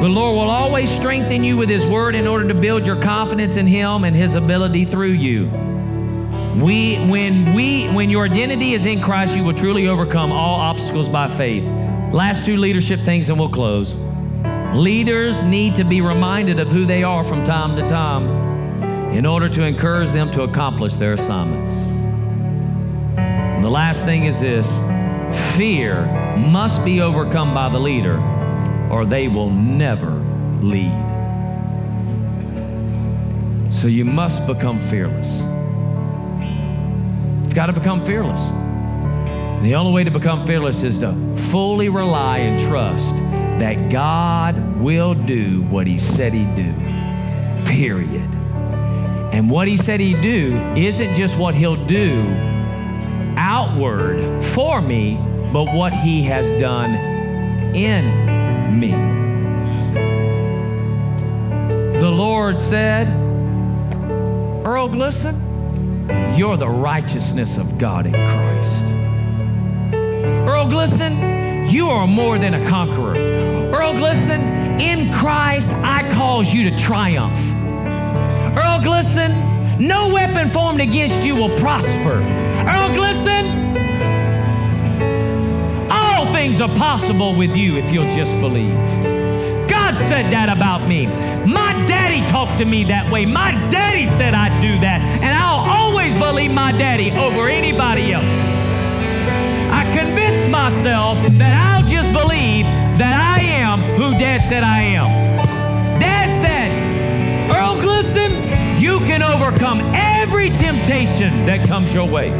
The 0.02 0.10
Lord 0.10 0.35
will 0.35 0.49
always 0.49 0.91
strengthen 0.91 1.44
you 1.45 1.56
with 1.56 1.69
His 1.69 1.85
Word 1.85 2.14
in 2.14 2.27
order 2.27 2.48
to 2.49 2.53
build 2.53 2.85
your 2.85 3.02
confidence 3.02 3.56
in 3.56 3.65
Him 3.65 4.03
and 4.03 4.14
His 4.14 4.35
ability 4.35 4.84
through 4.84 5.14
you. 5.14 5.72
We, 6.55 6.97
when 6.97 7.55
we, 7.55 7.88
when 7.88 8.11
your 8.11 8.25
identity 8.25 8.73
is 8.73 8.85
in 8.85 9.01
Christ, 9.01 9.35
you 9.35 9.43
will 9.43 9.55
truly 9.55 9.88
overcome 9.88 10.31
all 10.31 10.59
obstacles 10.59 11.09
by 11.09 11.27
faith. 11.27 11.63
Last 12.13 12.45
two 12.45 12.57
leadership 12.57 12.99
things, 12.99 13.30
and 13.30 13.39
we'll 13.39 13.49
close. 13.49 13.95
Leaders 14.75 15.43
need 15.43 15.75
to 15.77 15.84
be 15.84 16.01
reminded 16.01 16.59
of 16.59 16.67
who 16.67 16.85
they 16.85 17.03
are 17.03 17.23
from 17.23 17.43
time 17.43 17.75
to 17.75 17.88
time 17.88 18.27
in 19.13 19.25
order 19.25 19.49
to 19.49 19.65
encourage 19.65 20.09
them 20.11 20.30
to 20.31 20.43
accomplish 20.43 20.93
their 20.93 21.13
assignment. 21.13 21.63
And 23.17 23.65
the 23.65 23.69
last 23.69 24.05
thing 24.05 24.25
is 24.25 24.39
this 24.39 24.67
fear 25.57 26.05
must 26.38 26.85
be 26.85 27.01
overcome 27.01 27.55
by 27.55 27.69
the 27.69 27.80
leader, 27.80 28.19
or 28.91 29.05
they 29.05 29.27
will 29.27 29.49
never 29.49 30.11
lead. 30.61 30.93
So 33.71 33.88
you 33.88 34.05
must 34.05 34.45
become 34.45 34.80
fearless. 34.80 35.52
Got 37.53 37.67
to 37.67 37.73
become 37.73 38.01
fearless. 38.01 38.41
The 39.63 39.75
only 39.75 39.93
way 39.93 40.03
to 40.03 40.09
become 40.09 40.45
fearless 40.47 40.81
is 40.81 40.97
to 40.99 41.13
fully 41.51 41.88
rely 41.88 42.39
and 42.39 42.59
trust 42.59 43.15
that 43.59 43.91
God 43.91 44.81
will 44.81 45.13
do 45.13 45.61
what 45.61 45.85
He 45.85 45.99
said 45.99 46.34
He'd 46.34 46.55
do. 46.55 46.73
Period. 47.65 48.27
And 49.31 49.51
what 49.51 49.67
He 49.67 49.77
said 49.77 49.99
He'd 49.99 50.21
do 50.23 50.55
isn't 50.75 51.13
just 51.13 51.38
what 51.38 51.53
He'll 51.53 51.75
do 51.85 52.25
outward 53.38 54.43
for 54.45 54.81
me, 54.81 55.19
but 55.53 55.71
what 55.73 55.93
He 55.93 56.23
has 56.23 56.47
done 56.59 56.95
in 57.75 58.80
me. 58.80 58.91
The 61.99 62.09
Lord 62.09 62.57
said, 62.57 63.07
Earl 64.65 64.89
Glisson, 64.89 65.42
you're 66.38 66.57
the 66.57 66.68
righteousness 66.68 67.57
of 67.57 67.77
God 67.77 68.05
in 68.07 68.14
Christ. 68.14 68.84
Earl 70.49 70.65
Glisson, 70.68 71.72
you 71.72 71.89
are 71.89 72.07
more 72.07 72.39
than 72.39 72.55
a 72.55 72.68
conqueror. 72.68 73.15
Earl 73.15 73.93
Glisson, 73.93 74.41
in 74.81 75.14
Christ, 75.14 75.69
I 75.84 76.10
cause 76.14 76.51
you 76.51 76.69
to 76.69 76.77
triumph. 76.77 77.38
Earl 78.57 78.80
Glisson, 78.80 79.80
no 79.80 80.11
weapon 80.14 80.49
formed 80.49 80.81
against 80.81 81.26
you 81.26 81.35
will 81.35 81.55
prosper. 81.60 82.15
Earl 82.68 82.89
Glisson, 82.95 83.80
all 85.91 86.31
things 86.34 86.60
are 86.60 86.76
possible 86.76 87.35
with 87.35 87.55
you 87.55 87.77
if 87.77 87.91
you'll 87.91 88.15
just 88.15 88.31
believe. 88.41 89.12
God 89.93 90.09
said 90.09 90.33
that 90.33 90.49
about 90.49 90.87
me. 90.87 91.05
My 91.45 91.73
daddy 91.87 92.25
talked 92.31 92.57
to 92.57 92.65
me 92.65 92.83
that 92.85 93.11
way. 93.11 93.27
My 93.27 93.51
daddy 93.69 94.07
said 94.07 94.33
I'd 94.33 94.59
do 94.59 94.79
that. 94.79 95.01
And 95.21 95.37
I'll 95.37 95.69
always 95.69 96.15
believe 96.15 96.51
my 96.51 96.71
daddy 96.71 97.11
over 97.11 97.47
anybody 97.47 98.11
else. 98.13 98.25
I 99.71 99.83
convinced 99.95 100.49
myself 100.49 101.17
that 101.37 101.53
I'll 101.53 101.87
just 101.87 102.11
believe 102.11 102.65
that 102.97 103.37
I 103.37 103.43
am 103.43 103.81
who 103.93 104.17
dad 104.17 104.41
said 104.49 104.63
I 104.63 104.81
am. 104.81 105.07
Dad 105.99 106.41
said, 106.41 107.51
Earl 107.51 107.75
Glisson, 107.75 108.81
you 108.81 108.97
can 108.99 109.21
overcome 109.21 109.79
every 109.93 110.49
temptation 110.49 111.45
that 111.45 111.67
comes 111.67 111.93
your 111.93 112.07
way. 112.07 112.31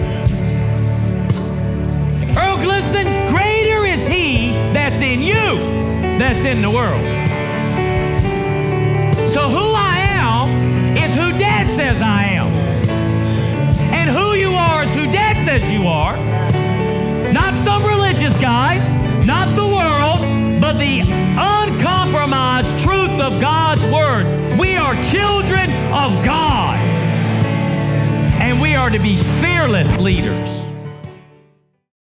Earl 2.36 2.58
Glisson, 2.58 3.30
greater 3.30 3.86
is 3.86 4.08
he 4.08 4.50
that's 4.74 5.02
in 5.02 5.22
you 5.22 5.84
that's 6.18 6.46
in 6.46 6.62
the 6.62 6.70
world. 6.70 7.04
So 9.34 9.50
who 9.50 9.74
I 9.74 9.98
am 9.98 10.96
is 10.96 11.16
who 11.16 11.32
Dad 11.40 11.66
says 11.76 12.00
I 12.04 12.26
am. 12.26 12.46
And 13.92 14.08
who 14.08 14.36
you 14.36 14.50
are 14.50 14.84
is 14.84 14.94
who 14.94 15.06
Dad 15.08 15.44
says 15.44 15.72
you 15.72 15.88
are. 15.88 16.16
Not 17.34 17.56
some 17.64 17.84
religious 17.84 18.38
guy, 18.40 18.78
not 19.26 19.56
the 19.56 19.66
world, 19.66 20.62
but 20.62 20.74
the 20.74 21.00
uncompromised 21.02 22.84
truth 22.84 23.20
of 23.20 23.42
God's 23.42 23.82
Word. 23.86 24.60
We 24.60 24.76
are 24.76 24.94
children 25.06 25.72
of 25.92 26.24
God. 26.24 26.78
And 28.40 28.62
we 28.62 28.76
are 28.76 28.92
to 28.92 29.00
be 29.00 29.18
fearless 29.18 29.98
leaders. 30.00 30.63